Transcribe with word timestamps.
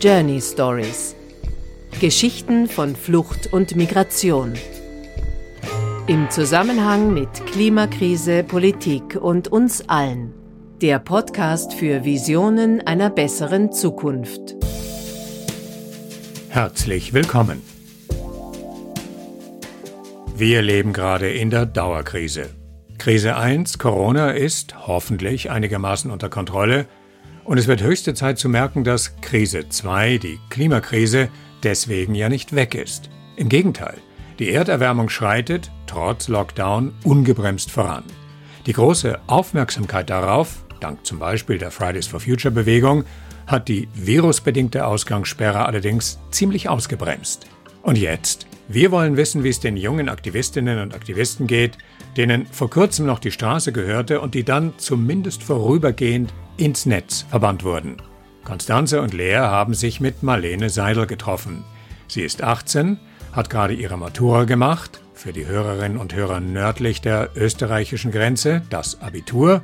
Journey 0.00 0.40
Stories. 0.40 1.16
Geschichten 2.00 2.68
von 2.68 2.94
Flucht 2.94 3.52
und 3.52 3.74
Migration. 3.74 4.52
Im 6.06 6.30
Zusammenhang 6.30 7.12
mit 7.12 7.28
Klimakrise, 7.46 8.44
Politik 8.44 9.16
und 9.20 9.48
uns 9.48 9.88
allen. 9.88 10.32
Der 10.80 11.00
Podcast 11.00 11.74
für 11.74 12.04
Visionen 12.04 12.80
einer 12.86 13.10
besseren 13.10 13.72
Zukunft. 13.72 14.54
Herzlich 16.48 17.12
willkommen. 17.12 17.60
Wir 20.36 20.62
leben 20.62 20.92
gerade 20.92 21.28
in 21.28 21.50
der 21.50 21.66
Dauerkrise. 21.66 22.50
Krise 22.98 23.34
1, 23.36 23.78
Corona, 23.78 24.30
ist 24.30 24.86
hoffentlich 24.86 25.50
einigermaßen 25.50 26.12
unter 26.12 26.28
Kontrolle 26.28 26.86
und 27.48 27.56
es 27.56 27.66
wird 27.66 27.82
höchste 27.82 28.12
Zeit 28.12 28.38
zu 28.38 28.50
merken, 28.50 28.84
dass 28.84 29.16
Krise 29.22 29.70
2, 29.70 30.18
die 30.18 30.38
Klimakrise, 30.50 31.30
deswegen 31.62 32.14
ja 32.14 32.28
nicht 32.28 32.54
weg 32.54 32.74
ist. 32.74 33.08
Im 33.36 33.48
Gegenteil, 33.48 33.96
die 34.38 34.50
Erderwärmung 34.50 35.08
schreitet, 35.08 35.70
trotz 35.86 36.28
Lockdown, 36.28 36.92
ungebremst 37.04 37.70
voran. 37.70 38.04
Die 38.66 38.74
große 38.74 39.18
Aufmerksamkeit 39.28 40.10
darauf, 40.10 40.62
dank 40.80 41.06
zum 41.06 41.18
Beispiel 41.20 41.56
der 41.56 41.70
Fridays 41.70 42.06
for 42.06 42.20
Future 42.20 42.52
Bewegung, 42.52 43.04
hat 43.46 43.68
die 43.68 43.88
virusbedingte 43.94 44.84
Ausgangssperre 44.84 45.64
allerdings 45.64 46.18
ziemlich 46.30 46.68
ausgebremst. 46.68 47.46
Und 47.80 47.96
jetzt? 47.96 48.46
Wir 48.68 48.90
wollen 48.90 49.16
wissen, 49.16 49.42
wie 49.42 49.48
es 49.48 49.60
den 49.60 49.78
jungen 49.78 50.10
Aktivistinnen 50.10 50.80
und 50.80 50.94
Aktivisten 50.94 51.46
geht, 51.46 51.78
denen 52.18 52.44
vor 52.44 52.68
kurzem 52.68 53.06
noch 53.06 53.20
die 53.20 53.30
Straße 53.30 53.72
gehörte 53.72 54.20
und 54.20 54.34
die 54.34 54.44
dann 54.44 54.74
zumindest 54.76 55.42
vorübergehend 55.42 56.34
ins 56.58 56.84
Netz 56.84 57.24
verbannt 57.30 57.64
wurden. 57.64 57.96
Konstanze 58.44 59.00
und 59.00 59.14
Lea 59.14 59.38
haben 59.38 59.74
sich 59.74 60.00
mit 60.00 60.22
Marlene 60.22 60.70
Seidel 60.70 61.06
getroffen. 61.06 61.64
Sie 62.08 62.22
ist 62.22 62.42
18, 62.42 62.98
hat 63.32 63.50
gerade 63.50 63.74
ihre 63.74 63.96
Matura 63.96 64.44
gemacht, 64.44 65.00
für 65.14 65.32
die 65.32 65.46
Hörerinnen 65.46 65.98
und 65.98 66.14
Hörer 66.14 66.40
nördlich 66.40 67.00
der 67.00 67.30
österreichischen 67.34 68.12
Grenze, 68.12 68.62
das 68.70 69.00
Abitur, 69.00 69.62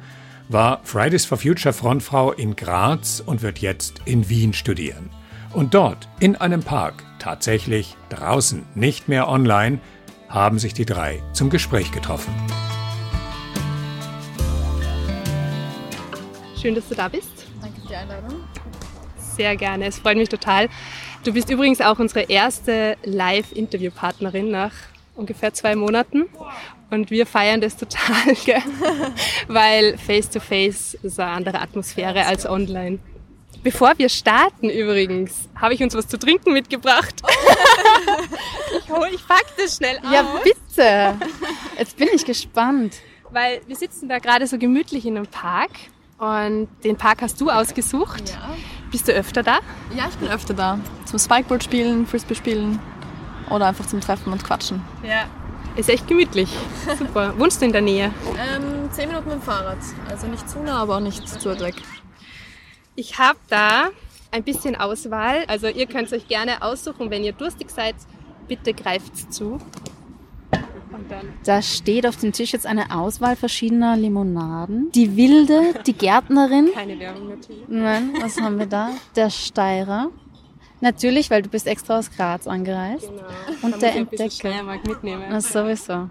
war 0.48 0.80
Fridays 0.84 1.24
for 1.24 1.38
Future 1.38 1.72
Frontfrau 1.72 2.32
in 2.32 2.56
Graz 2.56 3.22
und 3.24 3.42
wird 3.42 3.58
jetzt 3.58 4.02
in 4.04 4.28
Wien 4.28 4.52
studieren. 4.52 5.10
Und 5.52 5.74
dort, 5.74 6.08
in 6.18 6.36
einem 6.36 6.62
Park, 6.62 7.04
tatsächlich 7.18 7.96
draußen, 8.08 8.64
nicht 8.74 9.08
mehr 9.08 9.28
online, 9.28 9.78
haben 10.28 10.58
sich 10.58 10.74
die 10.74 10.84
drei 10.84 11.22
zum 11.32 11.48
Gespräch 11.48 11.92
getroffen. 11.92 12.34
Schön, 16.64 16.74
dass 16.74 16.88
du 16.88 16.94
da 16.94 17.08
bist. 17.08 17.44
Danke 17.60 17.78
für 17.82 17.88
die 17.88 17.94
Einladung. 17.94 18.42
Sehr 19.18 19.54
gerne, 19.54 19.84
es 19.84 19.98
freut 19.98 20.16
mich 20.16 20.30
total. 20.30 20.70
Du 21.22 21.34
bist 21.34 21.50
übrigens 21.50 21.82
auch 21.82 21.98
unsere 21.98 22.22
erste 22.22 22.96
Live-Interviewpartnerin 23.04 24.50
nach 24.50 24.72
ungefähr 25.14 25.52
zwei 25.52 25.76
Monaten. 25.76 26.24
Und 26.88 27.10
wir 27.10 27.26
feiern 27.26 27.60
das 27.60 27.76
total, 27.76 28.34
gell? 28.46 28.62
weil 29.46 29.98
Face-to-Face 29.98 30.96
-face 30.96 31.04
ist 31.04 31.20
eine 31.20 31.32
andere 31.32 31.60
Atmosphäre 31.60 32.24
als 32.24 32.48
online. 32.48 32.98
Bevor 33.62 33.92
wir 33.98 34.08
starten 34.08 34.70
übrigens, 34.70 35.50
habe 35.56 35.74
ich 35.74 35.82
uns 35.82 35.94
was 35.94 36.08
zu 36.08 36.18
trinken 36.18 36.54
mitgebracht. 36.54 37.16
ich 38.78 38.90
hole, 38.90 39.10
ich 39.14 39.28
pack 39.28 39.44
das 39.58 39.76
schnell 39.76 39.98
aus. 39.98 40.10
Ja, 40.10 40.40
bitte. 40.42 41.26
Jetzt 41.78 41.98
bin 41.98 42.08
ich 42.14 42.24
gespannt. 42.24 42.94
Weil 43.28 43.60
wir 43.66 43.76
sitzen 43.76 44.08
da 44.08 44.18
gerade 44.18 44.46
so 44.46 44.56
gemütlich 44.56 45.04
in 45.04 45.18
einem 45.18 45.26
Park 45.26 45.72
und 46.18 46.68
den 46.84 46.96
Park 46.96 47.22
hast 47.22 47.40
du 47.40 47.50
ausgesucht. 47.50 48.30
Ja. 48.30 48.54
Bist 48.90 49.08
du 49.08 49.12
öfter 49.12 49.42
da? 49.42 49.58
Ja, 49.96 50.06
ich 50.08 50.16
bin 50.16 50.28
öfter 50.28 50.54
da. 50.54 50.78
Zum 51.04 51.18
Spikeboard 51.18 51.64
spielen, 51.64 52.06
Frisbee 52.06 52.34
spielen 52.34 52.78
oder 53.50 53.66
einfach 53.66 53.86
zum 53.86 54.00
Treffen 54.00 54.32
und 54.32 54.44
Quatschen. 54.44 54.82
Ja. 55.02 55.26
Ist 55.76 55.88
echt 55.88 56.06
gemütlich. 56.06 56.48
Super. 56.98 57.34
Wohnst 57.38 57.60
du 57.60 57.66
in 57.66 57.72
der 57.72 57.80
Nähe? 57.80 58.12
Ähm, 58.38 58.88
zehn 58.92 59.08
Minuten 59.08 59.28
mit 59.28 59.38
dem 59.38 59.42
Fahrrad. 59.42 59.78
Also 60.08 60.28
nicht 60.28 60.48
zu 60.48 60.60
nah, 60.60 60.82
aber 60.82 60.96
auch 60.96 61.00
nicht 61.00 61.28
zu 61.28 61.50
weit 61.50 61.60
weg. 61.60 61.74
Ich 62.94 63.18
habe 63.18 63.38
da 63.48 63.88
ein 64.30 64.44
bisschen 64.44 64.76
Auswahl. 64.76 65.44
Also 65.48 65.66
ihr 65.66 65.86
könnt 65.86 66.12
euch 66.12 66.28
gerne 66.28 66.62
aussuchen, 66.62 67.10
wenn 67.10 67.24
ihr 67.24 67.32
durstig 67.32 67.70
seid. 67.70 67.96
Bitte 68.46 68.74
greift 68.74 69.32
zu. 69.32 69.58
Da 71.44 71.62
steht 71.62 72.06
auf 72.06 72.16
dem 72.16 72.32
Tisch 72.32 72.52
jetzt 72.52 72.66
eine 72.66 72.90
Auswahl 72.90 73.36
verschiedener 73.36 73.96
Limonaden. 73.96 74.90
Die 74.92 75.16
Wilde, 75.16 75.74
die 75.86 75.92
Gärtnerin. 75.92 76.70
Keine 76.74 76.98
Werbung 76.98 77.28
natürlich. 77.28 77.64
Nein, 77.68 78.12
was 78.20 78.40
haben 78.40 78.58
wir 78.58 78.66
da? 78.66 78.90
Der 79.16 79.30
Steirer. 79.30 80.10
Natürlich, 80.80 81.30
weil 81.30 81.42
du 81.42 81.48
bist 81.48 81.66
extra 81.66 81.98
aus 81.98 82.10
Graz 82.10 82.46
angereist. 82.46 83.08
Genau. 83.08 83.22
Und 83.62 83.80
der 83.80 83.94
Entdecker. 83.96 84.62
Mitnehmen. 84.86 85.24
Na, 85.30 85.40
sowieso. 85.40 86.10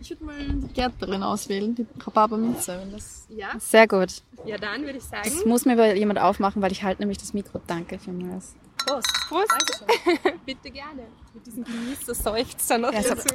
Ich 0.00 0.10
würde 0.10 0.24
mal 0.24 0.34
die 0.38 0.74
Gärtnerin 0.74 1.22
auswählen, 1.22 1.74
die 1.74 1.86
Rhabarberminze. 2.04 2.78
wenn 2.80 2.92
das- 2.92 3.26
Ja? 3.30 3.48
Sehr 3.58 3.86
gut. 3.86 4.22
Ja, 4.44 4.58
dann 4.58 4.82
würde 4.82 4.98
ich 4.98 5.04
sagen. 5.04 5.22
Das 5.24 5.44
muss 5.44 5.64
mir 5.64 5.74
aber 5.74 5.94
jemand 5.94 6.18
aufmachen, 6.18 6.60
weil 6.60 6.72
ich 6.72 6.82
halte 6.82 7.02
nämlich 7.02 7.18
das 7.18 7.32
Mikro. 7.34 7.60
Danke 7.66 7.98
vielmals. 7.98 8.54
Prost. 8.86 9.12
Prost. 9.28 9.84
Bitte 10.46 10.70
gerne. 10.70 11.06
Mit 11.34 11.46
diesem 11.46 11.64
Genießer-Seufzer 11.64 12.78
noch 12.78 12.92
Ja, 12.92 13.02
dazu. 13.02 13.28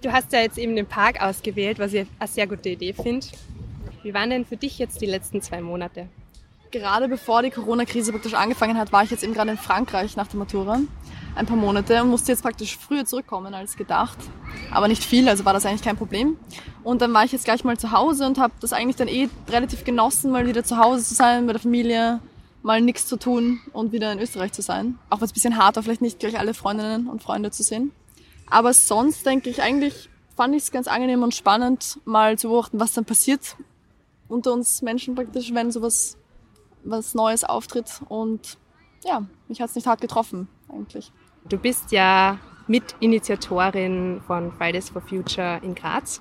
Du 0.00 0.12
hast 0.12 0.32
ja 0.32 0.40
jetzt 0.40 0.58
eben 0.58 0.76
den 0.76 0.86
Park 0.86 1.20
ausgewählt, 1.20 1.80
was 1.80 1.92
ich 1.92 2.06
eine 2.20 2.28
sehr 2.28 2.46
gute 2.46 2.68
Idee 2.68 2.92
finde. 2.92 3.26
Wie 4.04 4.14
waren 4.14 4.30
denn 4.30 4.46
für 4.46 4.56
dich 4.56 4.78
jetzt 4.78 5.00
die 5.00 5.06
letzten 5.06 5.42
zwei 5.42 5.60
Monate? 5.60 6.08
Gerade 6.70 7.08
bevor 7.08 7.42
die 7.42 7.50
Corona-Krise 7.50 8.12
praktisch 8.12 8.34
angefangen 8.34 8.78
hat, 8.78 8.92
war 8.92 9.02
ich 9.02 9.10
jetzt 9.10 9.24
eben 9.24 9.34
gerade 9.34 9.50
in 9.50 9.58
Frankreich 9.58 10.14
nach 10.16 10.28
der 10.28 10.38
Matura. 10.38 10.78
Ein 11.34 11.46
paar 11.46 11.56
Monate 11.56 12.02
und 12.02 12.08
musste 12.08 12.32
jetzt 12.32 12.42
praktisch 12.42 12.76
früher 12.76 13.04
zurückkommen 13.04 13.54
als 13.54 13.76
gedacht. 13.76 14.18
Aber 14.70 14.88
nicht 14.88 15.04
viel, 15.04 15.28
also 15.28 15.44
war 15.44 15.52
das 15.52 15.66
eigentlich 15.66 15.82
kein 15.82 15.96
Problem. 15.96 16.36
Und 16.82 17.00
dann 17.00 17.12
war 17.14 17.24
ich 17.24 17.32
jetzt 17.32 17.44
gleich 17.44 17.64
mal 17.64 17.78
zu 17.78 17.92
Hause 17.92 18.26
und 18.26 18.38
habe 18.38 18.54
das 18.60 18.72
eigentlich 18.72 18.96
dann 18.96 19.08
eh 19.08 19.28
relativ 19.48 19.84
genossen, 19.84 20.30
mal 20.30 20.46
wieder 20.46 20.64
zu 20.64 20.78
Hause 20.78 21.04
zu 21.04 21.14
sein, 21.14 21.46
mit 21.46 21.54
der 21.54 21.60
Familie, 21.60 22.20
mal 22.62 22.80
nichts 22.80 23.06
zu 23.06 23.16
tun 23.16 23.60
und 23.72 23.92
wieder 23.92 24.12
in 24.12 24.18
Österreich 24.18 24.52
zu 24.52 24.62
sein. 24.62 24.98
Auch 25.10 25.20
wenn 25.20 25.26
es 25.26 25.30
ein 25.30 25.34
bisschen 25.34 25.58
hart 25.58 25.76
war, 25.76 25.82
vielleicht 25.82 26.02
nicht 26.02 26.18
gleich 26.18 26.38
alle 26.38 26.54
Freundinnen 26.54 27.08
und 27.08 27.22
Freunde 27.22 27.50
zu 27.50 27.62
sehen. 27.62 27.92
Aber 28.50 28.72
sonst 28.72 29.24
denke 29.26 29.50
ich 29.50 29.62
eigentlich, 29.62 30.08
fand 30.36 30.54
ich 30.54 30.62
es 30.62 30.70
ganz 30.70 30.88
angenehm 30.88 31.22
und 31.22 31.34
spannend, 31.34 31.98
mal 32.04 32.38
zu 32.38 32.48
beobachten, 32.48 32.80
was 32.80 32.94
dann 32.94 33.04
passiert 33.04 33.56
unter 34.28 34.52
uns 34.52 34.82
Menschen 34.82 35.14
praktisch, 35.14 35.52
wenn 35.52 35.72
sowas 35.72 36.16
was 36.84 37.14
Neues 37.14 37.44
auftritt. 37.44 38.00
Und 38.08 38.56
ja, 39.04 39.26
mich 39.48 39.60
hat 39.60 39.70
es 39.70 39.76
nicht 39.76 39.86
hart 39.86 40.00
getroffen, 40.00 40.48
eigentlich. 40.68 41.12
Du 41.48 41.58
bist 41.58 41.92
ja 41.92 42.38
Mitinitiatorin 42.66 44.20
von 44.26 44.52
Fridays 44.52 44.90
for 44.90 45.00
Future 45.00 45.60
in 45.62 45.74
Graz. 45.74 46.20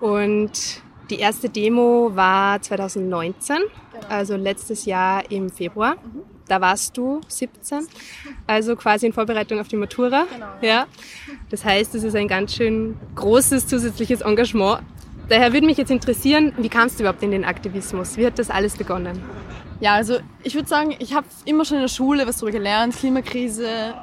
Und 0.00 0.82
die 1.10 1.18
erste 1.18 1.48
Demo 1.48 2.10
war 2.14 2.60
2019, 2.62 3.56
also 4.08 4.36
letztes 4.36 4.84
Jahr 4.84 5.30
im 5.30 5.50
Februar. 5.50 5.96
Da 6.48 6.60
warst 6.60 6.96
du 6.96 7.20
17, 7.28 7.86
also 8.46 8.76
quasi 8.76 9.06
in 9.06 9.12
Vorbereitung 9.12 9.60
auf 9.60 9.68
die 9.68 9.76
Matura. 9.76 10.26
Ja. 10.60 10.86
Das 11.50 11.64
heißt, 11.64 11.94
es 11.94 12.04
ist 12.04 12.14
ein 12.14 12.28
ganz 12.28 12.54
schön 12.54 12.96
großes 13.14 13.66
zusätzliches 13.66 14.20
Engagement. 14.20 14.82
Daher 15.28 15.52
würde 15.52 15.66
mich 15.66 15.78
jetzt 15.78 15.90
interessieren, 15.90 16.52
wie 16.58 16.68
kamst 16.68 16.98
du 16.98 17.04
überhaupt 17.04 17.22
in 17.22 17.30
den 17.30 17.44
Aktivismus? 17.44 18.16
Wie 18.16 18.26
hat 18.26 18.38
das 18.38 18.50
alles 18.50 18.76
begonnen? 18.76 19.22
Ja, 19.82 19.94
also 19.94 20.20
ich 20.44 20.54
würde 20.54 20.68
sagen, 20.68 20.94
ich 21.00 21.12
habe 21.12 21.26
immer 21.44 21.64
schon 21.64 21.78
in 21.78 21.82
der 21.82 21.88
Schule 21.88 22.24
was 22.24 22.36
darüber 22.36 22.52
gelernt, 22.52 22.94
Klimakrise, 22.94 23.94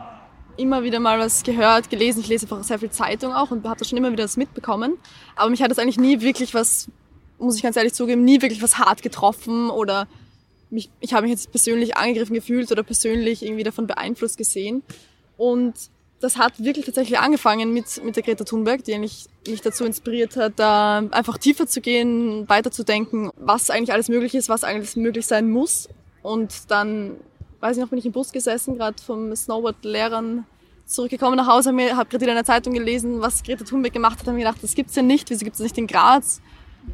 immer 0.57 0.83
wieder 0.83 0.99
mal 0.99 1.17
was 1.19 1.43
gehört, 1.43 1.89
gelesen. 1.89 2.19
Ich 2.19 2.27
lese 2.27 2.47
einfach 2.47 2.65
sehr 2.65 2.79
viel 2.79 2.89
Zeitung 2.89 3.31
auch 3.31 3.49
und 3.51 3.65
habe 3.65 3.79
da 3.79 3.85
schon 3.85 3.97
immer 3.97 4.11
wieder 4.11 4.25
was 4.25 4.35
mitbekommen. 4.35 4.97
Aber 5.37 5.49
mich 5.49 5.63
hat 5.63 5.71
das 5.71 5.79
eigentlich 5.79 5.97
nie 5.97 6.19
wirklich 6.19 6.53
was, 6.53 6.89
muss 7.37 7.55
ich 7.55 7.63
ganz 7.63 7.77
ehrlich 7.77 7.93
zugeben, 7.93 8.25
nie 8.25 8.41
wirklich 8.41 8.61
was 8.61 8.77
hart 8.77 9.01
getroffen 9.01 9.69
oder 9.69 10.09
mich, 10.69 10.89
ich 10.99 11.13
habe 11.13 11.21
mich 11.21 11.31
jetzt 11.31 11.49
persönlich 11.49 11.95
angegriffen 11.95 12.33
gefühlt 12.33 12.69
oder 12.73 12.83
persönlich 12.83 13.41
irgendwie 13.41 13.63
davon 13.63 13.87
beeinflusst 13.87 14.37
gesehen. 14.37 14.83
Und 15.37 15.75
das 16.19 16.37
hat 16.37 16.61
wirklich 16.61 16.85
tatsächlich 16.85 17.17
angefangen 17.17 17.73
mit, 17.73 18.03
mit 18.03 18.15
der 18.15 18.23
Greta 18.23 18.43
Thunberg, 18.43 18.83
die 18.83 18.93
eigentlich 18.93 19.25
mich 19.47 19.61
dazu 19.61 19.85
inspiriert 19.85 20.35
hat, 20.35 20.53
da 20.57 21.03
einfach 21.11 21.37
tiefer 21.37 21.65
zu 21.65 21.79
gehen, 21.81 22.47
weiterzudenken, 22.49 23.31
was 23.37 23.69
eigentlich 23.69 23.93
alles 23.93 24.09
möglich 24.09 24.35
ist, 24.35 24.49
was 24.49 24.63
eigentlich 24.63 24.95
möglich 24.97 25.25
sein 25.25 25.49
muss. 25.49 25.87
Und 26.21 26.69
dann, 26.69 27.15
weiß 27.61 27.77
ich 27.77 27.81
noch, 27.81 27.89
bin 27.89 27.99
ich 27.99 28.05
im 28.05 28.11
Bus 28.11 28.31
gesessen, 28.31 28.77
gerade 28.77 29.01
vom 29.01 29.33
Snowboard-Lehrern 29.33 30.45
zurückgekommen 30.85 31.37
nach 31.37 31.47
Hause, 31.47 31.69
habe 31.69 31.95
hab 31.95 32.09
gerade 32.09 32.25
in 32.25 32.35
der 32.35 32.43
Zeitung 32.43 32.73
gelesen, 32.73 33.21
was 33.21 33.43
Greta 33.43 33.63
Thunberg 33.63 33.93
gemacht 33.93 34.19
hat, 34.19 34.27
habe 34.27 34.33
mir 34.33 34.43
gedacht, 34.43 34.61
das 34.61 34.75
gibt's 34.75 34.95
ja 34.95 35.01
nicht, 35.01 35.29
wieso 35.29 35.45
gibt's 35.45 35.59
das 35.59 35.65
nicht 35.65 35.77
in 35.77 35.87
Graz? 35.87 36.41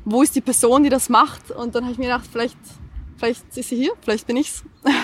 Wo 0.04 0.22
ist 0.22 0.36
die 0.36 0.42
Person, 0.42 0.84
die 0.84 0.90
das 0.90 1.10
macht? 1.10 1.50
Und 1.52 1.74
dann 1.74 1.84
habe 1.84 1.94
ich 1.94 1.98
mir 1.98 2.06
gedacht, 2.06 2.28
vielleicht, 2.32 2.58
vielleicht 3.18 3.58
ist 3.58 3.70
sie 3.70 3.76
hier, 3.76 3.94
vielleicht 4.02 4.28
bin 4.28 4.38
ich's. 4.38 4.64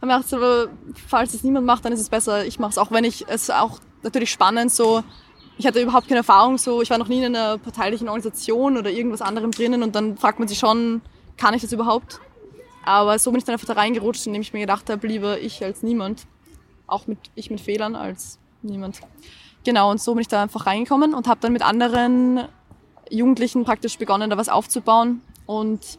Dann 0.00 0.08
macht 0.08 0.26
es 0.26 0.34
aber, 0.34 0.68
falls 1.08 1.34
es 1.34 1.42
niemand 1.42 1.66
macht, 1.66 1.84
dann 1.84 1.92
ist 1.92 2.00
es 2.00 2.08
besser, 2.08 2.44
ich 2.46 2.58
mache 2.58 2.70
es. 2.70 2.78
Auch 2.78 2.90
wenn 2.90 3.04
ich 3.04 3.26
es 3.28 3.50
auch 3.50 3.80
natürlich 4.02 4.30
spannend 4.30 4.72
so, 4.72 5.02
ich 5.58 5.66
hatte 5.66 5.80
überhaupt 5.80 6.08
keine 6.08 6.18
Erfahrung 6.20 6.56
so, 6.56 6.80
ich 6.80 6.88
war 6.88 6.96
noch 6.96 7.08
nie 7.08 7.22
in 7.22 7.36
einer 7.36 7.58
parteilichen 7.58 8.08
Organisation 8.08 8.78
oder 8.78 8.90
irgendwas 8.90 9.20
anderem 9.20 9.50
drinnen 9.50 9.82
und 9.82 9.94
dann 9.94 10.16
fragt 10.16 10.38
man 10.38 10.48
sich 10.48 10.58
schon, 10.58 11.02
kann 11.36 11.52
ich 11.52 11.60
das 11.60 11.72
überhaupt? 11.72 12.20
Aber 12.84 13.18
so 13.18 13.30
bin 13.30 13.38
ich 13.38 13.44
dann 13.44 13.52
einfach 13.52 13.66
da 13.66 13.74
reingerutscht, 13.74 14.26
indem 14.26 14.40
ich 14.40 14.54
mir 14.54 14.60
gedacht 14.60 14.88
habe, 14.88 15.06
lieber 15.06 15.38
ich 15.38 15.62
als 15.62 15.82
niemand. 15.82 16.26
Auch 16.86 17.06
mit 17.06 17.18
ich 17.34 17.50
mit 17.50 17.60
Fehlern 17.60 17.94
als 17.94 18.38
niemand. 18.62 19.00
Genau, 19.64 19.90
und 19.90 20.00
so 20.00 20.14
bin 20.14 20.22
ich 20.22 20.28
da 20.28 20.42
einfach 20.42 20.66
reingekommen 20.66 21.12
und 21.12 21.28
habe 21.28 21.40
dann 21.40 21.52
mit 21.52 21.62
anderen 21.62 22.48
Jugendlichen 23.10 23.64
praktisch 23.64 23.98
begonnen, 23.98 24.30
da 24.30 24.38
was 24.38 24.48
aufzubauen. 24.48 25.20
Und 25.44 25.98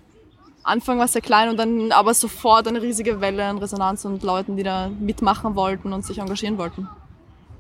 Anfang 0.64 0.98
war 0.98 1.06
es 1.06 1.14
sehr 1.14 1.22
klein 1.22 1.50
und 1.50 1.58
dann 1.58 1.92
aber 1.92 2.14
sofort 2.14 2.68
eine 2.68 2.82
riesige 2.82 3.20
Welle 3.20 3.46
an 3.46 3.58
Resonanz 3.58 4.06
und 4.06 4.22
Leuten, 4.24 4.58
die 4.58 4.64
da 4.64 4.90
mitmachen 4.90 5.56
wollten 5.56 5.92
und 5.92 6.06
sich 6.06 6.20
engagieren 6.20 6.58
wollten. 6.58 6.88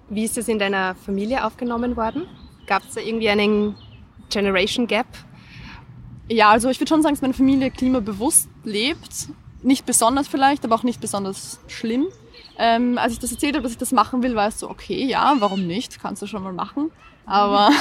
Wie 0.09 0.23
ist 0.23 0.37
das 0.37 0.47
in 0.47 0.59
deiner 0.59 0.95
Familie 0.95 1.45
aufgenommen 1.45 1.95
worden? 1.95 2.27
Gab 2.67 2.83
es 2.83 2.93
da 2.93 3.01
irgendwie 3.01 3.29
einen 3.29 3.75
Generation 4.29 4.85
Gap? 4.85 5.07
Ja, 6.29 6.51
also 6.51 6.69
ich 6.69 6.79
würde 6.79 6.89
schon 6.89 7.01
sagen, 7.01 7.15
dass 7.15 7.21
meine 7.21 7.33
Familie 7.33 7.71
klimabewusst 7.71 8.49
lebt. 8.63 9.29
Nicht 9.63 9.85
besonders 9.85 10.27
vielleicht, 10.27 10.63
aber 10.63 10.75
auch 10.75 10.83
nicht 10.83 11.01
besonders 11.01 11.59
schlimm. 11.67 12.07
Ähm, 12.63 12.99
als 12.99 13.13
ich 13.13 13.17
das 13.17 13.31
erzählt 13.31 13.55
habe, 13.55 13.63
dass 13.63 13.71
ich 13.71 13.79
das 13.79 13.91
machen 13.91 14.21
will, 14.21 14.35
war 14.35 14.47
es 14.47 14.59
so, 14.59 14.69
okay, 14.69 15.03
ja, 15.03 15.35
warum 15.39 15.65
nicht? 15.65 15.99
Kannst 15.99 16.21
du 16.21 16.27
schon 16.27 16.43
mal 16.43 16.53
machen. 16.53 16.91
Aber 17.25 17.71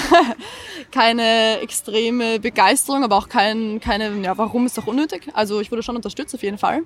keine 0.91 1.61
extreme 1.61 2.41
Begeisterung, 2.41 3.05
aber 3.05 3.17
auch 3.17 3.29
kein, 3.29 3.81
keine, 3.81 4.11
ja, 4.23 4.39
warum 4.39 4.65
ist 4.65 4.79
doch 4.79 4.87
unnötig. 4.87 5.29
Also 5.35 5.61
ich 5.61 5.71
wurde 5.71 5.83
schon 5.83 5.97
unterstützt 5.97 6.35
auf 6.35 6.43
jeden 6.43 6.57
Fall. 6.57 6.85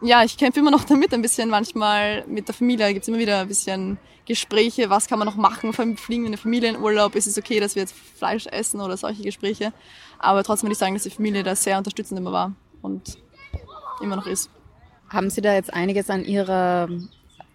Ja, 0.00 0.24
ich 0.24 0.38
kämpfe 0.38 0.60
immer 0.60 0.70
noch 0.70 0.84
damit 0.84 1.12
ein 1.12 1.20
bisschen. 1.20 1.50
Manchmal 1.50 2.24
mit 2.26 2.48
der 2.48 2.54
Familie 2.54 2.94
gibt's 2.94 3.08
immer 3.08 3.18
wieder 3.18 3.40
ein 3.40 3.48
bisschen 3.48 3.98
Gespräche, 4.24 4.88
was 4.88 5.06
kann 5.06 5.18
man 5.18 5.26
noch 5.26 5.36
machen, 5.36 5.74
fliegen 5.74 6.22
wir 6.22 6.26
in 6.26 6.32
der 6.32 6.38
Familie 6.38 6.70
in 6.70 6.80
Urlaub, 6.80 7.14
ist 7.14 7.26
es 7.26 7.38
okay, 7.38 7.60
dass 7.60 7.74
wir 7.74 7.82
jetzt 7.82 7.94
Fleisch 7.94 8.46
essen 8.46 8.80
oder 8.80 8.96
solche 8.96 9.22
Gespräche. 9.22 9.74
Aber 10.18 10.42
trotzdem 10.42 10.68
würde 10.68 10.72
ich 10.72 10.78
sagen, 10.78 10.94
dass 10.94 11.02
die 11.02 11.10
Familie 11.10 11.42
da 11.42 11.54
sehr 11.54 11.76
unterstützend 11.76 12.18
immer 12.18 12.32
war 12.32 12.52
und 12.80 13.18
immer 14.00 14.16
noch 14.16 14.26
ist. 14.26 14.50
Haben 15.10 15.30
Sie 15.30 15.42
da 15.42 15.54
jetzt 15.54 15.72
einiges 15.72 16.10
an 16.10 16.24
Ihrer 16.24 16.88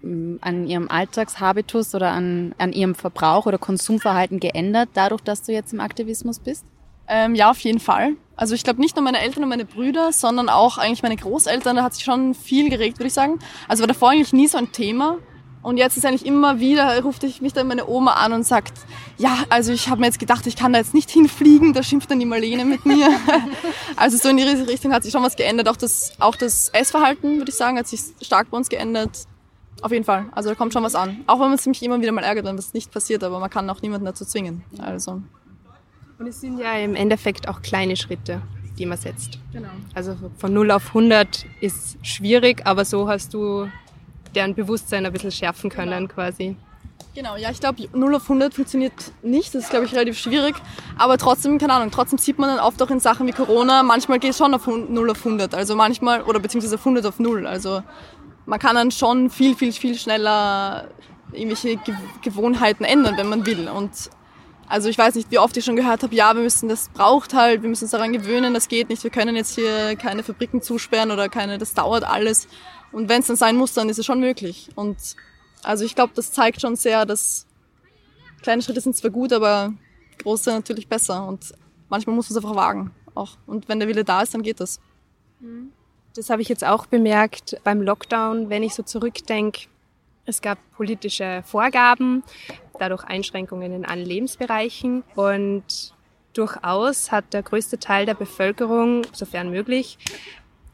an 0.04 0.68
ihrem 0.68 0.90
Alltagshabitus 0.90 1.94
oder 1.94 2.12
an, 2.12 2.56
an 2.58 2.74
ihrem 2.74 2.96
Verbrauch 2.96 3.46
oder 3.46 3.58
Konsumverhalten 3.58 4.40
geändert, 4.40 4.90
dadurch, 4.94 5.22
dass 5.22 5.44
du 5.44 5.52
jetzt 5.52 5.74
im 5.74 5.80
Aktivismus 5.80 6.40
bist? 6.40 6.66
Ähm, 7.08 7.36
ja, 7.36 7.52
auf 7.52 7.60
jeden 7.60 7.80
Fall. 7.80 8.14
Also 8.36 8.56
ich 8.56 8.64
glaube 8.64 8.82
nicht 8.82 8.96
nur 8.96 9.04
meine 9.04 9.20
Eltern 9.20 9.44
und 9.44 9.50
meine 9.50 9.66
Brüder, 9.66 10.12
sondern 10.12 10.50
auch 10.50 10.78
eigentlich 10.78 11.04
meine 11.04 11.18
Großeltern, 11.18 11.76
da 11.76 11.84
hat 11.84 11.94
sich 11.94 12.04
schon 12.04 12.34
viel 12.34 12.70
geregt, 12.70 12.98
würde 12.98 13.08
ich 13.08 13.14
sagen. 13.14 13.40
Also 13.68 13.82
war 13.82 13.88
davor 13.88 14.12
eigentlich 14.12 14.34
nie 14.34 14.48
so 14.48 14.58
ein 14.58 14.72
Thema. 14.72 15.18
Und 15.62 15.78
jetzt 15.78 15.96
ist 15.96 16.06
eigentlich 16.06 16.26
immer 16.26 16.60
wieder, 16.60 17.04
ruft 17.04 17.24
ich 17.24 17.40
mich 17.40 17.54
dann 17.54 17.68
meine 17.68 17.88
Oma 17.88 18.14
an 18.14 18.34
und 18.34 18.44
sagt, 18.44 18.74
ja, 19.20 19.44
also 19.50 19.72
ich 19.72 19.90
habe 19.90 20.02
mir 20.02 20.08
jetzt 20.08 20.20
gedacht, 20.20 20.48
ich 20.48 20.56
kann 20.56 20.74
da 20.74 20.80
jetzt 20.80 20.96
nicht 20.96 21.12
hinfliegen, 21.12 21.74
da 21.74 21.84
schimpft 21.84 22.10
dann 22.10 22.20
die 22.20 22.26
Marlene 22.26 22.66
mit 22.66 22.84
mir. 22.84 23.10
also 23.96 24.18
so 24.18 24.30
in 24.30 24.38
die 24.38 24.44
Richtung 24.44 24.92
hat 24.92 25.04
sich 25.04 25.12
schon 25.12 25.22
was 25.22 25.36
geändert. 25.36 25.68
Auch 25.68 25.78
das, 25.78 26.14
auch 26.18 26.36
das 26.36 26.70
Essverhalten, 26.70 27.38
würde 27.38 27.52
ich 27.52 27.58
sagen, 27.58 27.78
hat 27.78 27.88
sich 27.88 28.02
stark 28.22 28.50
bei 28.50 28.58
uns 28.58 28.70
geändert. 28.70 29.28
Auf 29.82 29.92
jeden 29.92 30.06
Fall. 30.06 30.26
Also 30.32 30.50
da 30.50 30.56
kommt 30.56 30.74
schon 30.74 30.84
was 30.84 30.96
an. 30.96 31.24
Auch 31.28 31.40
wenn 31.40 31.50
man 31.50 31.58
sich 31.58 31.82
immer 31.82 32.00
wieder 32.00 32.12
mal 32.12 32.24
ärgert, 32.24 32.46
wenn 32.46 32.58
was 32.58 32.74
nicht 32.74 32.92
passiert, 32.92 33.24
aber 33.24 33.40
man 33.40 33.50
kann 33.50 33.70
auch 33.70 33.82
niemanden 33.82 34.06
dazu 34.06 34.26
zwingen. 34.26 34.64
Also. 34.80 35.22
Und 36.20 36.28
es 36.28 36.40
sind 36.42 36.60
ja 36.60 36.74
im 36.74 36.96
Endeffekt 36.96 37.48
auch 37.48 37.62
kleine 37.62 37.96
Schritte, 37.96 38.42
die 38.78 38.86
man 38.86 38.98
setzt. 38.98 39.40
Genau. 39.52 39.70
Also 39.96 40.16
von 40.38 40.54
0 40.54 40.72
auf 40.72 40.90
100 40.90 41.46
ist 41.62 41.98
schwierig, 42.06 42.62
aber 42.66 42.86
so 42.86 43.10
hast 43.10 43.34
du 43.34 43.68
deren 44.36 44.54
Bewusstsein 44.54 45.06
ein 45.06 45.12
bisschen 45.12 45.32
schärfen 45.32 45.70
können 45.70 46.08
genau. 46.08 46.14
quasi. 46.14 46.56
Genau, 47.14 47.36
ja, 47.36 47.52
ich 47.52 47.60
glaube, 47.60 47.90
0 47.92 48.16
auf 48.16 48.24
100 48.24 48.54
funktioniert 48.54 48.94
nicht. 49.22 49.54
Das 49.54 49.64
ist, 49.64 49.70
glaube 49.70 49.86
ich, 49.86 49.94
relativ 49.94 50.18
schwierig. 50.18 50.56
Aber 50.98 51.18
trotzdem, 51.18 51.58
keine 51.58 51.74
Ahnung, 51.74 51.92
trotzdem 51.92 52.18
sieht 52.18 52.40
man 52.40 52.56
dann 52.56 52.60
oft 52.60 52.82
auch 52.82 52.90
in 52.90 53.02
Sachen 53.02 53.28
wie 53.28 53.34
Corona, 53.34 53.84
manchmal 53.84 54.20
geht 54.20 54.32
es 54.32 54.38
schon 54.38 54.54
auf 54.54 54.68
0 54.68 55.10
auf 55.10 55.26
100. 55.26 55.54
Also 55.54 55.76
manchmal, 55.76 56.22
oder 56.22 56.40
beziehungsweise 56.40 56.76
auf 56.76 56.82
100 56.82 57.06
auf 57.06 57.20
0. 57.20 57.46
Also 57.48 57.84
man 58.46 58.60
kann 58.60 58.76
dann 58.76 58.92
schon 58.92 59.30
viel, 59.30 59.56
viel, 59.56 59.72
viel 59.72 59.98
schneller 59.98 60.88
irgendwelche 61.32 61.80
Gewohnheiten 62.22 62.84
ändern, 62.84 63.18
wenn 63.18 63.30
man 63.30 63.46
will. 63.46 63.70
Und 63.70 64.10
also 64.68 64.90
ich 64.90 64.98
weiß 64.98 65.16
nicht, 65.16 65.32
wie 65.32 65.40
oft 65.40 65.56
ich 65.58 65.66
schon 65.66 65.76
gehört 65.76 66.04
habe, 66.04 66.16
ja, 66.16 66.34
wir 66.34 66.42
müssen, 66.44 66.70
das 66.70 66.90
braucht 66.90 67.34
halt, 67.34 67.62
wir 67.62 67.70
müssen 67.70 67.86
uns 67.86 67.92
daran 67.92 68.14
gewöhnen, 68.14 68.54
das 68.54 68.68
geht 68.68 68.90
nicht, 68.90 69.04
wir 69.04 69.12
können 69.12 69.36
jetzt 69.36 69.56
hier 69.56 69.96
keine 69.96 70.24
Fabriken 70.24 70.62
zusperren 70.62 71.12
oder 71.12 71.30
keine, 71.30 71.58
das 71.58 71.74
dauert 71.74 72.04
alles. 72.04 72.48
Und 72.92 73.10
wenn 73.10 73.22
es 73.22 73.28
dann 73.28 73.36
sein 73.36 73.56
muss, 73.56 73.74
dann 73.74 73.90
ist 73.90 74.00
es 74.00 74.06
schon 74.06 74.20
möglich. 74.20 74.70
Und 74.76 74.98
also 75.64 75.86
ich 75.86 75.96
glaube, 75.96 76.14
das 76.16 76.32
zeigt 76.32 76.62
schon 76.62 76.76
sehr, 76.76 77.06
dass 77.06 77.48
kleine 78.42 78.62
Schritte 78.62 78.82
sind 78.82 78.96
zwar 78.96 79.12
gut, 79.12 79.34
aber 79.34 79.74
große 80.24 80.52
natürlich 80.52 80.88
besser. 80.88 81.28
Und 81.28 81.54
manchmal 81.90 82.16
muss 82.16 82.30
man 82.30 82.38
es 82.38 82.44
einfach 82.44 82.56
wagen. 82.56 82.92
Auch. 83.14 83.38
Und 83.46 83.68
wenn 83.68 83.80
der 83.80 83.88
Wille 83.88 84.04
da 84.04 84.22
ist, 84.22 84.34
dann 84.34 84.42
geht 84.42 84.60
das. 84.60 84.80
Mhm. 85.40 85.72
Das 86.16 86.30
habe 86.30 86.42
ich 86.42 86.50
jetzt 86.50 86.66
auch 86.66 86.88
bemerkt 86.88 87.58
beim 87.64 87.82
Lockdown, 87.82 88.50
wenn 88.50 88.64
ich 88.64 88.74
so 88.74 88.84
zurückdenke. 88.84 89.68
Es 90.26 90.42
gab 90.42 90.58
politische 90.76 91.42
Vorgaben, 91.46 92.24
dadurch 92.80 93.06
Einschränkungen 93.06 93.74
in 93.74 93.86
allen 93.86 94.06
Lebensbereichen 94.06 95.04
und 95.16 95.94
durchaus 96.34 97.12
hat 97.12 97.34
der 97.34 97.44
größte 97.44 97.80
Teil 97.80 98.06
der 98.06 98.14
Bevölkerung, 98.14 99.04
sofern 99.14 99.52
möglich, 99.52 99.98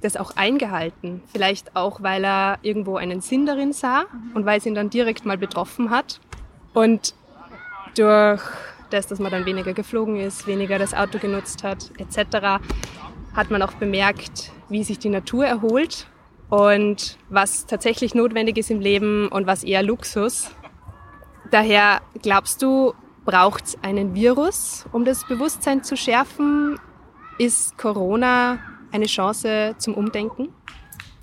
das 0.02 0.18
auch 0.18 0.36
eingehalten. 0.36 1.22
Vielleicht 1.32 1.76
auch, 1.76 2.02
weil 2.02 2.26
er 2.26 2.58
irgendwo 2.64 2.98
einen 2.98 3.22
Sinn 3.22 3.46
darin 3.46 3.74
sah 3.74 4.06
und 4.34 4.46
weil 4.46 4.58
es 4.58 4.66
ihn 4.66 4.76
dann 4.76 4.90
direkt 4.90 5.26
mal 5.26 5.38
betroffen 5.38 5.92
hat. 5.92 6.20
Und 6.74 7.14
durch 7.96 8.42
das, 8.90 9.08
dass 9.08 9.20
man 9.20 9.32
dann 9.32 9.46
weniger 9.46 9.74
geflogen 9.74 10.20
ist, 10.20 10.48
weniger 10.48 10.80
das 10.80 10.94
Auto 10.94 11.20
genutzt 11.20 11.64
hat, 11.64 11.92
etc., 11.98 12.60
hat 13.38 13.52
man 13.52 13.62
auch 13.62 13.74
bemerkt, 13.74 14.52
wie 14.68 14.84
sich 14.84 14.98
die 14.98 15.10
Natur 15.10 15.46
erholt 15.46 16.08
und 16.50 17.18
was 17.30 17.68
tatsächlich 17.68 18.16
notwendig 18.16 18.58
ist 18.58 18.72
im 18.72 18.80
Leben 18.80 19.28
und 19.30 19.46
was 19.46 19.64
eher 19.64 19.84
Luxus. 19.84 20.50
Daher 21.52 22.02
glaubst 22.22 22.64
du, 22.64 22.94
braucht 23.26 23.66
es 23.66 23.84
einen 23.84 24.16
Virus, 24.16 24.86
um 24.92 25.06
das 25.06 25.26
Bewusstsein 25.28 25.84
zu 25.84 25.96
schärfen? 25.96 26.80
Ist 27.38 27.78
Corona 27.78 28.58
eine 28.92 29.06
Chance 29.06 29.76
zum 29.78 29.94
Umdenken? 29.94 30.50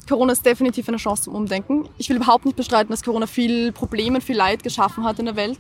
Corona 0.09 0.35
ist 0.35 0.47
definitiv 0.47 0.87
eine 0.87 0.99
Chance 0.99 1.25
zum 1.25 1.35
Umdenken. 1.35 1.89
Ich 1.99 2.09
will 2.11 2.17
überhaupt 2.17 2.45
nicht 2.45 2.57
bestreiten, 2.57 2.91
dass 2.91 3.03
Corona 3.03 3.27
viel 3.27 3.73
Probleme 3.73 4.21
viel 4.21 4.37
Leid 4.37 4.63
geschaffen 4.63 5.03
hat 5.03 5.19
in 5.19 5.25
der 5.25 5.35
Welt. 5.35 5.59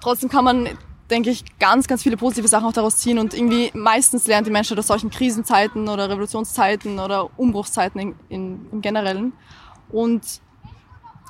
Trotzdem 0.00 0.28
kann 0.28 0.44
man 0.44 0.68
denke 1.10 1.30
ich, 1.30 1.44
ganz, 1.58 1.86
ganz 1.86 2.02
viele 2.02 2.16
positive 2.16 2.48
Sachen 2.48 2.66
auch 2.66 2.72
daraus 2.72 2.98
ziehen. 2.98 3.18
Und 3.18 3.34
irgendwie 3.34 3.70
meistens 3.74 4.26
lernt 4.26 4.46
die 4.46 4.50
Menschheit 4.50 4.78
aus 4.78 4.86
solchen 4.86 5.10
Krisenzeiten 5.10 5.88
oder 5.88 6.08
Revolutionszeiten 6.08 6.98
oder 6.98 7.30
Umbruchszeiten 7.38 8.00
in, 8.00 8.14
in, 8.28 8.66
im 8.72 8.80
Generellen. 8.80 9.32
Und 9.90 10.22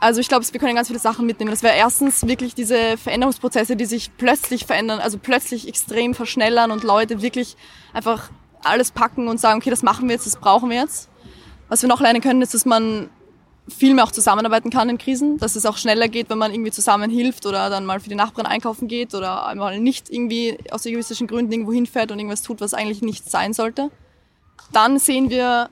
also 0.01 0.21
ich 0.21 0.29
glaube, 0.29 0.45
wir 0.51 0.61
können 0.61 0.75
ganz 0.75 0.89
viele 0.89 0.99
Sachen 0.99 1.27
mitnehmen. 1.27 1.51
Das 1.51 1.63
wäre 1.63 1.77
erstens 1.77 2.27
wirklich 2.27 2.55
diese 2.55 2.97
Veränderungsprozesse, 2.97 3.77
die 3.77 3.85
sich 3.85 4.17
plötzlich 4.17 4.67
verändern, 4.67 4.99
also 4.99 5.17
plötzlich 5.17 5.69
extrem 5.69 6.15
verschnellern 6.15 6.73
und 6.73 6.83
Leute 6.83 7.23
wirklich 7.23 7.57
einfach 7.93 8.31
alles 8.65 8.91
packen 8.91 9.29
und 9.29 9.39
sagen, 9.39 9.61
okay, 9.61 9.71
das 9.71 9.83
machen 9.83 10.09
wir 10.09 10.15
jetzt, 10.15 10.27
das 10.27 10.37
brauchen 10.37 10.71
wir 10.71 10.81
jetzt. 10.81 11.09
Was 11.69 11.83
wir 11.83 11.89
noch 11.89 12.01
lernen 12.01 12.21
können, 12.21 12.43
ist, 12.43 12.53
dass 12.53 12.65
man 12.65 13.11
viel 13.69 13.95
mehr 13.95 14.05
auch 14.05 14.13
zusammenarbeiten 14.13 14.71
kann 14.71 14.89
in 14.89 14.99
Krisen, 14.99 15.39
dass 15.39 15.55
es 15.55 15.67
auch 15.67 15.77
schneller 15.77 16.09
geht, 16.09 16.31
wenn 16.31 16.39
man 16.39 16.53
irgendwie 16.53 16.73
zusammen 16.73 17.11
hilft 17.11 17.47
oder 17.47 17.71
dann 17.71 17.87
mal 17.87 18.01
für 18.01 18.09
die 18.09 18.17
Nachbarn 18.17 18.47
einkaufen 18.47 18.89
geht 18.89 19.15
oder 19.15 19.47
einmal 19.47 19.79
nicht 19.79 20.11
irgendwie 20.11 20.59
aus 20.71 20.85
egoistischen 20.85 21.29
Gründen 21.29 21.53
irgendwo 21.53 21.73
hinfährt 21.73 22.11
und 22.11 22.19
irgendwas 22.19 22.43
tut, 22.43 22.61
was 22.61 22.75
eigentlich 22.75 23.03
nicht 23.03 23.31
sein 23.31 23.53
sollte. 23.53 23.91
Dann 24.73 24.99
sehen 24.99 25.31
wir, 25.31 25.69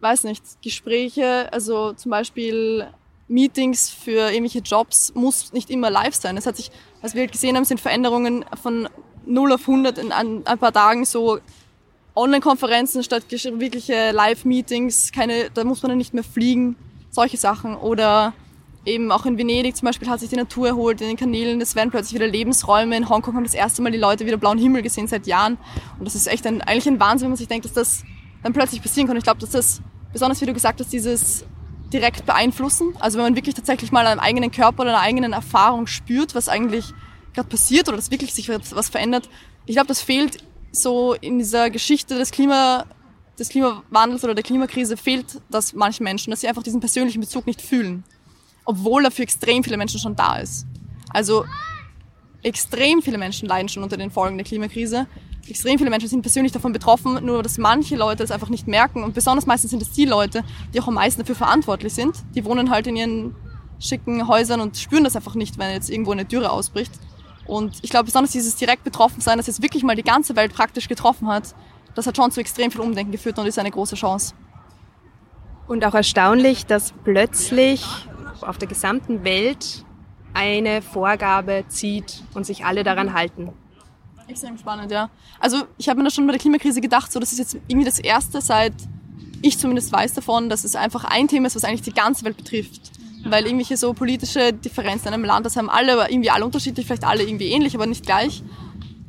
weiß 0.00 0.24
nicht, 0.24 0.42
Gespräche, 0.62 1.52
also 1.52 1.92
zum 1.92 2.10
Beispiel 2.10 2.86
Meetings 3.28 3.90
für 3.90 4.30
irgendwelche 4.30 4.60
Jobs 4.60 5.12
muss 5.14 5.52
nicht 5.52 5.70
immer 5.70 5.90
live 5.90 6.14
sein. 6.14 6.36
Es 6.38 6.46
hat 6.46 6.56
sich, 6.56 6.70
was 7.02 7.14
wir 7.14 7.26
gesehen 7.26 7.56
haben, 7.56 7.64
sind 7.64 7.80
Veränderungen 7.80 8.44
von 8.60 8.88
0 9.26 9.52
auf 9.52 9.68
100 9.68 9.98
in 9.98 10.12
ein, 10.12 10.44
paar 10.44 10.72
Tagen 10.72 11.04
so 11.04 11.40
Online-Konferenzen 12.14 13.02
statt 13.02 13.24
wirkliche 13.30 14.12
Live-Meetings, 14.12 15.12
keine, 15.12 15.50
da 15.50 15.64
muss 15.64 15.82
man 15.82 15.90
dann 15.90 15.98
nicht 15.98 16.14
mehr 16.14 16.24
fliegen 16.24 16.76
solche 17.12 17.36
Sachen. 17.36 17.76
Oder 17.76 18.32
eben 18.84 19.12
auch 19.12 19.24
in 19.26 19.38
Venedig 19.38 19.76
zum 19.76 19.86
Beispiel 19.86 20.08
hat 20.08 20.18
sich 20.18 20.30
die 20.30 20.36
Natur 20.36 20.66
erholt, 20.66 21.00
in 21.00 21.06
den 21.06 21.16
Kanälen, 21.16 21.60
es 21.60 21.76
werden 21.76 21.90
plötzlich 21.90 22.14
wieder 22.14 22.26
Lebensräume. 22.26 22.96
In 22.96 23.08
Hongkong 23.08 23.36
haben 23.36 23.44
das 23.44 23.54
erste 23.54 23.80
Mal 23.82 23.92
die 23.92 23.98
Leute 23.98 24.26
wieder 24.26 24.36
blauen 24.36 24.58
Himmel 24.58 24.82
gesehen 24.82 25.06
seit 25.06 25.28
Jahren. 25.28 25.56
Und 25.98 26.04
das 26.04 26.16
ist 26.16 26.26
echt 26.26 26.44
ein, 26.46 26.60
eigentlich 26.62 26.88
ein 26.88 26.98
Wahnsinn, 26.98 27.26
wenn 27.26 27.32
man 27.32 27.38
sich 27.38 27.48
denkt, 27.48 27.64
dass 27.64 27.72
das 27.72 28.02
dann 28.42 28.52
plötzlich 28.52 28.82
passieren 28.82 29.06
kann. 29.06 29.16
Ich 29.16 29.22
glaube, 29.22 29.38
dass 29.38 29.50
das, 29.50 29.80
besonders 30.12 30.40
wie 30.40 30.46
du 30.46 30.52
gesagt 30.52 30.80
hast, 30.80 30.92
dieses 30.92 31.44
direkt 31.92 32.26
beeinflussen. 32.26 32.94
Also 32.98 33.18
wenn 33.18 33.26
man 33.26 33.36
wirklich 33.36 33.54
tatsächlich 33.54 33.92
mal 33.92 34.06
an 34.06 34.12
einem 34.12 34.20
eigenen 34.20 34.50
Körper 34.50 34.82
oder 34.82 34.90
einer 34.90 35.00
eigenen 35.00 35.32
Erfahrung 35.32 35.86
spürt, 35.86 36.34
was 36.34 36.48
eigentlich 36.48 36.92
gerade 37.34 37.48
passiert 37.48 37.88
oder 37.88 37.96
dass 37.96 38.10
wirklich 38.10 38.34
sich 38.34 38.48
was 38.48 38.88
verändert. 38.88 39.28
Ich 39.66 39.74
glaube, 39.74 39.88
das 39.88 40.00
fehlt 40.00 40.38
so 40.72 41.14
in 41.14 41.38
dieser 41.38 41.70
Geschichte 41.70 42.16
des 42.16 42.30
Klima, 42.30 42.86
des 43.38 43.48
Klimawandels 43.48 44.24
oder 44.24 44.34
der 44.34 44.44
Klimakrise 44.44 44.96
fehlt 44.96 45.40
das 45.50 45.72
manchen 45.72 46.04
Menschen, 46.04 46.30
dass 46.30 46.40
sie 46.40 46.48
einfach 46.48 46.62
diesen 46.62 46.80
persönlichen 46.80 47.20
Bezug 47.20 47.46
nicht 47.46 47.62
fühlen. 47.62 48.04
Obwohl 48.64 49.04
er 49.04 49.10
für 49.10 49.22
extrem 49.22 49.64
viele 49.64 49.76
Menschen 49.76 49.98
schon 49.98 50.14
da 50.14 50.36
ist. 50.36 50.66
Also 51.10 51.44
extrem 52.42 53.02
viele 53.02 53.18
Menschen 53.18 53.48
leiden 53.48 53.68
schon 53.68 53.82
unter 53.82 53.96
den 53.96 54.10
Folgen 54.10 54.36
der 54.36 54.44
Klimakrise. 54.44 55.06
extrem 55.48 55.78
viele 55.78 55.90
Menschen 55.90 56.08
sind 56.08 56.22
persönlich 56.22 56.52
davon 56.52 56.72
betroffen, 56.72 57.24
nur 57.24 57.42
dass 57.42 57.58
manche 57.58 57.96
Leute 57.96 58.22
das 58.22 58.30
einfach 58.30 58.48
nicht 58.48 58.68
merken. 58.68 59.02
Und 59.02 59.14
besonders 59.14 59.46
meistens 59.46 59.70
sind 59.70 59.82
es 59.82 59.90
die 59.90 60.04
Leute, 60.04 60.44
die 60.72 60.80
auch 60.80 60.88
am 60.88 60.94
meisten 60.94 61.20
dafür 61.20 61.34
verantwortlich 61.34 61.94
sind. 61.94 62.16
Die 62.34 62.44
wohnen 62.44 62.70
halt 62.70 62.86
in 62.86 62.96
ihren 62.96 63.34
schicken 63.80 64.28
Häusern 64.28 64.60
und 64.60 64.76
spüren 64.76 65.02
das 65.02 65.16
einfach 65.16 65.34
nicht, 65.34 65.58
wenn 65.58 65.72
jetzt 65.72 65.90
irgendwo 65.90 66.12
eine 66.12 66.24
Dürre 66.24 66.50
ausbricht. 66.50 66.92
Und 67.46 67.78
ich 67.82 67.90
glaube, 67.90 68.04
besonders 68.04 68.30
dieses 68.30 68.54
direkt 68.54 68.84
betroffen 68.84 69.20
sein, 69.20 69.36
das 69.36 69.48
jetzt 69.48 69.62
wirklich 69.62 69.82
mal 69.82 69.96
die 69.96 70.04
ganze 70.04 70.36
Welt 70.36 70.54
praktisch 70.54 70.86
getroffen 70.86 71.26
hat, 71.26 71.54
das 71.94 72.06
hat 72.06 72.16
schon 72.16 72.30
zu 72.30 72.40
extrem 72.40 72.70
viel 72.70 72.80
Umdenken 72.80 73.12
geführt 73.12 73.38
und 73.38 73.46
ist 73.46 73.58
eine 73.58 73.70
große 73.70 73.96
Chance. 73.96 74.34
Und 75.68 75.84
auch 75.84 75.94
erstaunlich, 75.94 76.66
dass 76.66 76.92
plötzlich 77.04 77.84
auf 78.40 78.58
der 78.58 78.68
gesamten 78.68 79.24
Welt 79.24 79.84
eine 80.34 80.82
Vorgabe 80.82 81.64
zieht 81.68 82.22
und 82.34 82.44
sich 82.44 82.64
alle 82.64 82.84
daran 82.84 83.12
halten. 83.12 83.50
Extrem 84.26 84.56
spannend, 84.56 84.90
ja. 84.90 85.10
Also 85.40 85.64
ich 85.78 85.88
habe 85.88 85.98
mir 85.98 86.04
das 86.04 86.14
schon 86.14 86.26
bei 86.26 86.32
der 86.32 86.40
Klimakrise 86.40 86.80
gedacht, 86.80 87.12
so 87.12 87.20
das 87.20 87.32
ist 87.32 87.38
jetzt 87.38 87.56
irgendwie 87.68 87.84
das 87.84 87.98
erste, 87.98 88.40
seit 88.40 88.72
ich 89.42 89.58
zumindest 89.58 89.92
weiß 89.92 90.14
davon, 90.14 90.48
dass 90.48 90.64
es 90.64 90.76
einfach 90.76 91.04
ein 91.04 91.28
Thema 91.28 91.48
ist, 91.48 91.56
was 91.56 91.64
eigentlich 91.64 91.82
die 91.82 91.92
ganze 91.92 92.24
Welt 92.24 92.36
betrifft. 92.36 92.92
Weil 93.24 93.44
irgendwelche 93.44 93.76
so 93.76 93.92
politische 93.92 94.52
Differenzen 94.52 95.08
in 95.08 95.14
einem 95.14 95.24
Land, 95.24 95.46
das 95.46 95.56
haben 95.56 95.70
alle, 95.70 95.92
aber 95.92 96.10
irgendwie 96.10 96.30
alle 96.30 96.44
unterschiedlich, 96.44 96.86
vielleicht 96.86 97.04
alle 97.04 97.22
irgendwie 97.22 97.50
ähnlich, 97.50 97.74
aber 97.74 97.86
nicht 97.86 98.04
gleich. 98.04 98.42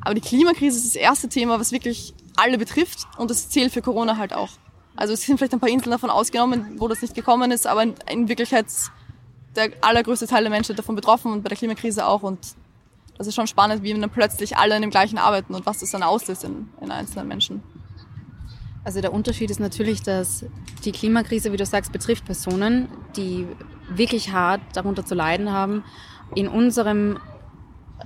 Aber 0.00 0.14
die 0.14 0.20
Klimakrise 0.20 0.76
ist 0.76 0.86
das 0.86 0.96
erste 0.96 1.28
Thema, 1.28 1.58
was 1.58 1.72
wirklich 1.72 2.14
alle 2.36 2.58
betrifft 2.58 3.06
und 3.16 3.30
das 3.30 3.48
zählt 3.48 3.72
für 3.72 3.82
Corona 3.82 4.16
halt 4.16 4.32
auch. 4.32 4.50
Also 4.96 5.12
es 5.14 5.22
sind 5.22 5.38
vielleicht 5.38 5.52
ein 5.52 5.60
paar 5.60 5.68
Inseln 5.68 5.90
davon 5.90 6.10
ausgenommen, 6.10 6.76
wo 6.78 6.88
das 6.88 7.02
nicht 7.02 7.14
gekommen 7.14 7.50
ist, 7.50 7.66
aber 7.66 7.82
in, 7.82 7.94
in 8.10 8.28
Wirklichkeit 8.28 8.66
der 9.56 9.70
allergrößte 9.80 10.26
Teil 10.26 10.42
der 10.42 10.50
Menschen 10.50 10.76
davon 10.76 10.96
betroffen 10.96 11.32
und 11.32 11.42
bei 11.42 11.48
der 11.48 11.58
Klimakrise 11.58 12.06
auch 12.06 12.22
und 12.22 12.38
das 13.16 13.28
ist 13.28 13.34
schon 13.34 13.46
spannend, 13.46 13.82
wie 13.82 13.94
dann 13.94 14.10
plötzlich 14.10 14.56
alle 14.56 14.74
in 14.74 14.82
dem 14.82 14.90
gleichen 14.90 15.18
arbeiten 15.18 15.54
und 15.54 15.66
was 15.66 15.78
das 15.78 15.90
dann 15.90 16.02
auslöst 16.02 16.44
in, 16.44 16.68
in 16.80 16.90
einzelnen 16.90 17.28
Menschen. 17.28 17.62
Also 18.84 19.00
der 19.00 19.12
Unterschied 19.12 19.50
ist 19.50 19.60
natürlich, 19.60 20.02
dass 20.02 20.44
die 20.84 20.92
Klimakrise, 20.92 21.52
wie 21.52 21.56
du 21.56 21.64
sagst, 21.64 21.92
betrifft 21.92 22.26
Personen, 22.26 22.88
die 23.16 23.46
wirklich 23.88 24.32
hart 24.32 24.60
darunter 24.74 25.06
zu 25.06 25.14
leiden 25.14 25.52
haben. 25.52 25.84
In 26.34 26.48
unserem 26.48 27.18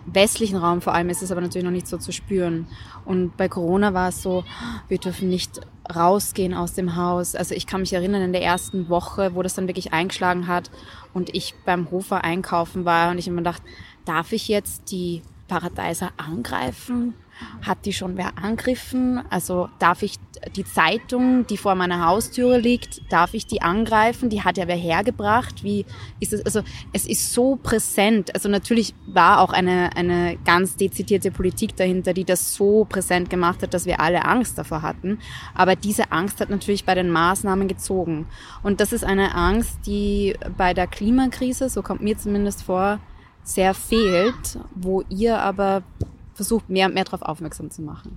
westlichen 0.06 0.56
Raum 0.56 0.80
vor 0.80 0.94
allem 0.94 1.08
ist 1.10 1.22
es 1.22 1.30
aber 1.30 1.40
natürlich 1.40 1.64
noch 1.64 1.72
nicht 1.72 1.88
so 1.88 1.98
zu 1.98 2.12
spüren. 2.12 2.66
Und 3.04 3.36
bei 3.36 3.48
Corona 3.48 3.94
war 3.94 4.08
es 4.08 4.22
so, 4.22 4.44
wir 4.88 4.98
dürfen 4.98 5.28
nicht 5.28 5.60
rausgehen 5.94 6.54
aus 6.54 6.74
dem 6.74 6.96
Haus. 6.96 7.34
Also 7.34 7.54
ich 7.54 7.66
kann 7.66 7.80
mich 7.80 7.92
erinnern 7.92 8.22
in 8.22 8.32
der 8.32 8.42
ersten 8.42 8.88
Woche, 8.88 9.34
wo 9.34 9.42
das 9.42 9.54
dann 9.54 9.68
wirklich 9.68 9.92
eingeschlagen 9.92 10.46
hat 10.46 10.70
und 11.14 11.34
ich 11.34 11.54
beim 11.64 11.90
Hofer 11.90 12.24
einkaufen 12.24 12.84
war 12.84 13.10
und 13.10 13.18
ich 13.18 13.28
immer 13.28 13.42
dachte, 13.42 13.62
darf 14.04 14.32
ich 14.32 14.48
jetzt 14.48 14.90
die 14.90 15.22
Paradeiser 15.48 16.10
angreifen? 16.16 17.14
Hat 17.62 17.84
die 17.84 17.92
schon 17.92 18.16
wer 18.16 18.38
angriffen? 18.38 19.22
Also 19.30 19.68
darf 19.78 20.02
ich 20.02 20.16
die 20.56 20.64
Zeitung, 20.64 21.46
die 21.46 21.56
vor 21.56 21.74
meiner 21.74 22.06
Haustüre 22.06 22.58
liegt, 22.58 23.12
darf 23.12 23.34
ich 23.34 23.46
die 23.46 23.62
angreifen? 23.62 24.28
Die 24.28 24.42
hat 24.42 24.56
ja 24.58 24.68
wer 24.68 24.76
hergebracht. 24.76 25.64
Wie 25.64 25.84
ist 26.20 26.32
es? 26.32 26.44
Also 26.44 26.62
es 26.92 27.06
ist 27.06 27.32
so 27.32 27.56
präsent. 27.56 28.34
Also 28.34 28.48
natürlich 28.48 28.94
war 29.06 29.40
auch 29.40 29.52
eine, 29.52 29.96
eine 29.96 30.38
ganz 30.44 30.76
dezidierte 30.76 31.30
Politik 31.30 31.76
dahinter, 31.76 32.14
die 32.14 32.24
das 32.24 32.54
so 32.54 32.84
präsent 32.84 33.30
gemacht 33.30 33.62
hat, 33.62 33.74
dass 33.74 33.86
wir 33.86 34.00
alle 34.00 34.24
Angst 34.24 34.58
davor 34.58 34.82
hatten. 34.82 35.18
Aber 35.54 35.76
diese 35.76 36.12
Angst 36.12 36.40
hat 36.40 36.50
natürlich 36.50 36.84
bei 36.84 36.94
den 36.94 37.10
Maßnahmen 37.10 37.68
gezogen. 37.68 38.26
Und 38.62 38.80
das 38.80 38.92
ist 38.92 39.04
eine 39.04 39.34
Angst, 39.34 39.86
die 39.86 40.36
bei 40.56 40.74
der 40.74 40.86
Klimakrise, 40.86 41.68
so 41.68 41.82
kommt 41.82 42.02
mir 42.02 42.16
zumindest 42.18 42.62
vor, 42.62 43.00
sehr 43.42 43.74
fehlt, 43.74 44.58
wo 44.74 45.02
ihr 45.08 45.40
aber 45.40 45.82
versucht, 46.38 46.70
mehr 46.70 46.86
und 46.86 46.94
mehr 46.94 47.04
darauf 47.04 47.22
aufmerksam 47.22 47.70
zu 47.70 47.82
machen. 47.82 48.16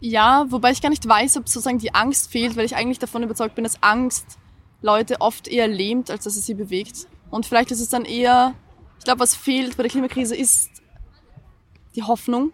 Ja, 0.00 0.44
wobei 0.50 0.72
ich 0.72 0.82
gar 0.82 0.90
nicht 0.90 1.08
weiß, 1.08 1.38
ob 1.38 1.48
sozusagen 1.48 1.78
die 1.78 1.94
Angst 1.94 2.30
fehlt, 2.30 2.56
weil 2.56 2.66
ich 2.66 2.76
eigentlich 2.76 2.98
davon 2.98 3.22
überzeugt 3.22 3.54
bin, 3.54 3.64
dass 3.64 3.82
Angst 3.82 4.26
Leute 4.82 5.20
oft 5.20 5.48
eher 5.48 5.68
lähmt, 5.68 6.10
als 6.10 6.24
dass 6.24 6.36
es 6.36 6.44
sie 6.44 6.54
bewegt. 6.54 7.06
Und 7.30 7.46
vielleicht 7.46 7.70
ist 7.70 7.80
es 7.80 7.88
dann 7.88 8.04
eher, 8.04 8.54
ich 8.98 9.04
glaube, 9.04 9.20
was 9.20 9.34
fehlt 9.34 9.76
bei 9.76 9.84
der 9.84 9.90
Klimakrise 9.90 10.36
ist 10.36 10.68
die 11.94 12.02
Hoffnung. 12.02 12.52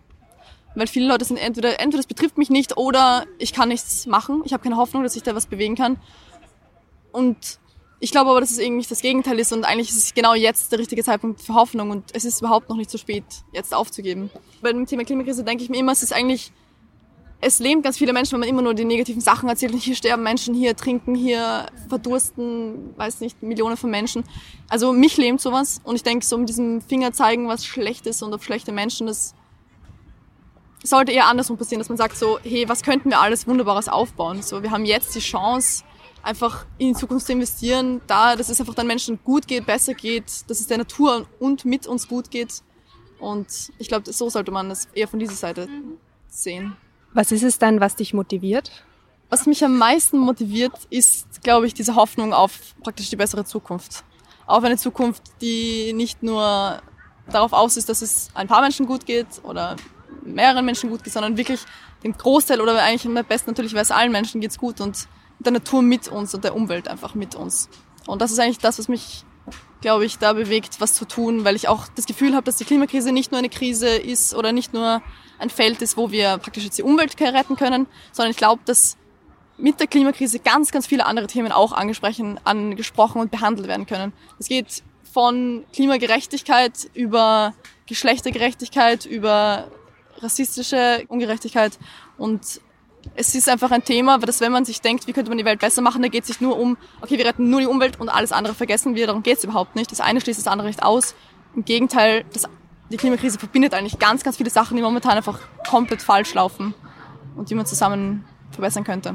Weil 0.74 0.86
viele 0.86 1.08
Leute 1.08 1.24
sind 1.24 1.38
entweder, 1.38 1.80
entweder 1.80 1.98
das 1.98 2.06
betrifft 2.06 2.38
mich 2.38 2.50
nicht 2.50 2.76
oder 2.76 3.24
ich 3.38 3.52
kann 3.52 3.70
nichts 3.70 4.06
machen. 4.06 4.42
Ich 4.44 4.52
habe 4.52 4.62
keine 4.62 4.76
Hoffnung, 4.76 5.02
dass 5.02 5.16
ich 5.16 5.22
da 5.22 5.34
was 5.34 5.46
bewegen 5.46 5.74
kann. 5.74 5.96
Und 7.10 7.58
ich 8.02 8.10
glaube 8.10 8.30
aber, 8.30 8.40
dass 8.40 8.50
es 8.50 8.58
irgendwie 8.58 8.86
das 8.88 9.02
Gegenteil 9.02 9.38
ist 9.38 9.52
und 9.52 9.64
eigentlich 9.64 9.90
ist 9.90 9.98
es 9.98 10.14
genau 10.14 10.34
jetzt 10.34 10.72
der 10.72 10.78
richtige 10.78 11.04
Zeitpunkt 11.04 11.42
für 11.42 11.54
Hoffnung 11.54 11.90
und 11.90 12.04
es 12.14 12.24
ist 12.24 12.40
überhaupt 12.40 12.70
noch 12.70 12.76
nicht 12.76 12.90
zu 12.90 12.96
spät, 12.96 13.24
jetzt 13.52 13.74
aufzugeben. 13.74 14.30
Bei 14.62 14.72
dem 14.72 14.86
Thema 14.86 15.04
Klimakrise 15.04 15.44
denke 15.44 15.62
ich 15.62 15.68
mir 15.68 15.76
immer, 15.76 15.92
es 15.92 16.02
ist 16.02 16.14
eigentlich, 16.14 16.50
es 17.42 17.58
lähmt 17.58 17.84
ganz 17.84 17.98
viele 17.98 18.14
Menschen, 18.14 18.32
wenn 18.32 18.40
man 18.40 18.48
immer 18.48 18.62
nur 18.62 18.72
die 18.72 18.86
negativen 18.86 19.20
Sachen 19.20 19.50
erzählt 19.50 19.74
hier 19.74 19.94
sterben 19.94 20.22
Menschen, 20.22 20.54
hier 20.54 20.74
trinken, 20.74 21.14
hier 21.14 21.66
verdursten, 21.90 22.96
weiß 22.96 23.20
nicht, 23.20 23.42
Millionen 23.42 23.76
von 23.76 23.90
Menschen. 23.90 24.24
Also 24.70 24.94
mich 24.94 25.18
lähmt 25.18 25.42
sowas 25.42 25.82
und 25.84 25.94
ich 25.94 26.02
denke, 26.02 26.24
so 26.24 26.38
mit 26.38 26.48
diesem 26.48 26.80
Finger 26.80 27.12
zeigen, 27.12 27.48
was 27.48 27.66
schlecht 27.66 28.06
ist 28.06 28.22
und 28.22 28.32
auf 28.32 28.42
schlechte 28.42 28.72
Menschen, 28.72 29.08
das 29.08 29.34
sollte 30.82 31.12
eher 31.12 31.26
andersrum 31.26 31.58
passieren, 31.58 31.80
dass 31.80 31.90
man 31.90 31.98
sagt 31.98 32.16
so, 32.16 32.38
hey, 32.42 32.66
was 32.66 32.82
könnten 32.82 33.10
wir 33.10 33.20
alles 33.20 33.46
Wunderbares 33.46 33.88
aufbauen? 33.88 34.42
So, 34.42 34.62
wir 34.62 34.70
haben 34.70 34.86
jetzt 34.86 35.14
die 35.14 35.20
Chance, 35.20 35.84
einfach 36.22 36.66
in 36.78 36.88
die 36.88 36.94
Zukunft 36.94 37.26
zu 37.26 37.32
investieren, 37.32 38.00
da, 38.06 38.36
dass 38.36 38.48
es 38.48 38.60
einfach 38.60 38.74
den 38.74 38.86
Menschen 38.86 39.18
gut 39.24 39.46
geht, 39.46 39.66
besser 39.66 39.94
geht, 39.94 40.48
dass 40.48 40.60
es 40.60 40.66
der 40.66 40.78
Natur 40.78 41.26
und 41.38 41.64
mit 41.64 41.86
uns 41.86 42.08
gut 42.08 42.30
geht. 42.30 42.62
Und 43.18 43.46
ich 43.78 43.88
glaube, 43.88 44.12
so 44.12 44.30
sollte 44.30 44.50
man 44.50 44.68
das 44.68 44.88
eher 44.94 45.08
von 45.08 45.18
dieser 45.18 45.34
Seite 45.34 45.68
sehen. 46.28 46.76
Was 47.12 47.32
ist 47.32 47.42
es 47.42 47.58
dann, 47.58 47.80
was 47.80 47.96
dich 47.96 48.14
motiviert? 48.14 48.70
Was 49.28 49.46
mich 49.46 49.64
am 49.64 49.78
meisten 49.78 50.18
motiviert, 50.18 50.72
ist, 50.90 51.42
glaube 51.42 51.66
ich, 51.66 51.74
diese 51.74 51.94
Hoffnung 51.94 52.32
auf 52.32 52.74
praktisch 52.82 53.10
die 53.10 53.16
bessere 53.16 53.44
Zukunft. 53.44 54.04
Auf 54.46 54.64
eine 54.64 54.76
Zukunft, 54.76 55.22
die 55.40 55.92
nicht 55.92 56.22
nur 56.22 56.80
darauf 57.30 57.52
aus 57.52 57.76
ist, 57.76 57.88
dass 57.88 58.02
es 58.02 58.30
ein 58.34 58.48
paar 58.48 58.60
Menschen 58.60 58.86
gut 58.86 59.06
geht 59.06 59.26
oder 59.44 59.76
mehreren 60.24 60.64
Menschen 60.64 60.90
gut 60.90 61.04
geht, 61.04 61.12
sondern 61.12 61.36
wirklich 61.36 61.60
dem 62.02 62.16
Großteil 62.16 62.60
oder 62.60 62.82
eigentlich 62.82 63.06
am 63.06 63.24
besten 63.24 63.50
natürlich, 63.50 63.74
weil 63.74 63.82
es 63.82 63.90
allen 63.90 64.10
Menschen 64.10 64.40
geht's 64.40 64.58
gut 64.58 64.80
und 64.80 65.06
der 65.40 65.52
Natur 65.52 65.82
mit 65.82 66.08
uns 66.08 66.34
und 66.34 66.44
der 66.44 66.54
Umwelt 66.54 66.88
einfach 66.88 67.14
mit 67.14 67.34
uns. 67.34 67.68
Und 68.06 68.22
das 68.22 68.30
ist 68.30 68.38
eigentlich 68.38 68.58
das, 68.58 68.78
was 68.78 68.88
mich, 68.88 69.24
glaube 69.80 70.04
ich, 70.04 70.18
da 70.18 70.32
bewegt, 70.32 70.80
was 70.80 70.94
zu 70.94 71.06
tun, 71.06 71.44
weil 71.44 71.56
ich 71.56 71.68
auch 71.68 71.88
das 71.88 72.06
Gefühl 72.06 72.34
habe, 72.34 72.44
dass 72.44 72.56
die 72.56 72.64
Klimakrise 72.64 73.12
nicht 73.12 73.32
nur 73.32 73.38
eine 73.38 73.48
Krise 73.48 73.88
ist 73.88 74.34
oder 74.34 74.52
nicht 74.52 74.72
nur 74.72 75.02
ein 75.38 75.50
Feld 75.50 75.80
ist, 75.82 75.96
wo 75.96 76.10
wir 76.10 76.38
praktisch 76.38 76.64
jetzt 76.64 76.78
die 76.78 76.82
Umwelt 76.82 77.18
retten 77.20 77.56
können, 77.56 77.86
sondern 78.12 78.30
ich 78.30 78.36
glaube, 78.36 78.62
dass 78.66 78.96
mit 79.56 79.80
der 79.80 79.86
Klimakrise 79.86 80.38
ganz, 80.38 80.70
ganz 80.70 80.86
viele 80.86 81.06
andere 81.06 81.26
Themen 81.26 81.52
auch 81.52 81.72
angesprochen, 81.72 82.38
angesprochen 82.44 83.20
und 83.20 83.30
behandelt 83.30 83.68
werden 83.68 83.86
können. 83.86 84.12
Es 84.38 84.48
geht 84.48 84.82
von 85.12 85.64
Klimagerechtigkeit 85.72 86.90
über 86.94 87.54
Geschlechtergerechtigkeit, 87.86 89.04
über 89.04 89.68
rassistische 90.18 91.04
Ungerechtigkeit 91.08 91.78
und 92.16 92.60
es 93.14 93.34
ist 93.34 93.48
einfach 93.48 93.70
ein 93.70 93.84
Thema, 93.84 94.18
dass 94.18 94.40
wenn 94.40 94.52
man 94.52 94.64
sich 94.64 94.80
denkt, 94.80 95.06
wie 95.06 95.12
könnte 95.12 95.30
man 95.30 95.38
die 95.38 95.44
Welt 95.44 95.60
besser 95.60 95.82
machen, 95.82 96.02
da 96.02 96.08
geht 96.08 96.22
es 96.22 96.28
sich 96.28 96.40
nur 96.40 96.58
um, 96.58 96.76
okay, 97.00 97.18
wir 97.18 97.24
retten 97.24 97.50
nur 97.50 97.60
die 97.60 97.66
Umwelt 97.66 98.00
und 98.00 98.08
alles 98.08 98.32
andere 98.32 98.54
vergessen 98.54 98.94
wir, 98.94 99.06
darum 99.06 99.22
geht 99.22 99.38
es 99.38 99.44
überhaupt 99.44 99.76
nicht. 99.76 99.90
Das 99.90 100.00
eine 100.00 100.20
schließt 100.20 100.38
das 100.38 100.46
andere 100.46 100.68
nicht 100.68 100.82
aus. 100.82 101.14
Im 101.54 101.64
Gegenteil, 101.64 102.24
das, 102.32 102.48
die 102.90 102.96
Klimakrise 102.96 103.38
verbindet 103.38 103.74
eigentlich 103.74 103.98
ganz, 103.98 104.22
ganz 104.22 104.36
viele 104.36 104.50
Sachen, 104.50 104.76
die 104.76 104.82
momentan 104.82 105.12
einfach 105.12 105.38
komplett 105.68 106.02
falsch 106.02 106.34
laufen 106.34 106.74
und 107.36 107.50
die 107.50 107.54
man 107.54 107.66
zusammen 107.66 108.24
verbessern 108.50 108.84
könnte. 108.84 109.14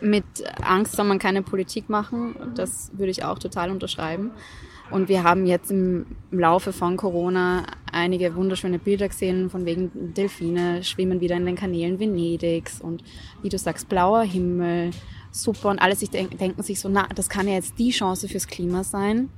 Mit 0.00 0.24
Angst 0.62 0.96
soll 0.96 1.06
man 1.06 1.18
keine 1.18 1.42
Politik 1.42 1.88
machen, 1.88 2.36
das 2.54 2.90
würde 2.94 3.10
ich 3.10 3.24
auch 3.24 3.38
total 3.38 3.70
unterschreiben. 3.70 4.32
Und 4.90 5.08
wir 5.08 5.24
haben 5.24 5.46
jetzt 5.46 5.70
im, 5.70 6.06
Laufe 6.30 6.72
von 6.72 6.96
Corona 6.96 7.64
einige 7.90 8.34
wunderschöne 8.36 8.78
Bilder 8.78 9.08
gesehen, 9.08 9.48
von 9.50 9.64
wegen 9.64 10.14
Delfine 10.14 10.84
schwimmen 10.84 11.20
wieder 11.20 11.36
in 11.36 11.46
den 11.46 11.56
Kanälen 11.56 11.98
Venedigs 11.98 12.80
und 12.80 13.02
wie 13.42 13.48
du 13.48 13.58
sagst, 13.58 13.88
blauer 13.88 14.22
Himmel, 14.22 14.90
super. 15.32 15.70
Und 15.70 15.78
alle 15.78 15.96
sich 15.96 16.10
denk, 16.10 16.38
denken 16.38 16.62
sich 16.62 16.78
so, 16.80 16.88
na, 16.88 17.08
das 17.14 17.28
kann 17.28 17.48
ja 17.48 17.54
jetzt 17.54 17.78
die 17.78 17.90
Chance 17.90 18.28
fürs 18.28 18.46
Klima 18.46 18.84
sein. 18.84 19.30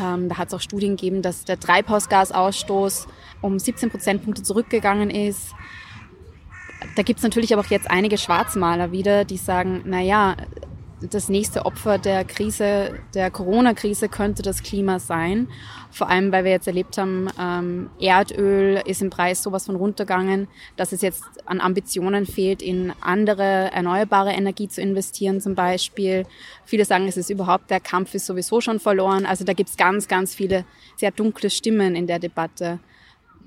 Ähm, 0.00 0.28
da 0.28 0.38
hat 0.38 0.48
es 0.48 0.54
auch 0.54 0.60
Studien 0.60 0.96
gegeben, 0.96 1.22
dass 1.22 1.44
der 1.44 1.58
Treibhausgasausstoß 1.58 3.08
um 3.40 3.58
17 3.58 3.90
Prozentpunkte 3.90 4.42
zurückgegangen 4.42 5.10
ist. 5.10 5.54
Da 6.96 7.02
gibt 7.02 7.18
es 7.18 7.22
natürlich 7.22 7.52
aber 7.52 7.62
auch 7.62 7.70
jetzt 7.70 7.90
einige 7.90 8.18
Schwarzmaler 8.18 8.92
wieder, 8.92 9.24
die 9.24 9.36
sagen, 9.36 9.82
na 9.84 10.00
ja, 10.00 10.36
das 11.10 11.28
nächste 11.28 11.66
Opfer 11.66 11.98
der 11.98 12.24
Krise, 12.24 12.98
der 13.14 13.30
Corona-Krise 13.30 14.08
könnte 14.08 14.42
das 14.42 14.62
Klima 14.62 14.98
sein. 14.98 15.48
Vor 15.90 16.08
allem, 16.08 16.32
weil 16.32 16.44
wir 16.44 16.50
jetzt 16.50 16.66
erlebt 16.66 16.96
haben, 16.96 17.28
ähm, 17.38 17.90
Erdöl 18.00 18.82
ist 18.86 19.02
im 19.02 19.10
Preis 19.10 19.42
sowas 19.42 19.66
von 19.66 19.76
runtergegangen, 19.76 20.48
dass 20.76 20.92
es 20.92 21.02
jetzt 21.02 21.24
an 21.44 21.60
Ambitionen 21.60 22.26
fehlt, 22.26 22.62
in 22.62 22.92
andere 23.00 23.70
erneuerbare 23.72 24.32
Energie 24.32 24.68
zu 24.68 24.80
investieren 24.80 25.40
zum 25.40 25.54
Beispiel. 25.54 26.24
Viele 26.64 26.84
sagen, 26.84 27.08
es 27.08 27.16
ist 27.16 27.30
überhaupt, 27.30 27.70
der 27.70 27.80
Kampf 27.80 28.14
ist 28.14 28.26
sowieso 28.26 28.60
schon 28.60 28.80
verloren. 28.80 29.26
Also 29.26 29.44
da 29.44 29.52
gibt 29.52 29.70
es 29.70 29.76
ganz, 29.76 30.08
ganz 30.08 30.34
viele 30.34 30.64
sehr 30.96 31.10
dunkle 31.10 31.50
Stimmen 31.50 31.94
in 31.94 32.06
der 32.06 32.18
Debatte. 32.18 32.78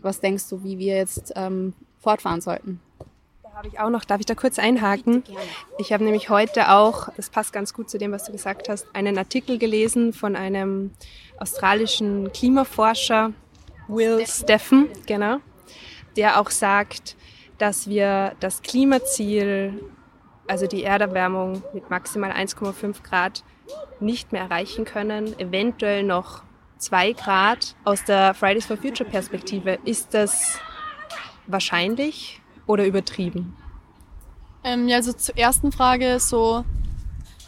Was 0.02 0.20
denkst 0.20 0.50
du, 0.50 0.64
wie 0.64 0.78
wir 0.78 0.98
jetzt 0.98 1.34
ähm, 1.36 1.74
fortfahren 2.00 2.42
sollten? 2.42 2.80
Habe 3.56 3.70
ich 3.70 3.80
auch 3.80 3.90
noch, 3.90 4.04
darf 4.04 4.20
ich 4.20 4.26
da 4.26 4.36
kurz 4.36 4.60
einhaken? 4.60 5.24
Ich 5.78 5.94
habe 5.94 6.04
nämlich 6.04 6.30
heute 6.30 6.72
auch, 6.72 7.08
das 7.16 7.30
passt 7.30 7.54
ganz 7.54 7.74
gut 7.74 7.90
zu 7.90 7.98
dem, 7.98 8.12
was 8.12 8.26
du 8.26 8.34
gesagt 8.34 8.68
hast, 8.68 8.86
einen 8.94 9.18
Artikel 9.18 9.58
gelesen 9.58 10.12
von 10.12 10.36
einem 10.36 10.92
australischen 11.40 12.34
Klimaforscher, 12.34 13.32
Will 13.88 14.28
Steffen, 14.28 14.90
genau, 15.06 15.38
der 16.18 16.42
auch 16.42 16.50
sagt, 16.50 17.16
dass 17.58 17.88
wir 17.88 18.34
das 18.42 18.62
Klimaziel, 18.62 19.82
also 20.48 20.68
die 20.68 20.84
Erderwärmung 20.84 21.64
mit 21.74 21.90
maximal 21.90 22.32
1,5 22.32 23.04
Grad 23.04 23.46
nicht 24.02 24.34
mehr 24.34 24.42
erreichen 24.42 24.84
können, 24.84 25.40
eventuell 25.40 26.04
noch 26.04 26.44
2 26.80 27.14
Grad. 27.14 27.78
Aus 27.86 28.04
der 28.04 28.34
Fridays 28.34 28.66
for 28.66 28.76
Future 28.76 29.10
Perspektive, 29.10 29.80
ist 29.86 30.14
das 30.14 30.60
wahrscheinlich 31.48 32.42
oder 32.68 32.86
übertrieben? 32.86 33.56
Ähm, 34.64 34.88
ja, 34.88 34.98
also 34.98 35.14
zur 35.14 35.38
ersten 35.38 35.72
Frage 35.72 36.20
so, 36.20 36.64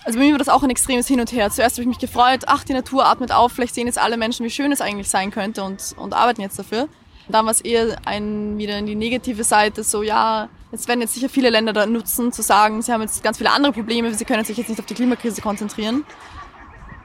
also 0.04 0.20
bei 0.20 0.26
mir 0.26 0.32
war 0.32 0.40
das 0.40 0.50
auch 0.50 0.64
ein 0.64 0.70
extremes 0.70 1.08
Hin 1.08 1.20
und 1.20 1.32
Her. 1.32 1.50
Zuerst 1.50 1.76
habe 1.76 1.82
ich 1.82 1.88
mich 1.88 2.00
gefreut, 2.00 2.44
ach, 2.46 2.64
die 2.64 2.74
Natur 2.74 3.06
atmet 3.06 3.32
auf, 3.32 3.52
vielleicht 3.52 3.76
sehen 3.76 3.88
jetzt 3.88 4.00
alle 4.00 4.18
Menschen, 4.18 4.46
wie 4.46 4.50
schön 4.50 4.72
es 4.72 4.82
eigentlich 4.82 5.10
sein 5.10 5.32
könnte 5.32 5.64
und, 5.64 5.96
und 5.98 6.14
arbeiten 6.14 6.42
jetzt 6.42 6.58
dafür. 6.58 6.88
Dann 7.28 7.46
war 7.46 7.52
es 7.52 7.60
eher 7.60 7.98
ein, 8.06 8.58
wieder 8.58 8.78
in 8.78 8.86
die 8.86 8.96
negative 8.96 9.44
Seite, 9.44 9.84
so 9.84 10.04
ja, 10.04 10.48
jetzt 10.72 10.88
werden 10.88 11.02
jetzt 11.02 11.14
sicher 11.14 11.28
viele 11.28 11.50
Länder 11.50 11.74
da 11.74 11.86
nutzen, 11.86 12.32
zu 12.32 12.42
sagen, 12.42 12.82
sie 12.82 12.94
haben 12.94 13.02
jetzt 13.02 13.22
ganz 13.22 13.38
viele 13.38 13.52
andere 13.52 13.74
Probleme, 13.74 14.14
sie 14.14 14.24
können 14.24 14.46
sich 14.46 14.56
jetzt 14.56 14.70
nicht 14.70 14.80
auf 14.80 14.86
die 14.86 14.94
Klimakrise 14.94 15.42
konzentrieren. 15.42 16.06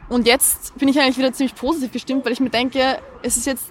Und 0.09 0.26
jetzt 0.26 0.76
bin 0.78 0.88
ich 0.88 1.00
eigentlich 1.00 1.19
wieder 1.19 1.33
ziemlich 1.33 1.54
positiv 1.54 1.90
gestimmt, 1.90 2.25
weil 2.25 2.33
ich 2.33 2.40
mir 2.40 2.50
denke, 2.50 2.99
es 3.23 3.37
ist 3.37 3.47
jetzt 3.47 3.71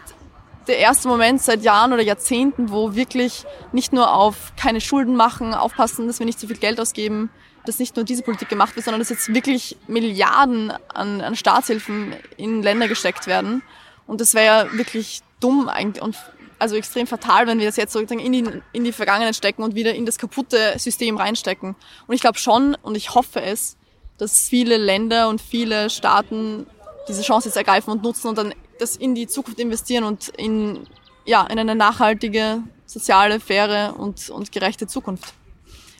der 0.67 0.77
erste 0.77 1.07
Moment 1.07 1.41
seit 1.41 1.63
Jahren 1.63 1.93
oder 1.93 2.03
Jahrzehnten, 2.03 2.69
wo 2.69 2.95
wirklich 2.95 3.45
nicht 3.71 3.93
nur 3.93 4.13
auf 4.13 4.53
keine 4.55 4.81
Schulden 4.81 5.15
machen, 5.15 5.53
aufpassen, 5.53 6.07
dass 6.07 6.19
wir 6.19 6.25
nicht 6.25 6.39
zu 6.39 6.47
viel 6.47 6.57
Geld 6.57 6.79
ausgeben, 6.79 7.29
dass 7.65 7.79
nicht 7.79 7.95
nur 7.95 8.05
diese 8.05 8.23
Politik 8.23 8.49
gemacht 8.49 8.75
wird, 8.75 8.85
sondern 8.85 8.99
dass 8.99 9.09
jetzt 9.09 9.33
wirklich 9.33 9.77
Milliarden 9.87 10.71
an, 10.93 11.21
an 11.21 11.35
Staatshilfen 11.35 12.13
in 12.37 12.63
Länder 12.63 12.87
gesteckt 12.87 13.27
werden. 13.27 13.61
Und 14.07 14.21
das 14.21 14.33
wäre 14.33 14.45
ja 14.45 14.73
wirklich 14.77 15.21
dumm 15.39 15.69
eigentlich 15.69 16.03
und 16.03 16.15
also 16.59 16.75
extrem 16.75 17.07
fatal, 17.07 17.47
wenn 17.47 17.57
wir 17.57 17.65
das 17.65 17.75
jetzt 17.75 17.91
sozusagen 17.91 18.19
in 18.19 18.31
die, 18.31 18.45
in 18.71 18.83
die 18.83 18.91
Vergangenheit 18.91 19.35
stecken 19.35 19.63
und 19.63 19.73
wieder 19.73 19.95
in 19.95 20.05
das 20.05 20.19
kaputte 20.19 20.77
System 20.77 21.17
reinstecken. 21.17 21.75
Und 22.05 22.13
ich 22.13 22.21
glaube 22.21 22.37
schon 22.37 22.75
und 22.83 22.95
ich 22.95 23.15
hoffe 23.15 23.41
es, 23.41 23.77
dass 24.19 24.47
viele 24.47 24.77
Länder 24.77 25.27
und 25.29 25.41
viele 25.41 25.89
Staaten 25.89 26.67
diese 27.07 27.23
Chance 27.23 27.49
jetzt 27.49 27.55
ergreifen 27.55 27.91
und 27.91 28.03
nutzen 28.03 28.27
und 28.27 28.37
dann 28.37 28.53
das 28.81 28.95
in 28.95 29.15
die 29.15 29.27
Zukunft 29.27 29.59
investieren 29.59 30.03
und 30.03 30.29
in, 30.29 30.87
ja, 31.25 31.45
in 31.47 31.59
eine 31.59 31.75
nachhaltige, 31.75 32.63
soziale, 32.85 33.39
faire 33.39 33.95
und, 33.97 34.29
und 34.29 34.51
gerechte 34.51 34.87
Zukunft. 34.87 35.33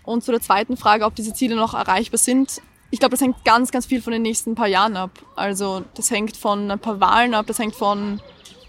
Und 0.04 0.24
zu 0.24 0.32
der 0.32 0.42
zweiten 0.42 0.78
Frage, 0.78 1.06
ob 1.06 1.16
diese 1.16 1.34
Ziele 1.34 1.56
noch 1.56 1.74
erreichbar 1.74 2.18
sind. 2.18 2.62
Ich 2.90 3.00
glaube, 3.00 3.12
das 3.12 3.22
hängt 3.22 3.46
ganz, 3.46 3.72
ganz 3.72 3.86
viel 3.86 4.02
von 4.02 4.12
den 4.12 4.24
nächsten 4.24 4.56
paar 4.56 4.68
Jahren 4.68 4.98
ab. 4.98 5.12
Also 5.36 5.84
das 5.94 6.10
hängt 6.10 6.36
von 6.36 6.72
ein 6.72 6.80
paar 6.80 7.00
Wahlen 7.00 7.36
ab, 7.36 7.46
das 7.48 7.60
hängt 7.60 7.76
von, 7.76 8.20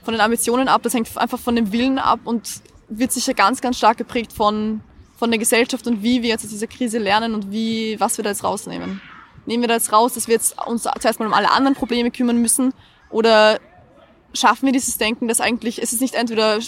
von 0.04 0.14
den 0.14 0.20
Ambitionen 0.20 0.68
ab, 0.68 0.82
das 0.82 0.94
hängt 0.94 1.16
einfach 1.16 1.38
von 1.38 1.56
dem 1.56 1.72
Willen 1.72 1.98
ab 1.98 2.20
und 2.24 2.60
wird 2.88 3.10
sicher 3.10 3.34
ganz, 3.34 3.60
ganz 3.60 3.78
stark 3.78 3.96
geprägt 3.96 4.32
von, 4.32 4.82
von 5.16 5.30
der 5.30 5.38
Gesellschaft 5.38 5.86
und 5.86 6.02
wie 6.02 6.22
wir 6.22 6.28
jetzt 6.28 6.44
aus 6.44 6.50
dieser 6.50 6.66
Krise 6.66 6.98
lernen 6.98 7.34
und 7.34 7.50
wie, 7.50 7.98
was 7.98 8.18
wir 8.18 8.22
da 8.22 8.30
jetzt 8.30 8.44
rausnehmen 8.44 9.00
nehmen 9.46 9.62
wir 9.62 9.68
da 9.68 9.74
jetzt 9.74 9.92
raus, 9.92 10.14
dass 10.14 10.28
wir 10.28 10.34
jetzt 10.34 10.56
uns 10.66 10.82
zuerst 10.82 11.18
mal 11.18 11.26
um 11.26 11.34
alle 11.34 11.50
anderen 11.50 11.74
Probleme 11.74 12.10
kümmern 12.10 12.38
müssen 12.38 12.72
oder 13.10 13.58
schaffen 14.34 14.66
wir 14.66 14.72
dieses 14.72 14.98
Denken, 14.98 15.28
dass 15.28 15.40
eigentlich 15.40 15.80
es 15.80 15.92
ist 15.92 16.00
nicht 16.00 16.14
entweder 16.14 16.58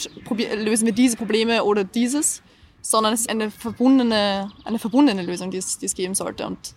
lösen 0.57 0.87
wir 0.87 0.93
diese 0.93 1.17
Probleme 1.17 1.65
oder 1.65 1.85
dieses, 1.85 2.43
sondern 2.83 3.15
es 3.15 3.21
ist 3.21 3.31
eine 3.31 3.51
verbundene, 3.51 4.51
eine 4.65 4.79
verbundene 4.79 5.23
Lösung, 5.23 5.51
die 5.51 5.59
es, 5.59 5.79
die 5.79 5.87
es 5.87 5.95
geben 5.95 6.15
sollte. 6.15 6.47
Und, 6.47 6.75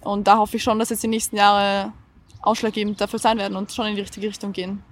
und 0.00 0.26
da 0.26 0.38
hoffe 0.38 0.56
ich 0.56 0.62
schon, 0.62 0.78
dass 0.78 0.90
jetzt 0.90 1.02
die 1.02 1.08
nächsten 1.08 1.36
Jahre 1.36 1.92
ausschlaggebend 2.40 3.00
dafür 3.00 3.18
sein 3.18 3.38
werden 3.38 3.56
und 3.56 3.72
schon 3.72 3.86
in 3.86 3.94
die 3.94 4.00
richtige 4.00 4.26
Richtung 4.26 4.52
gehen. 4.52 4.82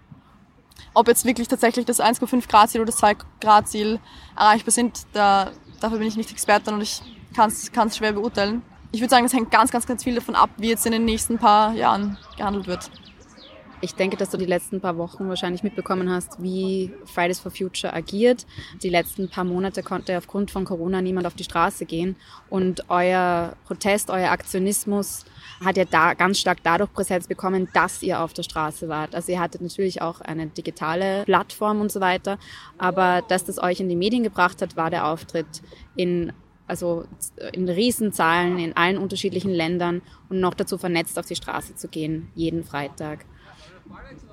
Ob 0.94 1.08
jetzt 1.08 1.24
wirklich 1.24 1.48
tatsächlich 1.48 1.86
das 1.86 2.00
1,5 2.00 2.48
Grad 2.48 2.70
Ziel 2.70 2.80
oder 2.80 2.90
das 2.90 2.98
2 2.98 3.16
Grad 3.40 3.68
Ziel 3.68 4.00
erreichbar 4.36 4.72
sind, 4.72 5.06
da, 5.12 5.52
dafür 5.80 5.98
bin 5.98 6.08
ich 6.08 6.16
nicht 6.16 6.30
Expertin 6.30 6.74
und 6.74 6.80
ich 6.80 7.00
kann 7.34 7.48
es 7.50 7.96
schwer 7.96 8.12
beurteilen 8.12 8.62
ich 8.92 9.00
würde 9.00 9.10
sagen, 9.10 9.24
es 9.24 9.32
hängt 9.32 9.50
ganz, 9.50 9.70
ganz, 9.70 9.86
ganz 9.86 10.02
viel 10.02 10.14
davon 10.14 10.34
ab, 10.34 10.50
wie 10.56 10.68
jetzt 10.68 10.86
in 10.86 10.92
den 10.92 11.04
nächsten 11.04 11.38
paar 11.38 11.72
Jahren 11.74 12.18
gehandelt 12.36 12.66
wird. 12.66 12.90
Ich 13.82 13.94
denke, 13.94 14.18
dass 14.18 14.28
du 14.28 14.36
die 14.36 14.46
letzten 14.46 14.80
paar 14.80 14.98
Wochen 14.98 15.28
wahrscheinlich 15.28 15.62
mitbekommen 15.62 16.10
hast, 16.10 16.42
wie 16.42 16.92
Fridays 17.06 17.40
for 17.40 17.50
Future 17.50 17.94
agiert. 17.94 18.46
Die 18.82 18.90
letzten 18.90 19.30
paar 19.30 19.44
Monate 19.44 19.82
konnte 19.82 20.18
aufgrund 20.18 20.50
von 20.50 20.66
Corona 20.66 21.00
niemand 21.00 21.26
auf 21.26 21.34
die 21.34 21.44
Straße 21.44 21.86
gehen. 21.86 22.16
Und 22.50 22.84
euer 22.90 23.56
Protest, 23.66 24.10
euer 24.10 24.30
Aktionismus 24.30 25.24
hat 25.64 25.78
ja 25.78 25.86
da 25.86 26.12
ganz 26.12 26.38
stark 26.38 26.58
dadurch 26.62 26.92
Präsenz 26.92 27.26
bekommen, 27.26 27.68
dass 27.72 28.02
ihr 28.02 28.20
auf 28.20 28.34
der 28.34 28.42
Straße 28.42 28.88
wart. 28.88 29.14
Also 29.14 29.32
ihr 29.32 29.40
hattet 29.40 29.62
natürlich 29.62 30.02
auch 30.02 30.20
eine 30.20 30.46
digitale 30.48 31.24
Plattform 31.24 31.80
und 31.80 31.90
so 31.90 32.00
weiter. 32.00 32.38
Aber 32.76 33.22
dass 33.28 33.46
das 33.46 33.58
euch 33.58 33.80
in 33.80 33.88
die 33.88 33.96
Medien 33.96 34.22
gebracht 34.22 34.60
hat, 34.60 34.76
war 34.76 34.90
der 34.90 35.06
Auftritt 35.06 35.62
in 35.96 36.32
also 36.66 37.04
in 37.52 37.68
Riesenzahlen 37.68 38.60
in 38.60 38.76
allen 38.76 38.96
unterschiedlichen 38.96 39.50
Ländern 39.50 40.02
und 40.28 40.38
noch 40.38 40.54
dazu 40.54 40.78
vernetzt 40.78 41.18
auf 41.18 41.26
die 41.26 41.34
Straße 41.34 41.74
zu 41.74 41.88
gehen, 41.88 42.30
jeden 42.36 42.62
Freitag. 42.62 43.24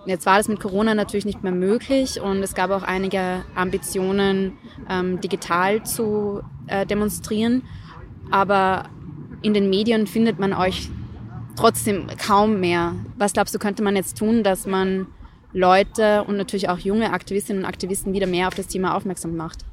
Jetzt 0.05 0.25
war 0.25 0.37
das 0.37 0.47
mit 0.47 0.59
Corona 0.59 0.95
natürlich 0.95 1.25
nicht 1.25 1.43
mehr 1.43 1.51
möglich 1.51 2.21
und 2.21 2.41
es 2.41 2.55
gab 2.55 2.71
auch 2.71 2.83
einige 2.83 3.43
Ambitionen, 3.55 4.57
ähm, 4.89 5.19
digital 5.19 5.83
zu 5.83 6.41
äh, 6.67 6.85
demonstrieren. 6.85 7.63
Aber 8.31 8.85
in 9.41 9.53
den 9.53 9.69
Medien 9.69 10.07
findet 10.07 10.39
man 10.39 10.53
euch 10.53 10.89
trotzdem 11.57 12.07
kaum 12.25 12.59
mehr. 12.59 12.95
Was 13.17 13.33
glaubst 13.33 13.53
du, 13.53 13.59
könnte 13.59 13.83
man 13.83 13.95
jetzt 13.95 14.17
tun, 14.17 14.43
dass 14.43 14.65
man 14.65 15.07
Leute 15.51 16.23
und 16.23 16.37
natürlich 16.37 16.69
auch 16.69 16.79
junge 16.79 17.11
Aktivistinnen 17.11 17.63
und 17.63 17.69
Aktivisten 17.69 18.13
wieder 18.13 18.27
mehr 18.27 18.47
auf 18.47 18.55
das 18.55 18.67
Thema 18.67 18.95
aufmerksam 18.95 19.35
macht? 19.35 19.65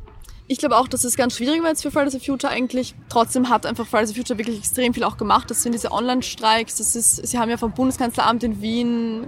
Ich 0.46 0.58
glaube 0.58 0.76
auch, 0.76 0.88
dass 0.88 1.04
es 1.04 1.16
ganz 1.16 1.36
schwierig 1.36 1.62
war 1.62 1.70
jetzt 1.70 1.82
für 1.82 1.90
Fridays 1.90 2.12
for 2.12 2.20
Future 2.20 2.52
eigentlich. 2.52 2.94
Trotzdem 3.08 3.48
hat 3.48 3.64
einfach 3.64 3.86
Fridays 3.86 4.10
for 4.10 4.16
Future 4.16 4.38
wirklich 4.38 4.58
extrem 4.58 4.92
viel 4.92 5.04
auch 5.04 5.16
gemacht. 5.16 5.50
Das 5.50 5.62
sind 5.62 5.72
diese 5.72 5.90
Online-Streiks. 5.90 6.76
Sie 6.76 7.38
haben 7.38 7.50
ja 7.50 7.56
vom 7.56 7.72
Bundeskanzleramt 7.72 8.42
in 8.42 8.60
Wien, 8.60 9.26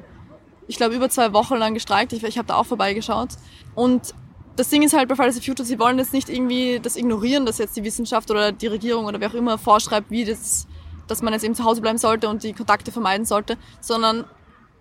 ich 0.68 0.76
glaube, 0.76 0.94
über 0.94 1.09
zwei 1.09 1.33
Wochen 1.33 1.57
lang 1.57 1.74
gestreikt. 1.74 2.12
Ich, 2.12 2.22
ich 2.22 2.38
habe 2.38 2.48
da 2.48 2.57
auch 2.57 2.66
vorbeigeschaut. 2.66 3.31
Und 3.74 4.14
das 4.57 4.68
Ding 4.70 4.83
ist 4.83 4.94
halt 4.94 5.09
bei 5.09 5.14
Fridays 5.14 5.37
for 5.37 5.44
Future, 5.44 5.66
sie 5.66 5.79
wollen 5.79 5.98
jetzt 5.98 6.12
nicht 6.12 6.29
irgendwie 6.29 6.81
das 6.81 6.96
ignorieren, 6.96 7.44
dass 7.46 7.59
jetzt 7.59 7.76
die 7.76 7.85
Wissenschaft 7.85 8.31
oder 8.31 8.52
die 8.52 8.66
Regierung 8.66 9.05
oder 9.05 9.20
wer 9.20 9.29
auch 9.29 9.35
immer 9.35 9.59
vorschreibt, 9.59 10.11
wie 10.11 10.24
das, 10.24 10.66
dass 11.07 11.22
man 11.22 11.33
jetzt 11.35 11.44
eben 11.44 11.55
zu 11.55 11.64
Hause 11.64 11.83
bleiben 11.83 11.98
sollte 11.98 12.29
und 12.29 12.42
die 12.42 12.55
Kontakte 12.55 12.90
vermeiden 12.90 13.26
sollte, 13.26 13.59
sondern 13.81 14.24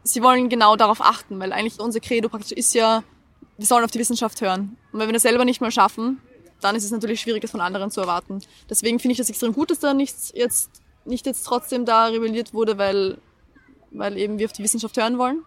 sie 0.04 0.24
wollen 0.24 0.48
genau 0.48 0.78
darauf 0.78 1.02
achten, 1.02 1.40
weil 1.40 1.52
eigentlich 1.52 1.80
unser 1.80 2.00
Credo 2.00 2.30
praktisch 2.30 2.54
ist 2.54 2.74
ja, 2.74 3.04
wir 3.58 3.66
sollen 3.66 3.84
auf 3.84 3.92
die 3.92 4.00
Wissenschaft 4.00 4.40
hören. 4.42 4.78
Und 4.94 5.00
wenn 5.00 5.10
wir 5.10 5.14
das 5.14 5.24
selber 5.24 5.44
nicht 5.44 5.60
mal 5.60 5.72
schaffen, 5.72 6.22
dann 6.62 6.76
ist 6.76 6.86
es 6.86 6.92
natürlich 6.92 7.20
schwierig, 7.20 7.44
es 7.44 7.52
von 7.52 7.62
anderen 7.62 7.92
zu 7.92 8.00
erwarten. 8.00 8.42
Deswegen 8.70 9.00
finde 9.00 9.14
ich 9.14 9.18
das 9.18 9.30
extrem 9.30 9.54
gut, 9.54 9.72
dass 9.72 9.80
da 9.80 9.94
nichts 9.94 10.32
jetzt, 10.34 10.70
nicht 11.04 11.26
jetzt 11.26 11.44
trotzdem 11.44 11.86
da 11.86 12.06
rebelliert 12.06 12.54
wurde, 12.54 12.78
weil, 12.78 13.18
weil 13.92 14.18
eben 14.18 14.40
wir 14.40 14.46
auf 14.46 14.54
die 14.54 14.64
Wissenschaft 14.64 14.96
hören 14.98 15.18
wollen. 15.18 15.44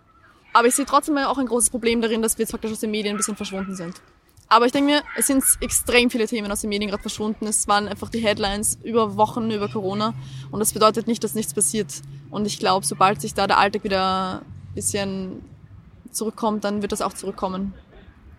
Aber 0.52 0.66
ich 0.66 0.74
sehe 0.74 0.86
trotzdem 0.86 1.16
auch 1.18 1.38
ein 1.38 1.46
großes 1.46 1.70
Problem 1.70 2.00
darin, 2.00 2.22
dass 2.22 2.38
wir 2.38 2.44
jetzt 2.44 2.50
praktisch 2.50 2.72
aus 2.72 2.80
den 2.80 2.90
Medien 2.90 3.14
ein 3.14 3.18
bisschen 3.18 3.36
verschwunden 3.36 3.74
sind. 3.74 4.00
Aber 4.50 4.64
ich 4.64 4.72
denke 4.72 4.90
mir, 4.90 5.02
es 5.16 5.26
sind 5.26 5.44
extrem 5.60 6.08
viele 6.08 6.26
Themen 6.26 6.50
aus 6.50 6.62
den 6.62 6.70
Medien 6.70 6.90
gerade 6.90 7.02
verschwunden. 7.02 7.46
Es 7.46 7.68
waren 7.68 7.86
einfach 7.86 8.08
die 8.08 8.20
Headlines 8.20 8.78
über 8.82 9.16
Wochen 9.16 9.50
über 9.50 9.68
Corona. 9.68 10.14
Und 10.50 10.60
das 10.60 10.72
bedeutet 10.72 11.06
nicht, 11.06 11.22
dass 11.22 11.34
nichts 11.34 11.52
passiert. 11.52 12.00
Und 12.30 12.46
ich 12.46 12.58
glaube, 12.58 12.86
sobald 12.86 13.20
sich 13.20 13.34
da 13.34 13.46
der 13.46 13.58
Alltag 13.58 13.84
wieder 13.84 14.40
ein 14.40 14.74
bisschen 14.74 15.42
zurückkommt, 16.12 16.64
dann 16.64 16.80
wird 16.80 16.92
das 16.92 17.02
auch 17.02 17.12
zurückkommen. 17.12 17.74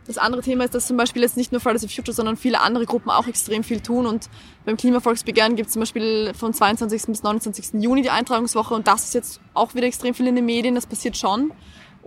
Das 0.07 0.17
andere 0.17 0.41
Thema 0.41 0.63
ist, 0.63 0.73
dass 0.73 0.87
zum 0.87 0.97
Beispiel 0.97 1.21
jetzt 1.21 1.37
nicht 1.37 1.51
nur 1.51 1.61
Fridays 1.61 1.83
for 1.83 1.89
Future, 1.91 2.15
sondern 2.15 2.35
viele 2.35 2.61
andere 2.61 2.87
Gruppen 2.87 3.11
auch 3.11 3.27
extrem 3.27 3.63
viel 3.63 3.79
tun. 3.79 4.07
Und 4.07 4.27
beim 4.65 4.75
Klimavolksbegehren 4.75 5.55
gibt 5.55 5.67
es 5.67 5.73
zum 5.73 5.81
Beispiel 5.81 6.33
vom 6.33 6.51
22. 6.51 7.03
bis 7.05 7.21
29. 7.21 7.79
Juni 7.83 8.01
die 8.01 8.09
Eintragungswoche 8.09 8.73
und 8.73 8.87
das 8.87 9.03
ist 9.03 9.13
jetzt 9.13 9.39
auch 9.53 9.75
wieder 9.75 9.85
extrem 9.85 10.15
viel 10.15 10.25
in 10.25 10.35
den 10.35 10.45
Medien, 10.45 10.73
das 10.73 10.87
passiert 10.87 11.15
schon. 11.15 11.51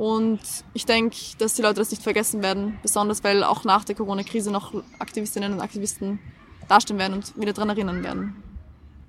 Und 0.02 0.40
ich 0.74 0.84
denke, 0.84 1.16
dass 1.38 1.54
die 1.54 1.62
Leute 1.62 1.76
das 1.76 1.92
nicht 1.92 2.02
vergessen 2.02 2.42
werden, 2.42 2.76
besonders 2.82 3.22
weil 3.22 3.44
auch 3.44 3.62
nach 3.62 3.84
der 3.84 3.94
Corona-Krise 3.94 4.50
noch 4.50 4.74
Aktivistinnen 4.98 5.52
und 5.52 5.60
Aktivisten 5.60 6.18
dastehen 6.66 6.98
werden 6.98 7.12
und 7.12 7.38
wieder 7.38 7.52
daran 7.52 7.68
erinnern 7.68 8.02
werden 8.02 8.42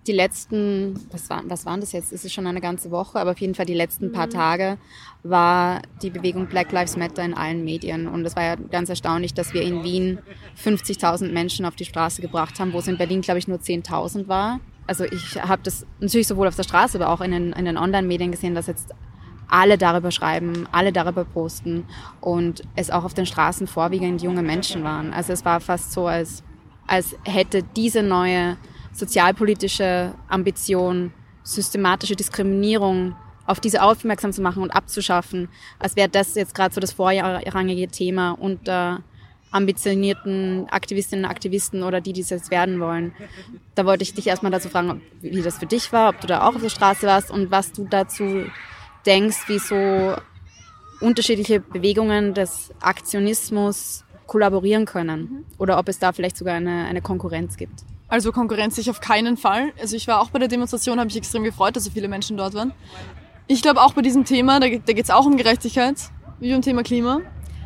die 0.07 0.11
letzten, 0.11 0.99
was, 1.11 1.29
war, 1.29 1.43
was 1.47 1.65
waren 1.65 1.79
das 1.79 1.93
jetzt? 1.93 2.11
Es 2.11 2.25
ist 2.25 2.33
schon 2.33 2.45
eine 2.45 2.61
ganze 2.61 2.91
Woche, 2.91 3.19
aber 3.19 3.31
auf 3.31 3.39
jeden 3.39 3.55
Fall 3.55 3.65
die 3.65 3.73
letzten 3.73 4.11
paar 4.11 4.25
mhm. 4.25 4.31
Tage 4.31 4.77
war 5.23 5.81
die 6.01 6.09
Bewegung 6.09 6.47
Black 6.47 6.71
Lives 6.71 6.97
Matter 6.97 7.23
in 7.23 7.33
allen 7.33 7.63
Medien. 7.63 8.07
Und 8.07 8.25
es 8.25 8.35
war 8.35 8.43
ja 8.43 8.55
ganz 8.55 8.89
erstaunlich, 8.89 9.33
dass 9.33 9.53
wir 9.53 9.61
in 9.61 9.83
Wien 9.83 10.19
50.000 10.61 11.31
Menschen 11.31 11.65
auf 11.65 11.75
die 11.75 11.85
Straße 11.85 12.21
gebracht 12.21 12.59
haben, 12.59 12.73
wo 12.73 12.79
es 12.79 12.87
in 12.87 12.97
Berlin, 12.97 13.21
glaube 13.21 13.39
ich, 13.39 13.47
nur 13.47 13.59
10.000 13.59 14.27
war. 14.27 14.59
Also 14.87 15.05
ich 15.05 15.41
habe 15.41 15.61
das 15.63 15.85
natürlich 16.01 16.27
sowohl 16.27 16.49
auf 16.49 16.55
der 16.57 16.63
Straße, 16.63 17.01
aber 17.01 17.13
auch 17.13 17.21
in 17.21 17.31
den, 17.31 17.53
in 17.53 17.63
den 17.63 17.77
Online-Medien 17.77 18.31
gesehen, 18.31 18.55
dass 18.55 18.67
jetzt 18.67 18.93
alle 19.53 19.77
darüber 19.77 20.09
schreiben, 20.09 20.67
alle 20.71 20.91
darüber 20.91 21.25
posten 21.25 21.85
und 22.21 22.63
es 22.75 22.89
auch 22.89 23.03
auf 23.03 23.13
den 23.13 23.27
Straßen 23.27 23.67
vorwiegend 23.67 24.23
junge 24.23 24.41
Menschen 24.41 24.83
waren. 24.83 25.13
Also 25.13 25.31
es 25.31 25.45
war 25.45 25.59
fast 25.59 25.93
so, 25.93 26.07
als 26.07 26.43
als 26.87 27.15
hätte 27.23 27.63
diese 27.63 28.01
neue 28.03 28.57
sozialpolitische 28.93 30.15
Ambition, 30.27 31.13
systematische 31.43 32.15
Diskriminierung 32.15 33.15
auf 33.45 33.59
diese 33.59 33.83
aufmerksam 33.83 34.33
zu 34.33 34.41
machen 34.41 34.63
und 34.63 34.71
abzuschaffen, 34.71 35.49
als 35.77 35.95
wäre 35.95 36.09
das 36.09 36.35
jetzt 36.35 36.55
gerade 36.55 36.73
so 36.73 36.81
das 36.81 36.93
vorrangige 36.93 37.87
Thema 37.87 38.31
unter 38.31 39.03
ambitionierten 39.51 40.67
Aktivistinnen 40.69 41.25
und 41.25 41.31
Aktivisten 41.31 41.83
oder 41.83 42.01
die, 42.01 42.11
die 42.11 42.21
es 42.21 42.31
jetzt 42.31 42.49
werden 42.49 42.79
wollen. 42.79 43.13
Da 43.75 43.85
wollte 43.85 44.01
ich 44.01 44.15
dich 44.15 44.25
erstmal 44.25 44.51
dazu 44.51 44.69
fragen, 44.69 45.01
wie 45.21 45.43
das 45.43 45.59
für 45.59 45.67
dich 45.67 45.93
war, 45.93 46.09
ob 46.09 46.21
du 46.21 46.27
da 46.27 46.41
auch 46.41 46.55
auf 46.55 46.61
der 46.61 46.69
Straße 46.69 47.05
warst 47.05 47.29
und 47.29 47.51
was 47.51 47.71
du 47.71 47.85
dazu 47.85 48.45
denkst, 49.05 49.47
wie 49.47 49.59
so 49.59 50.15
unterschiedliche 51.01 51.59
Bewegungen 51.59 52.33
des 52.33 52.71
Aktionismus 52.81 54.03
kollaborieren 54.27 54.85
können 54.85 55.45
oder 55.57 55.77
ob 55.77 55.89
es 55.89 55.99
da 55.99 56.13
vielleicht 56.13 56.37
sogar 56.37 56.55
eine, 56.55 56.85
eine 56.85 57.01
Konkurrenz 57.01 57.57
gibt. 57.57 57.83
Also 58.07 58.31
Konkurrenz 58.31 58.75
sich 58.75 58.89
auf 58.89 59.01
keinen 59.01 59.37
Fall. 59.37 59.73
Also 59.81 59.95
ich 59.95 60.07
war 60.07 60.21
auch 60.21 60.29
bei 60.29 60.39
der 60.39 60.47
Demonstration, 60.47 60.99
habe 60.99 61.07
mich 61.07 61.17
extrem 61.17 61.43
gefreut, 61.43 61.75
dass 61.75 61.83
so 61.83 61.91
viele 61.91 62.07
Menschen 62.07 62.37
dort 62.37 62.53
waren. 62.53 62.73
Ich 63.47 63.61
glaube 63.61 63.81
auch 63.81 63.93
bei 63.93 64.01
diesem 64.01 64.23
Thema, 64.23 64.59
da, 64.59 64.67
da 64.67 64.93
geht 64.93 65.03
es 65.03 65.09
auch 65.09 65.25
um 65.25 65.35
Gerechtigkeit, 65.35 65.97
wie 66.39 66.51
beim 66.51 66.61
Thema 66.61 66.83
Klima. 66.83 67.21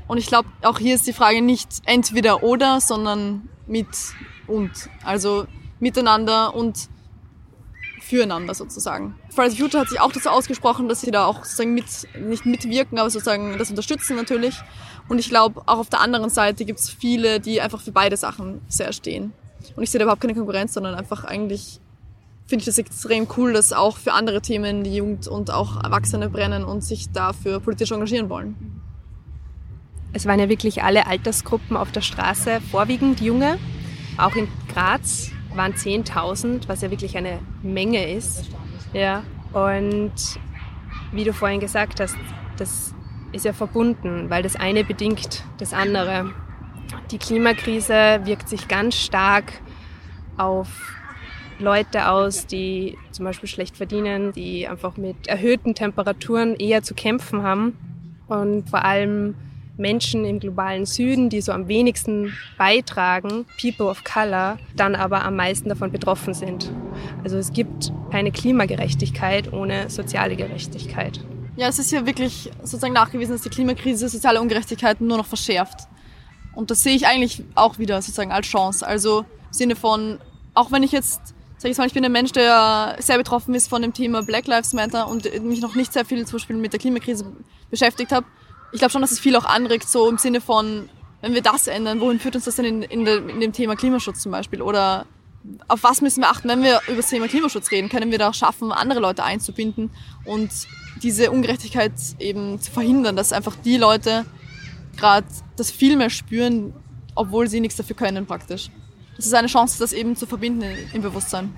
Und 0.08 0.18
ich 0.18 0.28
glaube, 0.28 0.50
auch 0.64 0.80
hier 0.80 0.96
ist 0.96 1.06
die 1.06 1.14
Frage 1.14 1.42
nicht 1.42 1.70
entweder 1.86 2.44
oder, 2.44 2.80
sondern 2.80 3.50
mit 3.68 3.88
und. 4.48 4.72
Also 5.04 5.46
miteinander 5.80 6.56
und 6.56 6.90
füreinander 8.08 8.54
sozusagen. 8.54 9.16
Fridays 9.30 9.56
for 9.56 9.66
Future 9.66 9.82
hat 9.82 9.90
sich 9.90 10.00
auch 10.00 10.12
dazu 10.12 10.30
ausgesprochen, 10.30 10.88
dass 10.90 11.02
sie 11.02 11.12
da 11.12 11.26
auch 11.26 11.44
sozusagen 11.44 11.74
mit, 11.74 11.86
nicht 12.20 12.46
mitwirken, 12.46 12.98
aber 13.00 13.10
sozusagen 13.10 13.58
das 13.58 13.70
unterstützen 13.70 14.16
natürlich. 14.16 14.56
Und 15.10 15.20
ich 15.20 15.30
glaube, 15.30 15.62
auch 15.66 15.80
auf 15.80 15.90
der 15.90 16.02
anderen 16.02 16.30
Seite 16.30 16.66
gibt 16.66 16.80
es 16.80 16.90
viele, 16.90 17.40
die 17.40 17.62
einfach 17.62 17.82
für 17.82 17.92
beide 17.92 18.18
Sachen 18.18 18.62
sehr 18.68 18.94
stehen. 18.94 19.34
Und 19.76 19.84
ich 19.84 19.92
sehe 19.92 20.00
da 20.00 20.04
überhaupt 20.04 20.22
keine 20.22 20.34
Konkurrenz, 20.34 20.74
sondern 20.74 20.96
einfach 20.96 21.24
eigentlich 21.24 21.80
finde 22.48 22.62
ich 22.62 22.66
das 22.66 22.78
extrem 22.78 23.28
cool, 23.36 23.54
dass 23.54 23.74
auch 23.74 23.98
für 23.98 24.14
andere 24.14 24.42
Themen 24.42 24.84
die 24.84 24.96
Jugend 24.96 25.28
und 25.28 25.52
auch 25.52 25.84
Erwachsene 25.84 26.30
brennen 26.30 26.64
und 26.64 26.82
sich 26.82 27.12
dafür 27.12 27.60
politisch 27.60 27.92
engagieren 27.92 28.30
wollen. 28.30 28.82
Es 30.14 30.26
waren 30.26 30.40
ja 30.40 30.48
wirklich 30.48 30.82
alle 30.84 31.06
Altersgruppen 31.06 31.76
auf 31.76 31.92
der 31.92 32.02
Straße, 32.02 32.62
vorwiegend 32.72 33.20
junge. 33.20 33.60
Auch 34.18 34.36
in 34.36 34.48
Graz 34.74 35.32
waren 35.58 35.74
10.000, 35.74 36.68
was 36.68 36.82
ja 36.82 36.92
wirklich 36.92 37.18
eine 37.18 37.40
Menge 37.62 38.12
ist. 38.12 38.50
Ja. 38.94 39.24
Und 39.54 40.14
wie 41.12 41.24
du 41.24 41.34
vorhin 41.34 41.60
gesagt 41.60 42.00
hast, 42.00 42.16
das 42.58 42.94
ist 43.32 43.46
ja 43.46 43.54
verbunden, 43.54 44.30
weil 44.30 44.44
das 44.44 44.56
eine 44.56 44.84
bedingt 44.84 45.44
das 45.58 45.74
andere. 45.74 46.32
Die 47.12 47.18
Klimakrise 47.18 48.22
wirkt 48.24 48.50
sich 48.50 48.68
ganz 48.68 48.96
stark 48.96 49.54
auf 50.38 50.68
Leute 51.60 52.10
aus, 52.10 52.46
die 52.46 52.98
zum 53.12 53.26
Beispiel 53.26 53.50
schlecht 53.50 53.78
verdienen, 53.78 54.32
die 54.32 54.68
einfach 54.68 54.96
mit 54.98 55.28
erhöhten 55.28 55.74
Temperaturen 55.74 56.56
eher 56.56 56.84
zu 56.84 56.94
kämpfen 56.94 57.44
haben. 57.44 57.76
Und 58.28 58.70
vor 58.70 58.84
allem 58.86 59.36
Menschen 59.78 60.26
im 60.26 60.40
globalen 60.40 60.86
Süden, 60.86 61.30
die 61.30 61.42
so 61.42 61.52
am 61.52 61.68
wenigsten 61.68 62.34
beitragen, 62.58 63.46
People 63.62 63.88
of 63.88 64.04
Color, 64.04 64.58
dann 64.76 64.96
aber 64.96 65.24
am 65.24 65.36
meisten 65.36 65.70
davon 65.70 65.92
betroffen 65.92 66.34
sind. 66.34 66.72
Also 67.24 67.38
es 67.38 67.54
gibt 67.54 67.92
keine 68.12 68.32
Klimagerechtigkeit 68.32 69.54
ohne 69.54 69.90
soziale 69.90 70.36
Gerechtigkeit. 70.36 71.20
Ja, 71.56 71.68
es 71.68 71.80
ist 71.80 71.92
ja 71.92 72.06
wirklich 72.06 72.52
sozusagen 72.62 72.94
nachgewiesen, 72.94 73.34
dass 73.34 73.42
die 73.42 73.50
Klimakrise 73.50 74.10
soziale 74.10 74.42
Ungerechtigkeiten 74.42 75.08
nur 75.08 75.18
noch 75.18 75.26
verschärft. 75.26 75.88
Und 76.54 76.72
das 76.72 76.84
sehe 76.84 76.96
ich 76.96 77.08
eigentlich 77.08 77.44
auch 77.56 77.80
wieder 77.80 78.02
sozusagen 78.02 78.32
als 78.32 78.48
Chance. 78.48 78.86
Also 78.86 79.20
im 79.20 79.26
Sinne 79.52 79.76
von, 79.76 80.20
auch 80.54 80.72
wenn 80.72 80.84
ich 80.84 80.92
jetzt, 80.92 81.22
sag 81.58 81.72
ich 81.72 81.78
mal, 81.78 81.88
ich 81.88 81.94
bin 81.94 82.06
ein 82.06 82.12
Mensch, 82.12 82.32
der 82.32 82.96
sehr 83.00 83.18
betroffen 83.18 83.54
ist 83.54 83.68
von 83.68 83.82
dem 83.82 83.94
Thema 83.94 84.24
Black 84.24 84.48
Lives 84.48 84.74
Matter 84.74 85.08
und 85.08 85.32
mich 85.44 85.62
noch 85.62 85.76
nicht 85.76 85.94
sehr 85.94 86.06
viel 86.06 86.26
zum 86.26 86.38
Beispiel 86.38 86.56
mit 86.56 86.74
der 86.74 86.80
Klimakrise 86.80 87.26
beschäftigt 87.70 88.12
habe, 88.12 88.26
ich 88.72 88.80
glaube 88.80 88.92
schon, 88.92 89.02
dass 89.02 89.12
es 89.12 89.20
viel 89.20 89.36
auch 89.36 89.46
anregt, 89.46 89.90
so 89.90 90.10
im 90.10 90.18
Sinne 90.18 90.42
von, 90.42 90.90
wenn 91.22 91.34
wir 91.34 91.42
das 91.42 91.68
ändern, 91.68 92.00
wohin 92.00 92.20
führt 92.20 92.36
uns 92.36 92.46
das 92.46 92.56
denn 92.56 92.66
in, 92.66 92.82
in, 92.84 93.06
de, 93.06 93.30
in 93.30 93.40
dem 93.40 93.54
Thema 93.54 93.76
Klimaschutz 93.76 94.22
zum 94.22 94.32
Beispiel? 94.32 94.62
Oder 94.62 95.06
auf 95.68 95.84
was 95.84 96.02
müssen 96.02 96.22
wir 96.22 96.30
achten, 96.30 96.50
wenn 96.50 96.64
wir 96.64 96.82
über 96.88 96.98
das 96.98 97.10
Thema 97.10 97.28
Klimaschutz 97.28 97.72
reden? 97.72 97.90
Können 97.90 98.12
wir 98.12 98.18
da 98.18 98.30
auch 98.30 98.34
schaffen, 98.34 98.72
andere 98.72 99.00
Leute 99.00 99.24
einzubinden 99.24 99.92
und 100.26 100.50
diese 101.02 101.32
Ungerechtigkeit 101.32 101.94
eben 102.20 102.60
zu 102.60 102.72
verhindern, 102.72 103.16
dass 103.16 103.32
einfach 103.32 103.56
die 103.56 103.78
Leute 103.78 104.26
gerade 104.98 105.28
das 105.56 105.72
viel 105.72 105.96
mehr 105.96 106.10
spüren, 106.10 106.74
obwohl 107.16 107.48
sie 107.48 107.60
nichts 107.60 107.78
dafür 107.78 107.96
können 107.96 108.26
praktisch. 108.26 108.70
Das 109.16 109.26
ist 109.26 109.34
eine 109.34 109.48
Chance, 109.48 109.80
das 109.80 109.94
eben 109.94 110.16
zu 110.16 110.26
verbinden 110.26 110.66
im 110.94 111.02
Bewusstsein. 111.02 111.58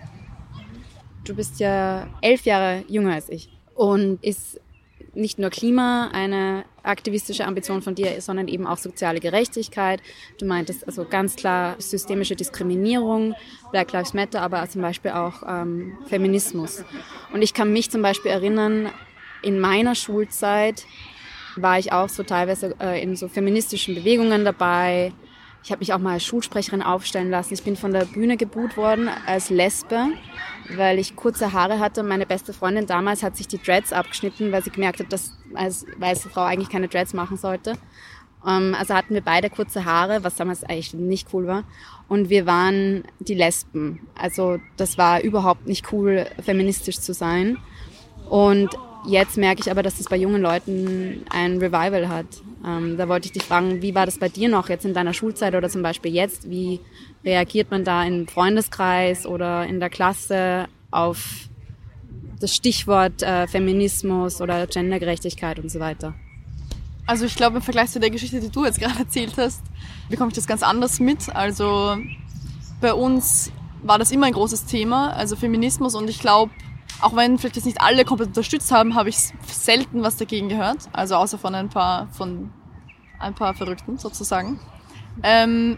Du 1.26 1.36
bist 1.36 1.60
ja 1.60 2.08
elf 2.22 2.46
Jahre 2.46 2.84
jünger 2.88 3.14
als 3.14 3.30
ich 3.30 3.50
und 3.76 4.24
ist 4.24 4.60
nicht 5.14 5.40
nur 5.40 5.50
Klima 5.50 6.10
eine 6.14 6.66
aktivistische 6.90 7.46
Ambition 7.46 7.82
von 7.82 7.96
dir, 7.96 8.22
sondern 8.22 8.48
eben 8.48 8.68
auch 8.68 8.78
soziale 8.78 9.20
Gerechtigkeit. 9.20 10.02
Du 10.38 10.46
meintest 10.46 10.86
also 10.88 11.06
ganz 11.06 11.36
klar 11.36 11.76
systemische 11.80 12.36
Diskriminierung, 12.36 13.36
Black 13.72 13.92
Lives 13.92 14.14
Matter, 14.14 14.42
aber 14.42 14.68
zum 14.70 14.82
Beispiel 14.82 15.12
auch 15.12 15.44
ähm, 15.48 15.98
Feminismus. 16.08 16.84
Und 17.34 17.42
ich 17.42 17.54
kann 17.54 17.72
mich 17.72 17.90
zum 17.90 18.02
Beispiel 18.02 18.32
erinnern, 18.32 18.92
in 19.42 19.60
meiner 19.60 19.96
Schulzeit 19.96 20.86
war 21.56 21.80
ich 21.80 21.92
auch 21.92 22.10
so 22.10 22.24
teilweise 22.24 22.76
äh, 22.80 23.02
in 23.02 23.16
so 23.16 23.28
feministischen 23.28 23.96
Bewegungen 23.96 24.46
dabei. 24.46 25.14
Ich 25.64 25.72
habe 25.72 25.80
mich 25.80 25.94
auch 25.94 26.00
mal 26.00 26.14
als 26.14 26.24
Schulsprecherin 26.24 26.82
aufstellen 26.82 27.30
lassen. 27.30 27.54
Ich 27.54 27.64
bin 27.64 27.76
von 27.76 27.92
der 27.92 28.06
Bühne 28.06 28.38
geboot 28.38 28.78
worden 28.78 29.10
als 29.26 29.50
Lesbe 29.50 30.08
weil 30.76 31.00
ich 31.00 31.16
kurze 31.16 31.54
Haare 31.54 31.80
hatte. 31.80 32.04
Meine 32.04 32.26
beste 32.26 32.54
Freundin 32.54 32.86
damals 32.86 33.24
hat 33.24 33.38
sich 33.38 33.48
die 33.48 33.62
Dreads 33.62 33.94
abgeschnitten, 33.94 34.52
weil 34.52 34.64
sie 34.64 34.70
gemerkt 34.70 35.00
hat, 35.00 35.12
dass 35.12 35.38
als 35.54 35.86
weiße 35.98 36.30
Frau 36.30 36.44
eigentlich 36.44 36.70
keine 36.70 36.88
Dreads 36.88 37.14
machen 37.14 37.38
sollte. 37.38 37.74
Ähm, 38.46 38.76
also 38.78 38.94
hatten 38.94 39.14
wir 39.14 39.22
beide 39.22 39.50
kurze 39.50 39.86
Haare, 39.86 40.24
was 40.24 40.36
damals 40.36 40.64
eigentlich 40.64 40.94
nicht 40.94 41.28
cool 41.34 41.48
war. 41.48 41.64
Und 42.08 42.30
wir 42.30 42.46
waren 42.46 43.04
die 43.20 43.36
Lesben. 43.36 44.08
Also 44.16 44.60
das 44.78 44.98
war 44.98 45.22
überhaupt 45.22 45.68
nicht 45.68 45.92
cool, 45.92 46.26
feministisch 46.42 47.00
zu 47.00 47.14
sein. 47.14 47.58
Und 48.30 48.70
jetzt 49.06 49.38
merke 49.38 49.62
ich 49.62 49.72
aber, 49.72 49.84
dass 49.84 49.98
das 49.98 50.08
bei 50.08 50.18
jungen 50.18 50.42
Leuten 50.42 51.24
ein 51.30 51.58
Revival 51.58 52.10
hat. 52.10 52.26
Ähm, 52.66 52.98
da 52.98 53.08
wollte 53.08 53.28
ich 53.28 53.32
dich 53.32 53.44
fragen, 53.44 53.82
wie 53.82 53.96
war 53.96 54.06
das 54.06 54.18
bei 54.18 54.30
dir 54.30 54.50
noch 54.50 54.70
jetzt 54.70 54.86
in 54.86 54.94
deiner 54.94 55.14
Schulzeit 55.14 55.56
oder 55.56 55.70
zum 55.70 55.82
Beispiel 55.82 56.14
jetzt? 56.14 56.50
Wie 56.50 56.80
reagiert 57.24 57.72
man 57.72 57.84
da 57.84 58.04
im 58.04 58.28
Freundeskreis 58.28 59.26
oder 59.26 59.66
in 59.66 59.80
der 59.80 59.90
Klasse 59.90 60.68
auf 60.92 61.50
das 62.40 62.56
Stichwort 62.56 63.22
äh, 63.22 63.48
Feminismus 63.48 64.42
oder 64.42 64.68
Gendergerechtigkeit 64.68 65.60
und 65.60 65.70
so 65.70 65.80
weiter? 65.80 66.14
Also 67.06 67.26
ich 67.26 67.36
glaube, 67.36 67.58
im 67.58 67.64
Vergleich 67.64 67.90
zu 67.90 68.00
der 68.00 68.12
Geschichte, 68.12 68.40
die 68.40 68.50
du 68.50 68.66
jetzt 68.66 68.80
gerade 68.80 69.00
erzählt 69.00 69.34
hast, 69.38 69.62
bekomme 70.10 70.30
ich 70.30 70.36
das 70.36 70.48
ganz 70.48 70.64
anders 70.64 71.00
mit. 71.00 71.34
Also 71.36 71.98
bei 72.82 72.94
uns 72.94 73.52
war 73.82 73.98
das 73.98 74.12
immer 74.12 74.28
ein 74.28 74.34
großes 74.34 74.66
Thema, 74.66 75.14
also 75.14 75.36
Feminismus 75.36 75.96
und 75.96 76.10
ich 76.10 76.20
glaube, 76.20 76.52
auch 77.02 77.16
wenn 77.16 77.38
vielleicht 77.38 77.56
jetzt 77.56 77.66
nicht 77.66 77.82
alle 77.82 78.06
komplett 78.06 78.30
unterstützt 78.30 78.72
haben, 78.72 78.96
habe 78.96 79.10
ich 79.10 79.18
selten 79.48 80.04
was 80.04 80.18
dagegen 80.18 80.50
gehört. 80.50 80.90
Also 80.92 81.16
außer 81.16 81.38
von 81.38 81.56
ein 81.56 81.70
paar, 81.70 82.08
von 82.12 82.52
ein 83.20 83.34
paar 83.34 83.54
Verrückten 83.54 83.98
sozusagen. 83.98 84.60
Ähm, 85.24 85.78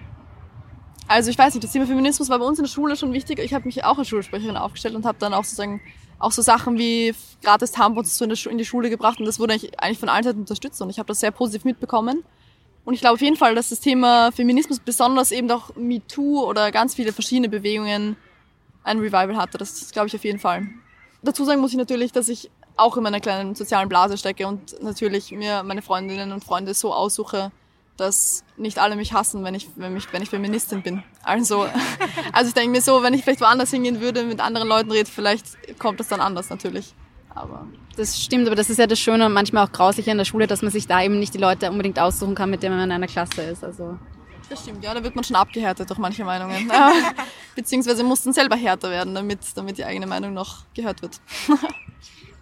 also 1.07 1.29
ich 1.29 1.37
weiß 1.37 1.53
nicht, 1.53 1.63
das 1.63 1.71
Thema 1.71 1.85
Feminismus 1.85 2.29
war 2.29 2.39
bei 2.39 2.45
uns 2.45 2.57
in 2.57 2.65
der 2.65 2.71
Schule 2.71 2.95
schon 2.95 3.13
wichtig. 3.13 3.39
Ich 3.39 3.53
habe 3.53 3.65
mich 3.65 3.83
auch 3.83 3.97
als 3.97 4.07
Schulsprecherin 4.07 4.57
aufgestellt 4.57 4.95
und 4.95 5.05
habe 5.05 5.17
dann 5.19 5.33
auch 5.33 5.43
sozusagen 5.43 5.81
auch 6.19 6.31
so 6.31 6.41
Sachen 6.41 6.77
wie 6.77 7.13
gratis 7.43 7.71
Tampons 7.71 8.17
so 8.17 8.25
in, 8.25 8.57
die 8.57 8.65
Schule 8.65 8.89
gebracht 8.89 9.19
und 9.19 9.25
das 9.25 9.39
wurde 9.39 9.53
eigentlich 9.53 9.99
von 9.99 10.09
allen 10.09 10.23
Seiten 10.23 10.39
unterstützt 10.39 10.81
und 10.81 10.89
ich 10.89 10.99
habe 10.99 11.07
das 11.07 11.19
sehr 11.19 11.31
positiv 11.31 11.65
mitbekommen. 11.65 12.23
Und 12.85 12.93
ich 12.93 13.01
glaube 13.01 13.15
auf 13.15 13.21
jeden 13.21 13.35
Fall, 13.35 13.55
dass 13.55 13.69
das 13.69 13.79
Thema 13.79 14.31
Feminismus 14.31 14.79
besonders 14.79 15.31
eben 15.31 15.49
auch 15.51 15.75
MeToo 15.75 16.43
oder 16.47 16.71
ganz 16.71 16.95
viele 16.95 17.13
verschiedene 17.13 17.49
Bewegungen 17.49 18.15
ein 18.83 18.99
Revival 18.99 19.37
hatte. 19.37 19.57
Das 19.57 19.91
glaube 19.91 20.07
ich 20.07 20.15
auf 20.15 20.23
jeden 20.23 20.39
Fall. 20.39 20.67
Dazu 21.23 21.45
sagen 21.45 21.61
muss 21.61 21.71
ich 21.71 21.77
natürlich, 21.77 22.11
dass 22.11 22.29
ich 22.29 22.49
auch 22.77 22.97
in 22.97 23.03
meiner 23.03 23.19
kleinen 23.19 23.55
sozialen 23.55 23.89
Blase 23.89 24.17
stecke 24.17 24.47
und 24.47 24.81
natürlich 24.81 25.31
mir 25.31 25.63
meine 25.63 25.81
Freundinnen 25.81 26.31
und 26.31 26.43
Freunde 26.43 26.73
so 26.73 26.93
aussuche, 26.93 27.51
dass 27.97 28.43
nicht 28.57 28.79
alle 28.79 28.95
mich 28.95 29.13
hassen, 29.13 29.43
wenn 29.43 29.53
ich, 29.53 29.69
wenn 29.75 29.95
ich, 29.95 30.11
wenn 30.11 30.23
ich 30.23 30.29
Feministin 30.29 30.81
bin. 30.81 31.03
Also, 31.23 31.67
also 32.33 32.47
ich 32.47 32.53
denke 32.53 32.71
mir 32.71 32.81
so, 32.81 33.03
wenn 33.03 33.13
ich 33.13 33.23
vielleicht 33.23 33.41
woanders 33.41 33.69
hingehen 33.69 34.01
würde, 34.01 34.23
mit 34.23 34.39
anderen 34.39 34.67
Leuten 34.67 34.91
rede, 34.91 35.09
vielleicht 35.09 35.77
kommt 35.77 35.99
das 35.99 36.07
dann 36.07 36.21
anders 36.21 36.49
natürlich. 36.49 36.95
Aber 37.33 37.67
das 37.95 38.19
stimmt, 38.21 38.47
aber 38.47 38.55
das 38.55 38.69
ist 38.69 38.77
ja 38.77 38.87
das 38.87 38.99
Schöne 38.99 39.25
und 39.25 39.33
manchmal 39.33 39.65
auch 39.65 39.71
grausig 39.71 40.07
in 40.07 40.17
der 40.17 40.25
Schule, 40.25 40.47
dass 40.47 40.61
man 40.61 40.71
sich 40.71 40.87
da 40.87 41.01
eben 41.03 41.19
nicht 41.19 41.33
die 41.33 41.37
Leute 41.37 41.69
unbedingt 41.69 41.99
aussuchen 41.99 42.35
kann, 42.35 42.49
mit 42.49 42.63
denen 42.63 42.75
man 42.75 42.85
in 42.85 42.91
einer 42.91 43.07
Klasse 43.07 43.41
ist. 43.43 43.63
Also 43.63 43.97
das 44.51 44.63
stimmt, 44.63 44.83
ja, 44.83 44.93
da 44.93 45.03
wird 45.03 45.15
man 45.15 45.23
schon 45.23 45.37
abgehärtet 45.37 45.89
durch 45.89 45.99
manche 45.99 46.25
Meinungen. 46.25 46.69
Beziehungsweise 47.55 48.03
muss 48.03 48.23
dann 48.23 48.33
selber 48.33 48.57
härter 48.57 48.89
werden, 48.89 49.15
damit, 49.15 49.39
damit 49.55 49.77
die 49.77 49.85
eigene 49.85 50.07
Meinung 50.07 50.33
noch 50.33 50.65
gehört 50.75 51.01
wird. 51.01 51.21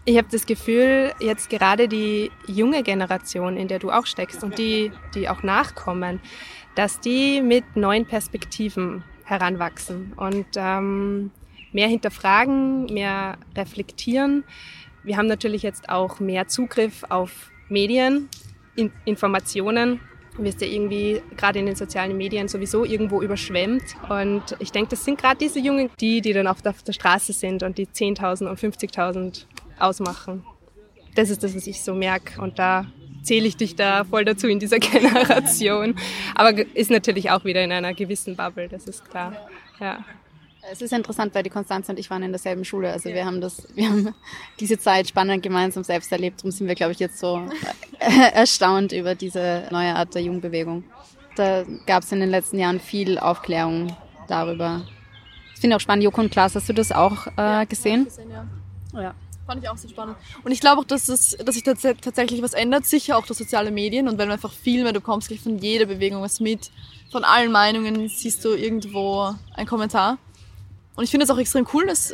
ich 0.06 0.18
habe 0.18 0.28
das 0.32 0.46
Gefühl, 0.46 1.14
jetzt 1.20 1.50
gerade 1.50 1.88
die 1.88 2.32
junge 2.48 2.82
Generation, 2.82 3.58
in 3.58 3.68
der 3.68 3.80
du 3.80 3.92
auch 3.92 4.08
steckst 4.08 4.44
und 4.44 4.58
die, 4.58 4.92
die 5.14 5.30
auch 5.30 5.44
nachkommen, 5.44 6.20
dass 6.76 7.00
die 7.00 7.42
mit 7.42 7.76
neuen 7.76 8.06
Perspektiven 8.06 9.04
heranwachsen 9.24 10.14
und 10.16 10.48
ähm, 10.56 11.30
mehr 11.72 11.88
hinterfragen, 11.88 12.86
mehr 12.86 13.38
reflektieren. 13.56 14.44
Wir 15.04 15.18
haben 15.18 15.28
natürlich 15.28 15.62
jetzt 15.62 15.90
auch 15.90 16.20
mehr 16.20 16.48
Zugriff 16.48 17.04
auf 17.10 17.52
Medien, 17.70 18.30
in 18.76 18.92
Informationen. 19.06 20.00
Wirst 20.42 20.62
ja 20.62 20.68
irgendwie 20.68 21.22
gerade 21.36 21.60
in 21.60 21.66
den 21.66 21.76
sozialen 21.76 22.16
Medien 22.16 22.48
sowieso 22.48 22.86
irgendwo 22.86 23.22
überschwemmt. 23.22 23.84
Und 24.10 24.56
ich 24.60 24.72
denke, 24.72 24.92
das 24.92 25.06
sind 25.06 25.20
gerade 25.20 25.38
diese 25.38 25.60
Jungen, 25.60 25.90
die, 26.00 26.22
die 26.22 26.34
dann 26.34 26.48
oft 26.48 26.68
auf 26.68 26.82
der 26.84 26.94
Straße 26.94 27.34
sind 27.34 27.64
und 27.64 27.78
die 27.78 27.88
10.000 27.88 28.48
und 28.48 28.60
50.000 28.60 29.46
ausmachen. 29.80 30.44
Das 31.16 31.30
ist 31.30 31.44
das, 31.44 31.56
was 31.56 31.68
ich 31.68 31.84
so 31.84 31.94
merke. 31.94 32.42
Und 32.42 32.60
da 32.60 32.86
zähle 33.24 33.48
ich 33.48 33.58
dich 33.58 33.76
da 33.76 34.04
voll 34.06 34.26
dazu 34.26 34.48
in 34.48 34.60
dieser 34.60 34.80
Generation. 34.80 35.96
Aber 36.36 36.54
ist 36.76 36.92
natürlich 36.92 37.32
auch 37.32 37.46
wieder 37.46 37.64
in 37.64 37.72
einer 37.72 37.94
gewissen 37.94 38.36
Bubble, 38.36 38.68
das 38.70 38.88
ist 38.88 39.10
klar. 39.10 39.34
Ja. 39.80 40.04
Es 40.72 40.82
ist 40.82 40.94
interessant, 40.94 41.34
weil 41.34 41.42
die 41.42 41.50
Konstanze 41.50 41.92
und 41.92 41.98
ich 41.98 42.10
waren 42.10 42.22
in 42.22 42.32
derselben 42.32 42.64
Schule. 42.64 42.92
Also 42.92 43.10
wir 43.10 43.26
haben 43.26 43.42
das, 43.42 43.68
wir 43.76 43.90
haben 43.90 44.14
diese 44.60 44.78
Zeit 44.78 45.08
spannend 45.08 45.42
gemeinsam 45.42 45.84
selbst 45.84 46.12
erlebt. 46.12 46.42
Darum 46.42 46.52
sind 46.52 46.68
wir, 46.68 46.76
glaube 46.76 46.92
ich, 46.92 47.00
jetzt 47.00 47.18
so 47.18 47.42
erstaunt 48.00 48.92
über 48.92 49.16
diese 49.16 49.68
neue 49.72 49.96
Art 49.96 50.14
der 50.14 50.22
Jugendbewegung. 50.22 50.84
Da 51.36 51.64
gab 51.86 52.04
es 52.04 52.12
in 52.12 52.20
den 52.20 52.30
letzten 52.30 52.60
Jahren 52.60 52.80
viel 52.80 53.18
Aufklärung 53.18 53.96
darüber. 54.28 54.86
Ich 55.56 55.62
finde 55.62 55.76
auch 55.76 55.80
spannend, 55.80 56.04
Joko 56.04 56.22
und 56.22 56.32
Klaas, 56.32 56.56
hast 56.56 56.70
du 56.70 56.74
das 56.74 56.92
auch 56.92 57.28
äh, 57.36 57.66
gesehen? 57.66 58.06
gesehen 58.06 58.30
ja. 58.30 59.02
ja. 59.02 59.16
Fand 59.48 59.64
ich 59.64 59.70
auch 59.70 59.78
sehr 59.78 59.90
spannend. 59.90 60.16
Und 60.44 60.52
ich 60.52 60.60
glaube 60.60 60.82
auch, 60.82 60.86
dass, 60.86 61.10
es, 61.10 61.36
dass 61.44 61.56
sich 61.56 61.64
tats 61.64 61.82
tatsächlich 61.82 62.44
was 62.44 62.54
ändert, 62.54 62.86
sicher 62.86 63.18
auch 63.18 63.26
durch 63.26 63.40
soziale 63.40 63.72
Medien. 63.72 64.08
Und 64.08 64.20
wenn 64.20 64.28
du 64.28 64.34
einfach 64.34 64.54
viel 64.54 64.84
mehr, 64.84 64.94
du 64.94 65.02
kommst 65.02 65.30
gleich 65.30 65.42
von 65.42 65.58
jeder 65.58 65.88
Bewegung 65.88 66.22
was 66.22 66.40
mit, 66.40 66.70
von 67.12 67.24
allen 67.24 67.52
Meinungen 67.52 68.08
siehst 68.10 68.46
du 68.46 68.50
irgendwo 68.50 69.34
einen 69.56 69.68
Kommentar. 69.68 70.20
Und 71.00 71.06
ich 71.06 71.12
finde 71.12 71.24
es 71.24 71.30
auch 71.30 71.38
extrem 71.38 71.66
cool, 71.74 71.88
dass 71.88 72.14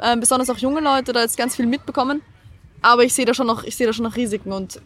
äh, 0.00 0.16
besonders 0.16 0.48
auch 0.48 0.56
junge 0.56 0.80
Leute 0.80 1.12
da 1.12 1.20
jetzt 1.20 1.36
ganz 1.36 1.54
viel 1.54 1.66
mitbekommen. 1.66 2.22
Aber 2.80 3.04
ich 3.04 3.12
sehe 3.12 3.26
da 3.26 3.34
schon 3.34 3.46
noch, 3.46 3.62
ich 3.62 3.76
sehe 3.76 3.86
da 3.86 3.92
schon 3.92 4.04
noch 4.04 4.16
Risiken 4.16 4.52
und 4.52 4.80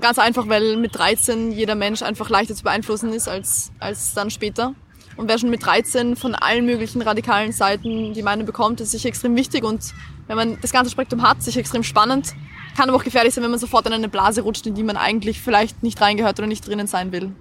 ganz 0.00 0.20
einfach, 0.20 0.48
weil 0.48 0.76
mit 0.76 0.96
13 0.96 1.50
jeder 1.50 1.74
Mensch 1.74 2.00
einfach 2.00 2.30
leichter 2.30 2.54
zu 2.54 2.62
beeinflussen 2.62 3.12
ist 3.12 3.26
als, 3.26 3.72
als 3.80 4.14
dann 4.14 4.30
später. 4.30 4.76
Und 5.16 5.28
wer 5.28 5.36
schon 5.36 5.50
mit 5.50 5.66
13 5.66 6.14
von 6.14 6.36
allen 6.36 6.64
möglichen 6.64 7.02
radikalen 7.02 7.50
Seiten 7.50 8.14
die 8.14 8.22
Meinung 8.22 8.46
bekommt, 8.46 8.80
ist 8.80 8.92
sicher 8.92 9.08
extrem 9.08 9.34
wichtig. 9.34 9.64
Und 9.64 9.92
wenn 10.28 10.36
man 10.36 10.60
das 10.60 10.70
ganze 10.70 10.92
Spektrum 10.92 11.22
hat, 11.22 11.42
sicher 11.42 11.58
extrem 11.58 11.82
spannend. 11.82 12.36
Kann 12.76 12.88
aber 12.88 12.98
auch 12.98 13.04
gefährlich 13.04 13.34
sein, 13.34 13.42
wenn 13.42 13.50
man 13.50 13.58
sofort 13.58 13.84
in 13.88 13.92
eine 13.92 14.08
Blase 14.08 14.42
rutscht, 14.42 14.64
in 14.64 14.76
die 14.76 14.84
man 14.84 14.96
eigentlich 14.96 15.40
vielleicht 15.40 15.82
nicht 15.82 16.00
reingehört 16.00 16.38
oder 16.38 16.46
nicht 16.46 16.68
drinnen 16.68 16.86
sein 16.86 17.10
will. 17.10 17.32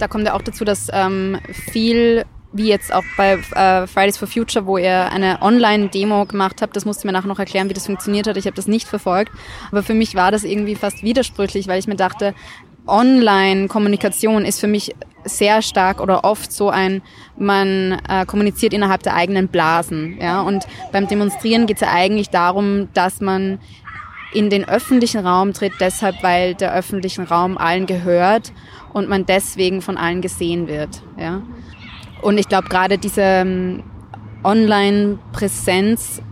Da 0.00 0.08
kommt 0.08 0.26
ja 0.26 0.34
auch 0.34 0.42
dazu, 0.42 0.64
dass 0.64 0.88
ähm, 0.92 1.38
viel 1.70 2.24
wie 2.52 2.68
jetzt 2.68 2.92
auch 2.92 3.04
bei 3.16 3.34
äh, 3.34 3.86
Fridays 3.86 4.18
for 4.18 4.26
Future, 4.26 4.66
wo 4.66 4.76
ihr 4.76 5.10
eine 5.12 5.40
Online-Demo 5.40 6.26
gemacht 6.26 6.62
habt. 6.62 6.74
Das 6.74 6.84
musst 6.84 7.02
du 7.02 7.06
mir 7.06 7.12
nachher 7.12 7.28
noch 7.28 7.38
erklären, 7.38 7.68
wie 7.68 7.74
das 7.74 7.86
funktioniert 7.86 8.26
hat. 8.26 8.36
Ich 8.36 8.46
habe 8.46 8.56
das 8.56 8.66
nicht 8.66 8.88
verfolgt. 8.88 9.32
Aber 9.70 9.82
für 9.82 9.94
mich 9.94 10.14
war 10.14 10.32
das 10.32 10.44
irgendwie 10.44 10.74
fast 10.74 11.02
widersprüchlich, 11.02 11.68
weil 11.68 11.78
ich 11.78 11.86
mir 11.86 11.96
dachte, 11.96 12.34
Online-Kommunikation 12.86 14.44
ist 14.44 14.58
für 14.58 14.66
mich 14.66 14.94
sehr 15.24 15.62
stark 15.62 16.00
oder 16.00 16.24
oft 16.24 16.50
so 16.52 16.70
ein, 16.70 17.02
man 17.36 18.00
äh, 18.08 18.24
kommuniziert 18.26 18.72
innerhalb 18.72 19.02
der 19.02 19.14
eigenen 19.14 19.48
Blasen. 19.48 20.18
Ja? 20.20 20.40
Und 20.40 20.66
beim 20.92 21.06
Demonstrieren 21.06 21.66
geht 21.66 21.76
es 21.76 21.82
ja 21.82 21.92
eigentlich 21.92 22.30
darum, 22.30 22.88
dass 22.94 23.20
man 23.20 23.58
in 24.32 24.48
den 24.48 24.68
öffentlichen 24.68 25.26
Raum 25.26 25.52
tritt, 25.52 25.74
deshalb, 25.80 26.22
weil 26.22 26.54
der 26.54 26.72
öffentliche 26.72 27.28
Raum 27.28 27.58
allen 27.58 27.86
gehört 27.86 28.52
und 28.92 29.08
man 29.08 29.26
deswegen 29.26 29.82
von 29.82 29.96
allen 29.96 30.20
gesehen 30.20 30.68
wird. 30.68 31.02
Ja? 31.18 31.42
Und 32.22 32.38
ich 32.38 32.48
glaube, 32.48 32.68
gerade 32.68 32.98
diese 32.98 33.22
ähm, 33.22 33.82
Online-Präsenz 34.44 36.22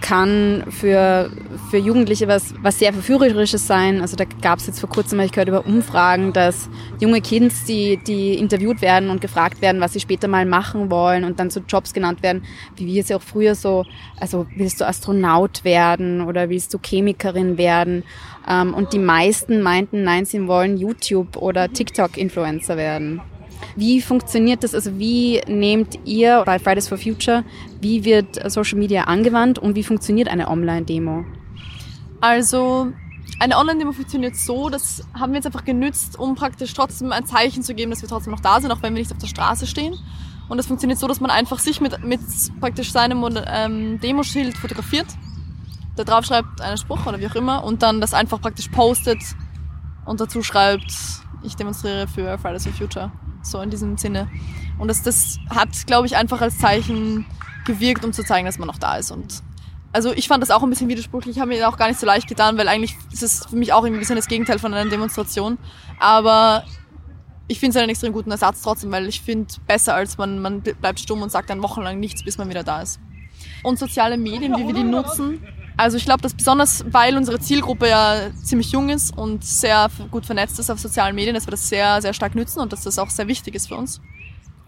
kann 0.00 0.64
für, 0.68 1.30
für 1.70 1.78
Jugendliche 1.78 2.28
was, 2.28 2.54
was 2.62 2.78
sehr 2.78 2.92
Verführerisches 2.92 3.66
sein. 3.66 4.00
Also 4.00 4.16
da 4.16 4.24
gab 4.42 4.58
es 4.58 4.66
jetzt 4.66 4.80
vor 4.80 4.88
kurzem, 4.88 5.18
ich 5.20 5.32
gehört 5.32 5.48
über 5.48 5.66
Umfragen, 5.66 6.32
dass 6.32 6.68
junge 7.00 7.20
Kids, 7.20 7.64
die, 7.64 7.96
die 7.96 8.34
interviewt 8.34 8.82
werden 8.82 9.10
und 9.10 9.20
gefragt 9.20 9.62
werden, 9.62 9.80
was 9.80 9.94
sie 9.94 10.00
später 10.00 10.28
mal 10.28 10.44
machen 10.44 10.90
wollen 10.90 11.24
und 11.24 11.40
dann 11.40 11.50
so 11.50 11.60
Jobs 11.66 11.94
genannt 11.94 12.22
werden, 12.22 12.44
wie 12.76 12.86
wir 12.86 13.02
es 13.02 13.08
ja 13.08 13.16
auch 13.16 13.22
früher 13.22 13.54
so, 13.54 13.84
also 14.20 14.46
willst 14.54 14.80
du 14.80 14.86
Astronaut 14.86 15.64
werden 15.64 16.20
oder 16.20 16.50
willst 16.50 16.74
du 16.74 16.78
Chemikerin 16.78 17.56
werden? 17.58 18.04
Ähm, 18.48 18.74
und 18.74 18.92
die 18.92 18.98
meisten 18.98 19.62
meinten, 19.62 20.04
nein, 20.04 20.24
sie 20.24 20.46
wollen 20.46 20.76
YouTube- 20.76 21.36
oder 21.36 21.72
TikTok-Influencer 21.72 22.76
werden. 22.76 23.22
Wie 23.76 24.00
funktioniert 24.00 24.64
das? 24.64 24.74
Also 24.74 24.98
wie 24.98 25.40
nehmt 25.46 25.98
ihr 26.04 26.42
bei 26.44 26.58
Fridays 26.58 26.88
for 26.88 26.98
Future, 26.98 27.44
wie 27.80 28.04
wird 28.04 28.50
Social 28.50 28.78
Media 28.78 29.04
angewandt 29.04 29.58
und 29.58 29.74
wie 29.74 29.82
funktioniert 29.82 30.28
eine 30.28 30.48
Online-Demo? 30.48 31.24
Also 32.20 32.92
eine 33.38 33.56
Online-Demo 33.58 33.92
funktioniert 33.92 34.36
so, 34.36 34.70
das 34.70 35.04
haben 35.14 35.32
wir 35.32 35.36
jetzt 35.36 35.46
einfach 35.46 35.64
genützt, 35.64 36.18
um 36.18 36.34
praktisch 36.34 36.72
trotzdem 36.72 37.12
ein 37.12 37.26
Zeichen 37.26 37.62
zu 37.62 37.74
geben, 37.74 37.90
dass 37.90 38.02
wir 38.02 38.08
trotzdem 38.08 38.32
noch 38.32 38.40
da 38.40 38.60
sind, 38.60 38.70
auch 38.70 38.82
wenn 38.82 38.94
wir 38.94 39.00
nicht 39.00 39.12
auf 39.12 39.18
der 39.18 39.26
Straße 39.26 39.66
stehen. 39.66 39.94
Und 40.48 40.58
das 40.58 40.66
funktioniert 40.66 40.98
so, 40.98 41.08
dass 41.08 41.20
man 41.20 41.30
einfach 41.30 41.58
sich 41.58 41.80
mit, 41.80 42.04
mit 42.04 42.20
praktisch 42.60 42.92
seinem 42.92 43.24
ähm, 43.46 44.00
Demoschild 44.00 44.56
fotografiert, 44.56 45.06
da 45.96 46.04
drauf 46.04 46.24
schreibt 46.24 46.60
einen 46.60 46.76
Spruch 46.76 47.06
oder 47.06 47.18
wie 47.18 47.26
auch 47.26 47.34
immer 47.34 47.64
und 47.64 47.82
dann 47.82 48.00
das 48.00 48.14
einfach 48.14 48.40
praktisch 48.40 48.68
postet 48.68 49.18
und 50.04 50.20
dazu 50.20 50.42
schreibt, 50.42 50.92
ich 51.42 51.56
demonstriere 51.56 52.06
für 52.06 52.38
Fridays 52.38 52.64
for 52.64 52.72
Future 52.72 53.10
so 53.46 53.60
in 53.60 53.70
diesem 53.70 53.96
Sinne. 53.96 54.28
Und 54.78 54.88
das, 54.88 55.02
das 55.02 55.38
hat, 55.48 55.86
glaube 55.86 56.06
ich, 56.06 56.16
einfach 56.16 56.40
als 56.40 56.58
Zeichen 56.58 57.26
gewirkt, 57.64 58.04
um 58.04 58.12
zu 58.12 58.22
zeigen, 58.22 58.46
dass 58.46 58.58
man 58.58 58.68
noch 58.68 58.78
da 58.78 58.96
ist. 58.96 59.10
Und 59.10 59.42
also 59.92 60.12
ich 60.12 60.28
fand 60.28 60.42
das 60.42 60.50
auch 60.50 60.62
ein 60.62 60.70
bisschen 60.70 60.88
widersprüchlich, 60.88 61.36
ich 61.36 61.40
habe 61.40 61.48
mir 61.48 61.68
auch 61.68 61.78
gar 61.78 61.88
nicht 61.88 61.98
so 61.98 62.06
leicht 62.06 62.28
getan, 62.28 62.58
weil 62.58 62.68
eigentlich 62.68 62.96
ist 63.12 63.22
es 63.22 63.46
für 63.46 63.56
mich 63.56 63.72
auch 63.72 63.82
irgendwie 63.82 63.98
ein 63.98 64.00
bisschen 64.00 64.16
das 64.16 64.28
Gegenteil 64.28 64.58
von 64.58 64.74
einer 64.74 64.88
Demonstration. 64.90 65.58
Aber 65.98 66.64
ich 67.48 67.60
finde 67.60 67.76
es 67.78 67.82
einen 67.82 67.90
extrem 67.90 68.12
guten 68.12 68.30
Ersatz 68.30 68.62
trotzdem, 68.62 68.90
weil 68.92 69.06
ich 69.06 69.20
finde 69.20 69.46
besser, 69.66 69.94
als 69.94 70.18
man, 70.18 70.40
man 70.40 70.60
bleibt 70.60 71.00
stumm 71.00 71.22
und 71.22 71.30
sagt 71.30 71.50
dann 71.50 71.62
wochenlang 71.62 72.00
nichts, 72.00 72.24
bis 72.24 72.38
man 72.38 72.48
wieder 72.48 72.64
da 72.64 72.82
ist. 72.82 73.00
Und 73.62 73.78
soziale 73.78 74.16
Medien, 74.16 74.56
wie 74.56 74.66
wir 74.66 74.74
die 74.74 74.84
nutzen, 74.84 75.42
also 75.76 75.96
ich 75.98 76.04
glaube, 76.06 76.22
dass 76.22 76.34
besonders, 76.34 76.84
weil 76.90 77.16
unsere 77.16 77.38
Zielgruppe 77.38 77.88
ja 77.88 78.30
ziemlich 78.42 78.70
jung 78.72 78.88
ist 78.88 79.16
und 79.16 79.44
sehr 79.44 79.90
gut 80.10 80.24
vernetzt 80.24 80.58
ist 80.58 80.70
auf 80.70 80.78
sozialen 80.78 81.14
Medien, 81.14 81.34
dass 81.34 81.46
wir 81.46 81.50
das 81.50 81.68
sehr, 81.68 82.00
sehr 82.00 82.14
stark 82.14 82.34
nützen 82.34 82.60
und 82.60 82.72
dass 82.72 82.82
das 82.82 82.98
auch 82.98 83.10
sehr 83.10 83.28
wichtig 83.28 83.54
ist 83.54 83.68
für 83.68 83.76
uns. 83.76 84.00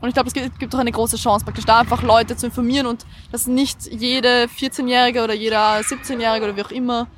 Und 0.01 0.09
ich 0.09 0.15
glaube, 0.15 0.29
es 0.29 0.35
gibt 0.35 0.75
auch 0.75 0.79
eine 0.79 0.93
große 0.93 1.17
Chance, 1.17 1.45
praktisch 1.45 1.65
da 1.65 1.81
einfach 1.81 2.03
Leute 2.03 2.37
zu 2.37 2.47
informieren 2.47 2.87
und 2.87 3.05
dass 3.33 3.47
nicht 3.47 3.87
jede 3.87 4.45
14-Jährige 4.45 5.25
oder 5.25 5.35
jeder 5.35 5.79
17-Jährige 5.81 6.45
oder 6.45 6.57
wie 6.57 6.63
auch 6.63 6.71
immer 6.71 7.09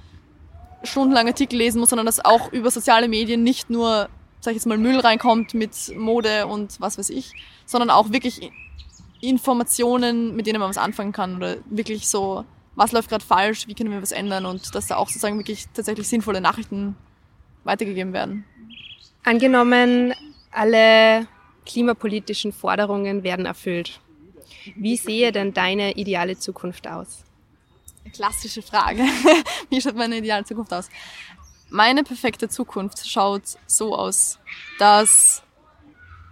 stundenlang 0.82 1.26
Artikel 1.26 1.56
lesen 1.58 1.80
muss, 1.80 1.90
sondern 1.90 2.06
dass 2.06 2.24
auch 2.24 2.52
über 2.52 2.70
soziale 2.70 3.08
Medien 3.08 3.42
nicht 3.42 3.68
nur, 3.68 4.08
sag 4.40 4.52
ich 4.52 4.56
jetzt 4.56 4.66
mal, 4.66 4.78
Müll 4.78 4.98
reinkommt 5.00 5.52
mit 5.52 5.74
Mode 5.94 6.46
und 6.46 6.80
was 6.80 6.96
weiß 6.96 7.10
ich, 7.10 7.32
sondern 7.66 7.90
auch 7.90 8.12
wirklich 8.12 8.50
Informationen, 9.20 10.34
mit 10.34 10.46
denen 10.46 10.60
man 10.60 10.70
was 10.70 10.78
anfangen 10.78 11.12
kann 11.12 11.36
oder 11.36 11.56
wirklich 11.68 12.08
so 12.08 12.46
was 12.80 12.92
läuft 12.92 13.10
gerade 13.10 13.22
falsch, 13.22 13.68
wie 13.68 13.74
können 13.74 13.90
wir 13.90 14.00
was 14.00 14.10
ändern 14.10 14.46
und 14.46 14.74
dass 14.74 14.86
da 14.86 14.96
auch 14.96 15.08
sozusagen 15.08 15.36
wirklich 15.36 15.66
tatsächlich 15.74 16.08
sinnvolle 16.08 16.40
Nachrichten 16.40 16.96
weitergegeben 17.62 18.14
werden. 18.14 18.46
Angenommen, 19.22 20.14
alle 20.50 21.26
klimapolitischen 21.66 22.52
Forderungen 22.52 23.22
werden 23.22 23.44
erfüllt. 23.44 24.00
Wie 24.76 24.96
sehe 24.96 25.30
denn 25.30 25.52
deine 25.52 25.92
ideale 25.92 26.38
Zukunft 26.38 26.88
aus? 26.88 27.22
Klassische 28.14 28.62
Frage. 28.62 29.02
Wie 29.68 29.78
schaut 29.78 29.96
meine 29.96 30.16
ideale 30.16 30.46
Zukunft 30.46 30.72
aus? 30.72 30.88
Meine 31.68 32.02
perfekte 32.02 32.48
Zukunft 32.48 33.06
schaut 33.06 33.42
so 33.66 33.94
aus, 33.94 34.38
dass 34.78 35.42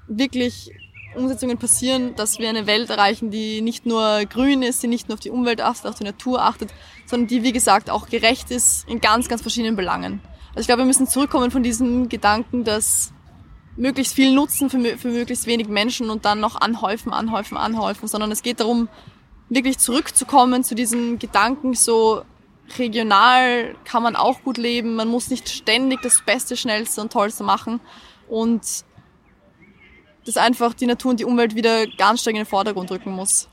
wirklich 0.06 0.70
Umsetzungen 1.14 1.58
passieren, 1.58 2.14
dass 2.14 2.38
wir 2.38 2.48
eine 2.48 2.66
Welt 2.66 2.90
erreichen, 2.90 3.30
die 3.30 3.60
nicht 3.60 3.86
nur 3.86 4.24
grün 4.26 4.62
ist, 4.62 4.82
die 4.82 4.88
nicht 4.88 5.08
nur 5.08 5.14
auf 5.14 5.20
die 5.20 5.30
Umwelt 5.30 5.60
achtet, 5.60 5.86
auf 5.86 5.94
die 5.96 6.04
Natur 6.04 6.42
achtet, 6.42 6.70
sondern 7.06 7.28
die, 7.28 7.42
wie 7.42 7.52
gesagt, 7.52 7.90
auch 7.90 8.08
gerecht 8.08 8.50
ist 8.50 8.88
in 8.88 9.00
ganz, 9.00 9.28
ganz 9.28 9.42
verschiedenen 9.42 9.76
Belangen. 9.76 10.20
Also 10.50 10.60
ich 10.60 10.66
glaube, 10.66 10.82
wir 10.82 10.86
müssen 10.86 11.06
zurückkommen 11.06 11.50
von 11.50 11.62
diesem 11.62 12.08
Gedanken, 12.08 12.64
dass 12.64 13.12
möglichst 13.76 14.14
viel 14.14 14.34
Nutzen 14.34 14.70
für, 14.70 14.98
für 14.98 15.08
möglichst 15.08 15.46
wenig 15.46 15.68
Menschen 15.68 16.10
und 16.10 16.24
dann 16.24 16.40
noch 16.40 16.60
anhäufen, 16.60 17.12
anhäufen, 17.12 17.56
anhäufen, 17.56 18.08
sondern 18.08 18.32
es 18.32 18.42
geht 18.42 18.60
darum, 18.60 18.88
wirklich 19.48 19.78
zurückzukommen 19.78 20.64
zu 20.64 20.74
diesem 20.74 21.18
Gedanken, 21.18 21.74
so 21.74 22.22
regional 22.76 23.74
kann 23.84 24.02
man 24.02 24.16
auch 24.16 24.42
gut 24.42 24.58
leben, 24.58 24.94
man 24.94 25.08
muss 25.08 25.30
nicht 25.30 25.48
ständig 25.48 26.02
das 26.02 26.22
Beste, 26.22 26.56
Schnellste 26.56 27.00
und 27.00 27.12
Tollste 27.12 27.44
machen 27.44 27.80
und 28.28 28.84
dass 30.28 30.36
einfach 30.36 30.74
die 30.74 30.86
Natur 30.86 31.12
und 31.12 31.20
die 31.20 31.24
Umwelt 31.24 31.54
wieder 31.54 31.86
ganz 31.96 32.20
stark 32.20 32.34
in 32.34 32.42
den 32.42 32.46
Vordergrund 32.46 32.90
rücken 32.90 33.12
muss. 33.12 33.48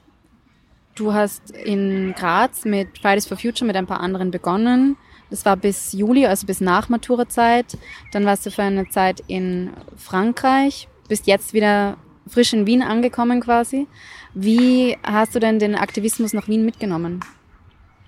Du 0.94 1.14
hast 1.14 1.52
in 1.52 2.14
Graz 2.18 2.66
mit 2.66 3.00
Fridays 3.00 3.26
for 3.26 3.38
Future 3.38 3.66
mit 3.66 3.78
ein 3.78 3.88
paar 3.88 4.02
anderen 4.02 4.30
begonnen. 4.30 4.98
Das 5.30 5.46
war 5.46 5.56
bis 5.56 5.94
Juli, 5.94 6.26
also 6.26 6.46
bis 6.46 6.60
nach 6.60 6.90
Maturazeit. 6.90 7.78
Dann 8.12 8.26
warst 8.26 8.46
du 8.46 8.52
für 8.52 8.64
eine 8.64 8.90
Zeit 8.90 9.24
in 9.28 9.72
Frankreich, 9.98 10.88
bist 11.08 11.28
jetzt 11.28 11.54
wieder 11.54 11.98
frisch 12.28 12.52
in 12.52 12.68
Wien 12.68 12.82
angekommen 12.82 13.40
quasi. 13.40 13.88
Wie 14.34 14.98
hast 15.02 15.34
du 15.34 15.40
denn 15.40 15.60
den 15.60 15.76
Aktivismus 15.76 16.34
nach 16.34 16.50
Wien 16.50 16.66
mitgenommen? 16.66 17.22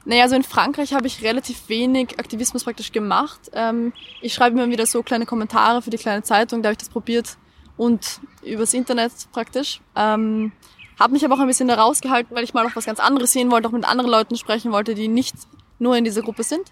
Naja, 0.04 0.24
also 0.24 0.36
in 0.36 0.44
Frankreich 0.44 0.94
habe 0.94 1.08
ich 1.08 1.24
relativ 1.24 1.70
wenig 1.70 2.20
Aktivismus 2.20 2.66
praktisch 2.66 2.92
gemacht. 2.92 3.50
Ähm, 3.54 3.94
ich 4.22 4.34
schreibe 4.34 4.58
immer 4.58 4.70
wieder 4.70 4.86
so 4.86 5.04
kleine 5.04 5.26
Kommentare 5.26 5.82
für 5.82 5.90
die 5.90 5.98
kleine 5.98 6.24
Zeitung, 6.24 6.62
da 6.62 6.68
habe 6.68 6.74
ich 6.74 6.80
das 6.80 6.90
probiert 6.90 7.38
und 7.78 8.20
übers 8.44 8.74
Internet 8.74 9.12
praktisch. 9.32 9.82
Ähm, 9.96 10.52
habe 11.00 11.14
mich 11.14 11.24
aber 11.24 11.36
auch 11.36 11.40
ein 11.40 11.48
bisschen 11.48 11.68
da 11.68 11.76
rausgehalten, 11.76 12.36
weil 12.36 12.44
ich 12.44 12.54
mal 12.54 12.64
noch 12.64 12.76
was 12.76 12.86
ganz 12.86 13.00
anderes 13.00 13.32
sehen 13.32 13.52
wollte, 13.52 13.68
auch 13.68 13.72
mit 13.72 13.86
anderen 13.86 14.10
Leuten 14.10 14.36
sprechen 14.36 14.72
wollte, 14.72 14.96
die 14.96 15.08
nicht 15.08 15.36
nur 15.80 15.96
in 15.96 16.04
dieser 16.04 16.24
Gruppe 16.24 16.44
sind. 16.44 16.72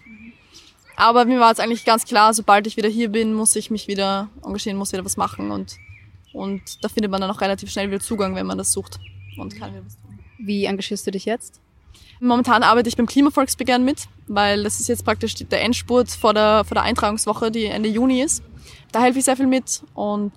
Aber 0.98 1.26
mir 1.26 1.39
war 1.39 1.50
jetzt 1.50 1.60
eigentlich 1.60 1.86
ganz 1.86 2.06
klar, 2.06 2.34
sobald 2.34 2.65
ich 2.68 2.78
wieder 2.78 2.89
hier 2.89 3.10
bin, 3.10 3.34
muss 3.34 3.56
ich 3.56 3.70
mich 3.70 3.88
wieder 3.88 4.30
engagieren, 4.44 4.78
muss 4.78 4.94
wieder 4.94 5.06
was 5.06 5.18
machen 5.18 5.52
und, 5.52 5.78
und 6.34 6.84
da 6.84 6.89
findet 6.89 7.12
man 7.12 7.22
dann 7.22 7.30
auch 7.30 7.41
relativ 7.41 7.70
schnell 7.70 7.89
wieder 7.89 8.00
Zugang, 8.00 8.34
wenn 8.36 8.46
man 8.46 8.58
das 8.58 8.72
sucht 8.72 9.00
und 9.38 9.56
kann 9.58 9.74
wieder 9.74 9.86
was 9.86 9.98
tun. 9.98 10.18
Wie 10.39 10.65
engagierst 10.65 11.06
du 11.06 11.12
dich 11.12 11.26
jetzt? 11.26 11.60
Momentan 12.22 12.63
arbeite 12.63 12.88
ich 12.88 12.96
beim 12.96 13.08
Klimavolksbegehren 13.08 13.84
mit, 13.84 14.08
weil 14.28 14.63
das 14.63 14.80
ist 14.80 14.88
jetzt 14.88 15.04
praktisch 15.04 15.36
der 15.36 15.62
Endspurt 15.62 16.10
vor 16.10 16.34
der, 16.34 16.63
vor 16.63 16.76
der 16.76 16.84
Eintragungswoche, 16.84 17.52
die 17.52 17.65
Ende 17.65 17.89
Juni 17.89 18.22
ist. 18.22 18.41
Da 18.91 19.02
helfe 19.02 19.20
ich 19.20 19.26
sehr 19.26 19.36
viel 19.36 19.48
mit 19.48 19.82
und 19.94 20.32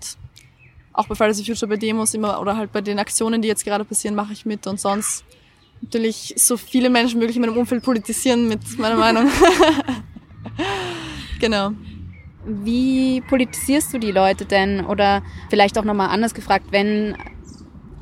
auch 0.98 1.06
bei 1.06 1.14
Fridays 1.14 1.38
for 1.38 1.46
Future 1.46 1.68
bei 1.68 1.76
Demos 1.76 2.12
immer 2.14 2.40
oder 2.40 2.56
halt 2.56 2.72
bei 2.72 2.80
den 2.80 2.98
Aktionen, 2.98 3.40
die 3.40 3.48
jetzt 3.48 3.64
gerade 3.64 3.84
passieren, 3.84 4.14
mache 4.14 4.32
ich 4.32 4.44
mit 4.44 4.66
und 4.66 4.80
sonst 4.80 5.24
natürlich 5.80 6.34
so 6.36 6.56
viele 6.56 6.90
Menschen 6.90 7.20
möglich 7.20 7.36
in 7.36 7.42
meinem 7.42 7.56
Umfeld 7.56 7.84
politisieren 7.84 8.48
mit 8.48 8.78
meiner 8.78 8.96
Meinung. 8.96 9.30
genau. 11.40 11.70
Wie 12.44 13.20
politisierst 13.20 13.94
du 13.94 13.98
die 13.98 14.10
Leute 14.10 14.44
denn? 14.44 14.84
Oder 14.84 15.22
vielleicht 15.50 15.78
auch 15.78 15.84
nochmal 15.84 16.08
anders 16.08 16.34
gefragt, 16.34 16.66
wenn 16.70 17.16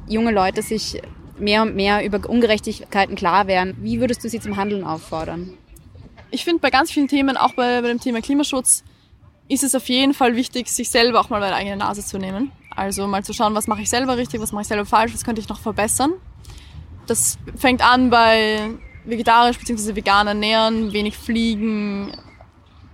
junge 0.08 0.30
Leute 0.30 0.62
sich 0.62 1.02
mehr 1.38 1.62
und 1.62 1.74
mehr 1.76 2.02
über 2.02 2.28
Ungerechtigkeiten 2.28 3.14
klar 3.14 3.46
werden, 3.46 3.76
wie 3.82 4.00
würdest 4.00 4.24
du 4.24 4.28
sie 4.30 4.40
zum 4.40 4.56
Handeln 4.56 4.84
auffordern? 4.84 5.52
Ich 6.30 6.44
finde 6.44 6.60
bei 6.60 6.70
ganz 6.70 6.90
vielen 6.90 7.08
Themen, 7.08 7.36
auch 7.36 7.52
bei, 7.54 7.82
bei 7.82 7.88
dem 7.88 8.00
Thema 8.00 8.22
Klimaschutz, 8.22 8.84
ist 9.48 9.62
es 9.62 9.74
auf 9.74 9.88
jeden 9.88 10.14
Fall 10.14 10.36
wichtig, 10.36 10.68
sich 10.68 10.90
selber 10.90 11.20
auch 11.20 11.30
mal 11.30 11.40
bei 11.40 11.48
der 11.48 11.56
eigenen 11.56 11.78
Nase 11.78 12.04
zu 12.04 12.18
nehmen. 12.18 12.52
Also 12.74 13.06
mal 13.06 13.24
zu 13.24 13.32
schauen, 13.32 13.54
was 13.54 13.66
mache 13.66 13.82
ich 13.82 13.90
selber 13.90 14.16
richtig, 14.16 14.40
was 14.40 14.52
mache 14.52 14.62
ich 14.62 14.68
selber 14.68 14.84
falsch, 14.84 15.14
was 15.14 15.24
könnte 15.24 15.40
ich 15.40 15.48
noch 15.48 15.60
verbessern. 15.60 16.12
Das 17.06 17.38
fängt 17.56 17.82
an 17.82 18.10
bei 18.10 18.70
vegetarisch 19.04 19.58
bzw. 19.58 19.94
vegan 19.94 20.26
ernähren, 20.26 20.92
wenig 20.92 21.16
fliegen, 21.16 22.12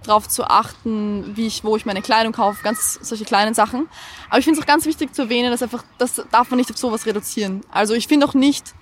darauf 0.04 0.28
zu 0.28 0.44
achten, 0.44 1.36
wie 1.36 1.46
ich, 1.46 1.64
wo 1.64 1.76
ich 1.76 1.86
meine 1.86 2.02
Kleidung 2.02 2.32
kaufe, 2.32 2.62
ganz 2.62 2.98
solche 3.02 3.24
kleinen 3.24 3.54
Sachen. 3.54 3.88
Aber 4.28 4.38
ich 4.38 4.44
finde 4.44 4.58
es 4.58 4.64
auch 4.64 4.68
ganz 4.68 4.84
wichtig 4.86 5.14
zu 5.14 5.22
erwähnen, 5.22 5.50
dass 5.50 5.62
einfach, 5.62 5.84
das 5.98 6.22
darf 6.30 6.50
man 6.50 6.58
nicht 6.58 6.70
auf 6.70 6.76
sowas 6.76 7.06
reduzieren. 7.06 7.62
Also 7.70 7.94
ich 7.94 8.08
finde 8.08 8.26
auch 8.26 8.34
nicht, 8.34 8.74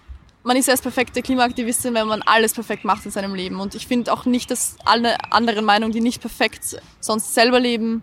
man 0.42 0.57
ist 0.57 0.68
erst 0.68 0.83
perfekte 0.83 1.22
Klimaaktivistin, 1.22 1.94
wenn 1.94 2.09
man 2.09 2.22
alles 2.22 2.55
perfekt 2.55 2.85
macht 2.85 3.05
in 3.05 3.11
seinem 3.11 3.35
Leben. 3.35 3.61
Und 3.61 3.74
ich 3.74 3.87
finde 3.87 4.12
auch 4.12 4.24
nicht, 4.24 4.50
dass 4.50 4.76
alle 4.85 5.33
anderen 5.33 5.64
Meinungen, 5.64 5.92
die 5.92 6.00
nicht 6.00 6.20
perfekt 6.20 6.81
sonst 7.00 7.35
selber 7.35 7.61
leben, 7.61 8.03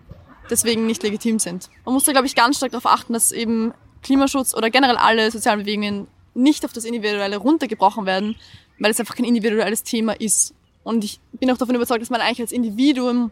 deswegen 0.49 0.85
nicht 0.85 1.03
legitim 1.03 1.39
sind. 1.39 1.69
Man 1.85 1.93
muss 1.93 2.03
da, 2.03 2.11
glaube 2.11 2.27
ich, 2.27 2.35
ganz 2.35 2.57
stark 2.57 2.71
darauf 2.71 2.85
achten, 2.85 3.13
dass 3.13 3.31
eben 3.31 3.73
Klimaschutz 4.03 4.53
oder 4.53 4.69
generell 4.69 4.97
alle 4.97 5.31
sozialen 5.31 5.61
Bewegungen 5.61 6.07
nicht 6.33 6.63
auf 6.63 6.73
das 6.73 6.85
Individuelle 6.85 7.37
runtergebrochen 7.37 8.05
werden, 8.05 8.35
weil 8.79 8.91
es 8.91 8.99
einfach 8.99 9.15
kein 9.15 9.25
individuelles 9.25 9.83
Thema 9.83 10.13
ist. 10.13 10.53
Und 10.83 11.03
ich 11.03 11.19
bin 11.33 11.49
auch 11.51 11.57
davon 11.57 11.75
überzeugt, 11.75 12.01
dass 12.01 12.11
man 12.11 12.21
eigentlich 12.21 12.41
als 12.41 12.51
Individuum 12.51 13.31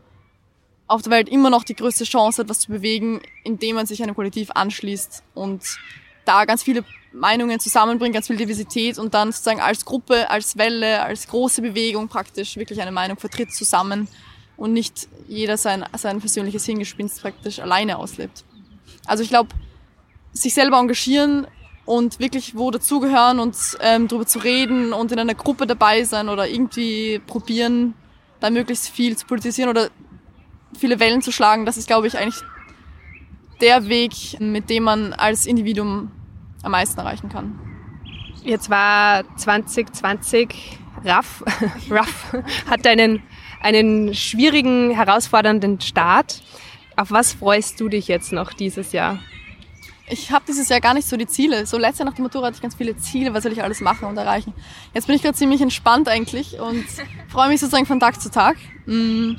auf 0.88 1.04
der 1.04 1.12
Welt 1.12 1.30
immer 1.30 1.50
noch 1.50 1.63
die 1.63 1.76
größte 1.76 2.04
Chance 2.04 2.41
hat, 2.41 2.50
was 2.50 2.60
zu 2.60 2.72
bewegen, 2.72 3.22
indem 3.44 3.76
man 3.76 3.86
sich 3.86 4.04
einem 4.04 4.15
Kollektiv 4.15 4.52
anschließt 4.54 5.24
und 5.34 5.63
da 6.26 6.46
ganz 6.46 6.64
viele 6.64 6.84
Meinungen 7.14 7.60
zusammenbringt, 7.60 8.14
ganz 8.14 8.28
viel 8.28 8.38
Diversität 8.38 8.98
und 9.00 9.14
dann 9.14 9.32
sozusagen 9.32 9.62
als 9.62 9.86
Gruppe, 9.86 10.30
als 10.30 10.58
Welle, 10.58 11.04
als 11.04 11.28
große 11.28 11.62
Bewegung 11.62 12.08
praktisch 12.08 12.58
wirklich 12.58 12.82
eine 12.82 12.92
Meinung 12.92 13.18
vertritt 13.18 13.54
zusammen 13.54 14.08
und 14.58 14.74
nicht 14.74 15.08
jeder 15.28 15.58
sein, 15.58 15.86
sein 15.98 16.20
persönliches 16.20 16.66
Hingespinst 16.66 17.22
praktisch 17.22 17.60
alleine 17.60 17.98
auslebt. 17.98 18.44
Also 19.06 19.24
ich 19.24 19.30
glaube, 19.30 19.50
sich 20.34 20.54
selber 20.54 20.78
engagieren 20.78 21.48
und 21.86 22.20
wirklich 22.20 22.56
wo 22.56 22.72
dazugehören 22.72 23.40
und 23.40 23.56
ähm, 23.80 24.08
darüber 24.08 24.26
zu 24.26 24.40
reden 24.40 24.92
und 24.92 25.12
in 25.12 25.20
einer 25.20 25.36
Gruppe 25.36 25.68
dabei 25.68 26.04
sein 26.04 26.30
oder 26.30 26.48
irgendwie 26.48 27.20
probieren, 27.26 27.94
da 28.40 28.50
möglichst 28.50 28.90
viel 28.90 29.16
zu 29.16 29.26
politisieren 29.26 29.70
oder 29.70 29.90
viele 30.78 31.00
Wellen 31.00 31.22
zu 31.22 31.32
schlagen, 31.32 31.66
das 31.66 31.78
ist, 31.78 31.88
glaube 31.88 32.08
ich, 32.08 32.18
eigentlich 32.18 32.44
der 33.62 33.88
Weg, 33.88 34.40
mit 34.40 34.70
dem 34.70 34.84
man 34.84 35.14
als 35.14 35.46
Individuum 35.46 36.12
am 36.65 36.71
meisten 36.71 36.99
erreichen 36.99 37.30
kann. 37.30 37.60
Jetzt 38.43 38.69
war 38.69 39.23
2020 39.38 40.80
Raff, 41.04 41.43
Raff 41.89 42.36
hat 42.69 42.86
einen, 42.88 43.23
einen 43.62 44.13
schwierigen, 44.13 44.91
herausfordernden 44.91 45.80
Start. 45.82 46.41
Auf 46.95 47.12
was 47.12 47.34
freust 47.34 47.80
du 47.80 47.89
dich 47.89 48.08
jetzt 48.08 48.32
noch 48.32 48.54
dieses 48.54 48.91
Jahr? 48.91 49.19
Ich 50.08 50.32
habe 50.32 50.45
dieses 50.47 50.69
Jahr 50.69 50.82
gar 50.82 50.93
nicht 50.93 51.08
so 51.08 51.17
die 51.17 51.25
Ziele. 51.25 51.65
So 51.65 51.78
letztes 51.78 51.99
Jahr 51.99 52.06
nach 52.08 52.13
der 52.13 52.23
Matura 52.23 52.47
hatte 52.47 52.56
ich 52.56 52.62
ganz 52.62 52.75
viele 52.75 52.95
Ziele, 52.97 53.34
was 53.34 53.43
soll 53.43 53.51
ich 53.51 53.63
alles 53.63 53.82
machen 53.82 54.08
und 54.08 54.17
erreichen. 54.17 54.54
Jetzt 54.93 55.08
bin 55.08 55.15
ich 55.15 55.23
gerade 55.23 55.36
ziemlich 55.36 55.62
entspannt 55.62 56.08
eigentlich 56.08 56.60
und 56.60 56.86
freue 57.28 57.49
mich 57.49 57.60
sozusagen 57.60 57.88
von 57.88 57.99
Tag 57.99 58.21
zu 58.21 58.30
Tag. 58.30 58.58
Mm. 58.86 59.34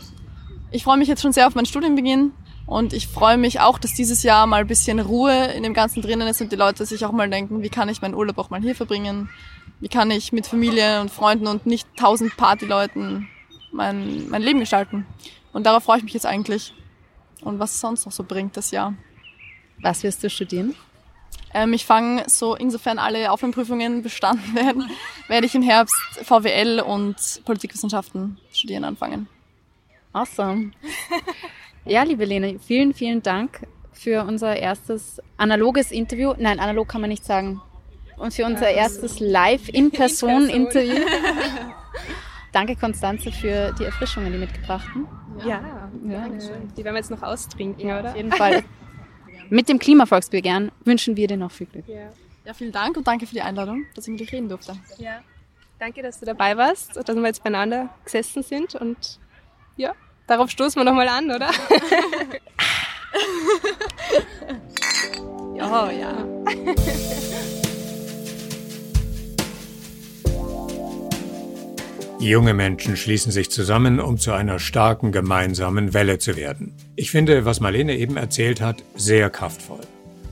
Ich 0.73 0.83
freue 0.83 0.97
mich 0.97 1.07
jetzt 1.07 1.23
schon 1.23 1.33
sehr 1.33 1.47
auf 1.47 1.55
meinen 1.55 1.67
Studienbeginn 1.67 2.33
und 2.67 2.93
ich 2.93 3.07
freue 3.07 3.37
mich 3.37 3.61
auch, 3.61 3.79
dass 3.79 3.95
dieses 3.95 4.23
Jahr 4.25 4.47
mal 4.47 4.63
ein 4.63 4.67
bisschen 4.67 4.99
Ruhe 4.99 5.47
in 5.53 5.63
dem 5.63 5.73
Ganzen 5.73 6.03
drinnen 6.03 6.27
ist 6.27 6.41
und 6.41 6.51
die 6.51 6.57
Leute 6.57 6.85
sich 6.85 7.05
auch 7.05 7.13
mal 7.13 7.31
denken, 7.31 7.63
wie 7.63 7.69
kann 7.69 7.89
ich 7.89 8.03
meinen 8.03 8.15
Urlaub 8.15 8.39
auch 8.39 8.51
mal 8.51 8.61
hier 8.61 8.75
verbringen? 8.75 9.31
Wie 9.79 9.89
kann 9.89 10.11
ich 10.11 10.33
mit 10.33 10.47
Familie 10.47 11.01
und 11.01 11.11
Freunden 11.11 11.47
und 11.47 11.67
nicht 11.67 11.87
tausend 11.97 12.37
Partyleuten 12.37 13.29
mein, 13.71 14.29
mein 14.29 14.43
Leben 14.43 14.61
gestalten? 14.61 15.07
Und 15.53 15.65
darauf 15.65 15.85
freue 15.85 15.99
ich 15.99 16.05
mich 16.05 16.15
jetzt 16.15 16.27
eigentlich. 16.27 16.75
Und 17.43 17.59
was 17.61 17.75
es 17.75 17.81
sonst 17.81 18.05
noch 18.05 18.13
so 18.13 18.25
bringt 18.25 18.57
das 18.57 18.73
Jahr. 18.73 18.95
Was 19.81 20.03
wirst 20.03 20.25
du 20.25 20.31
studieren? 20.31 20.75
Ähm, 21.55 21.73
ich 21.73 21.87
fange 21.87 22.25
so, 22.27 22.57
insofern 22.57 22.99
alle 22.99 23.31
Aufnahmeprüfungen 23.31 24.03
bestanden 24.03 24.55
werden, 24.55 24.91
werde 25.29 25.47
ich 25.47 25.55
im 25.55 25.63
Herbst 25.63 25.95
VWL 26.23 26.81
und 26.81 27.17
Politikwissenschaften 27.45 28.39
studieren 28.53 28.85
anfangen. 28.85 29.29
Awesome. 30.13 30.73
Ja, 31.87 32.03
liebe 32.03 32.25
Lene, 32.25 32.59
vielen, 32.59 32.95
vielen 32.95 33.23
Dank 33.23 33.65
für 33.93 34.25
unser 34.25 34.57
erstes 34.57 35.23
analoges 35.37 35.93
Interview. 35.93 36.35
Nein, 36.37 36.59
analog 36.59 36.89
kann 36.89 37.01
man 37.01 37.11
nicht 37.11 37.25
sagen. 37.25 37.63
Und 38.17 38.35
für 38.35 38.45
unser 38.45 38.69
erstes 38.69 39.21
Live-In-Person-Interview. 39.21 40.97
Danke, 42.53 42.75
Konstanze, 42.75 43.31
für 43.31 43.73
die 43.79 43.85
Erfrischungen, 43.85 44.33
die 44.33 44.39
mitgebrachten. 44.39 45.07
Ja, 45.45 45.63
ja, 46.09 46.29
die 46.77 46.83
werden 46.83 46.95
wir 46.95 46.97
jetzt 46.97 47.11
noch 47.11 47.23
austrinken, 47.23 47.87
ja, 47.87 48.01
oder? 48.01 48.11
Auf 48.11 48.17
jeden 48.17 48.33
Fall. 48.33 48.65
Mit 49.49 49.69
dem 49.69 49.79
Klimavolksbegehren 49.79 50.73
wünschen 50.85 51.17
wir 51.17 51.29
dir 51.29 51.37
noch 51.37 51.53
viel 51.53 51.69
Glück. 51.69 51.87
Ja. 51.87 52.11
ja, 52.45 52.53
vielen 52.53 52.73
Dank 52.73 52.97
und 52.97 53.07
danke 53.07 53.29
für 53.29 53.35
die 53.35 53.43
Einladung, 53.43 53.85
dass 53.95 54.09
ich 54.09 54.11
mit 54.11 54.21
dir 54.21 54.33
reden 54.33 54.49
durfte. 54.49 54.77
Ja. 54.99 55.21
Danke, 55.79 56.03
dass 56.03 56.19
du 56.19 56.27
dabei 56.27 56.57
warst 56.57 56.97
und 56.97 57.09
dass 57.09 57.15
wir 57.15 57.27
jetzt 57.27 57.45
beieinander 57.45 57.91
gesessen 58.05 58.43
sind 58.43 58.75
und 58.75 59.21
ja, 59.77 59.93
darauf 60.27 60.51
stoßen 60.51 60.81
wir 60.81 60.85
nochmal 60.85 61.09
an, 61.09 61.31
oder? 61.31 61.51
ja, 65.57 65.91
ja. 65.91 66.27
Junge 72.19 72.55
Menschen 72.55 72.97
schließen 72.97 73.31
sich 73.31 73.51
zusammen, 73.51 74.01
um 74.01 74.17
zu 74.17 74.33
einer 74.33 74.59
starken 74.59 75.13
gemeinsamen 75.13 75.93
Welle 75.93 76.19
zu 76.19 76.37
werden. 76.37 76.75
Ich 76.97 77.11
finde, 77.11 77.45
was 77.45 77.61
Marlene 77.61 77.97
eben 77.97 78.17
erzählt 78.17 78.61
hat, 78.61 78.83
sehr 78.95 79.29
kraftvoll. 79.31 79.83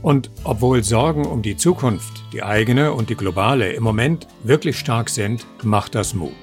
Und 0.01 0.29
obwohl 0.43 0.83
Sorgen 0.83 1.25
um 1.25 1.41
die 1.41 1.57
Zukunft, 1.57 2.23
die 2.33 2.43
eigene 2.43 2.91
und 2.91 3.09
die 3.09 3.15
globale, 3.15 3.71
im 3.71 3.83
Moment 3.83 4.27
wirklich 4.43 4.77
stark 4.77 5.09
sind, 5.09 5.45
macht 5.63 5.95
das 5.95 6.13
Mut. 6.13 6.33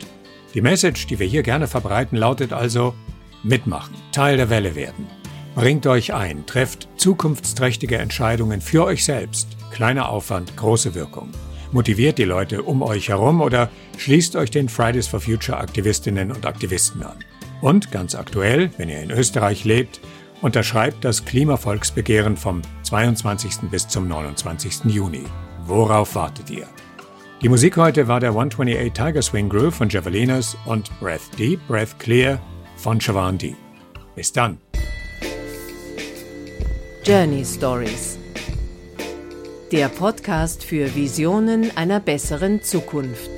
Die 0.55 0.61
Message, 0.61 1.07
die 1.07 1.19
wir 1.19 1.27
hier 1.27 1.43
gerne 1.43 1.67
verbreiten, 1.67 2.17
lautet 2.17 2.53
also, 2.53 2.95
mitmachen, 3.43 3.95
Teil 4.13 4.37
der 4.37 4.51
Welle 4.51 4.75
werden. 4.75 5.07
Bringt 5.55 5.87
euch 5.87 6.15
ein, 6.15 6.47
trefft 6.47 6.89
zukunftsträchtige 6.97 7.99
Entscheidungen 7.99 8.61
für 8.61 8.85
euch 8.85 9.05
selbst. 9.05 9.49
Kleiner 9.71 10.09
Aufwand, 10.09 10.57
große 10.57 10.95
Wirkung 10.95 11.31
motiviert 11.73 12.19
die 12.19 12.25
Leute 12.25 12.63
um 12.63 12.83
euch 12.83 13.09
herum 13.09 13.41
oder 13.41 13.71
schließt 13.97 14.37
euch 14.37 14.51
den 14.51 14.69
Fridays 14.69 15.09
for 15.09 15.21
Future 15.21 15.59
Aktivistinnen 15.59 16.31
und 16.31 16.47
Aktivisten 16.47 17.03
an. 17.03 17.19
Und 17.61 17.91
ganz 17.91 18.15
aktuell, 18.15 18.71
wenn 18.77 18.89
ihr 18.89 19.01
in 19.01 19.11
Österreich 19.11 19.65
lebt, 19.65 20.01
unterschreibt 20.43 21.05
das 21.05 21.25
Klimavolksbegehren 21.25 22.37
vom 22.37 22.63
22. 22.83 23.71
bis 23.71 23.89
zum 23.89 24.09
29. 24.09 24.85
Juni. 24.87 25.25
Worauf 25.67 26.15
wartet 26.15 26.51
ihr? 26.51 26.67
Die 27.41 27.49
Musik 27.49 27.77
heute 27.77 28.07
war 28.07 28.21
der 28.21 28.31
128 28.31 28.93
Tiger 28.93 29.23
Swing 29.23 29.49
Groove 29.49 29.75
von 29.75 29.89
Javelinas 29.89 30.57
und 30.65 30.91
Breath 31.01 31.39
Deep, 31.39 31.61
Breath 31.67 31.99
Clear 31.99 32.41
von 32.83 32.99
Deep. 33.39 33.57
Bis 34.17 34.33
dann. 34.33 34.59
Journey 37.05 37.45
Stories 37.45 38.19
Der 39.71 39.89
Podcast 39.89 40.65
für 40.65 40.93
Visionen 40.95 41.77
einer 41.77 42.01
besseren 42.01 42.61
Zukunft. 42.63 43.31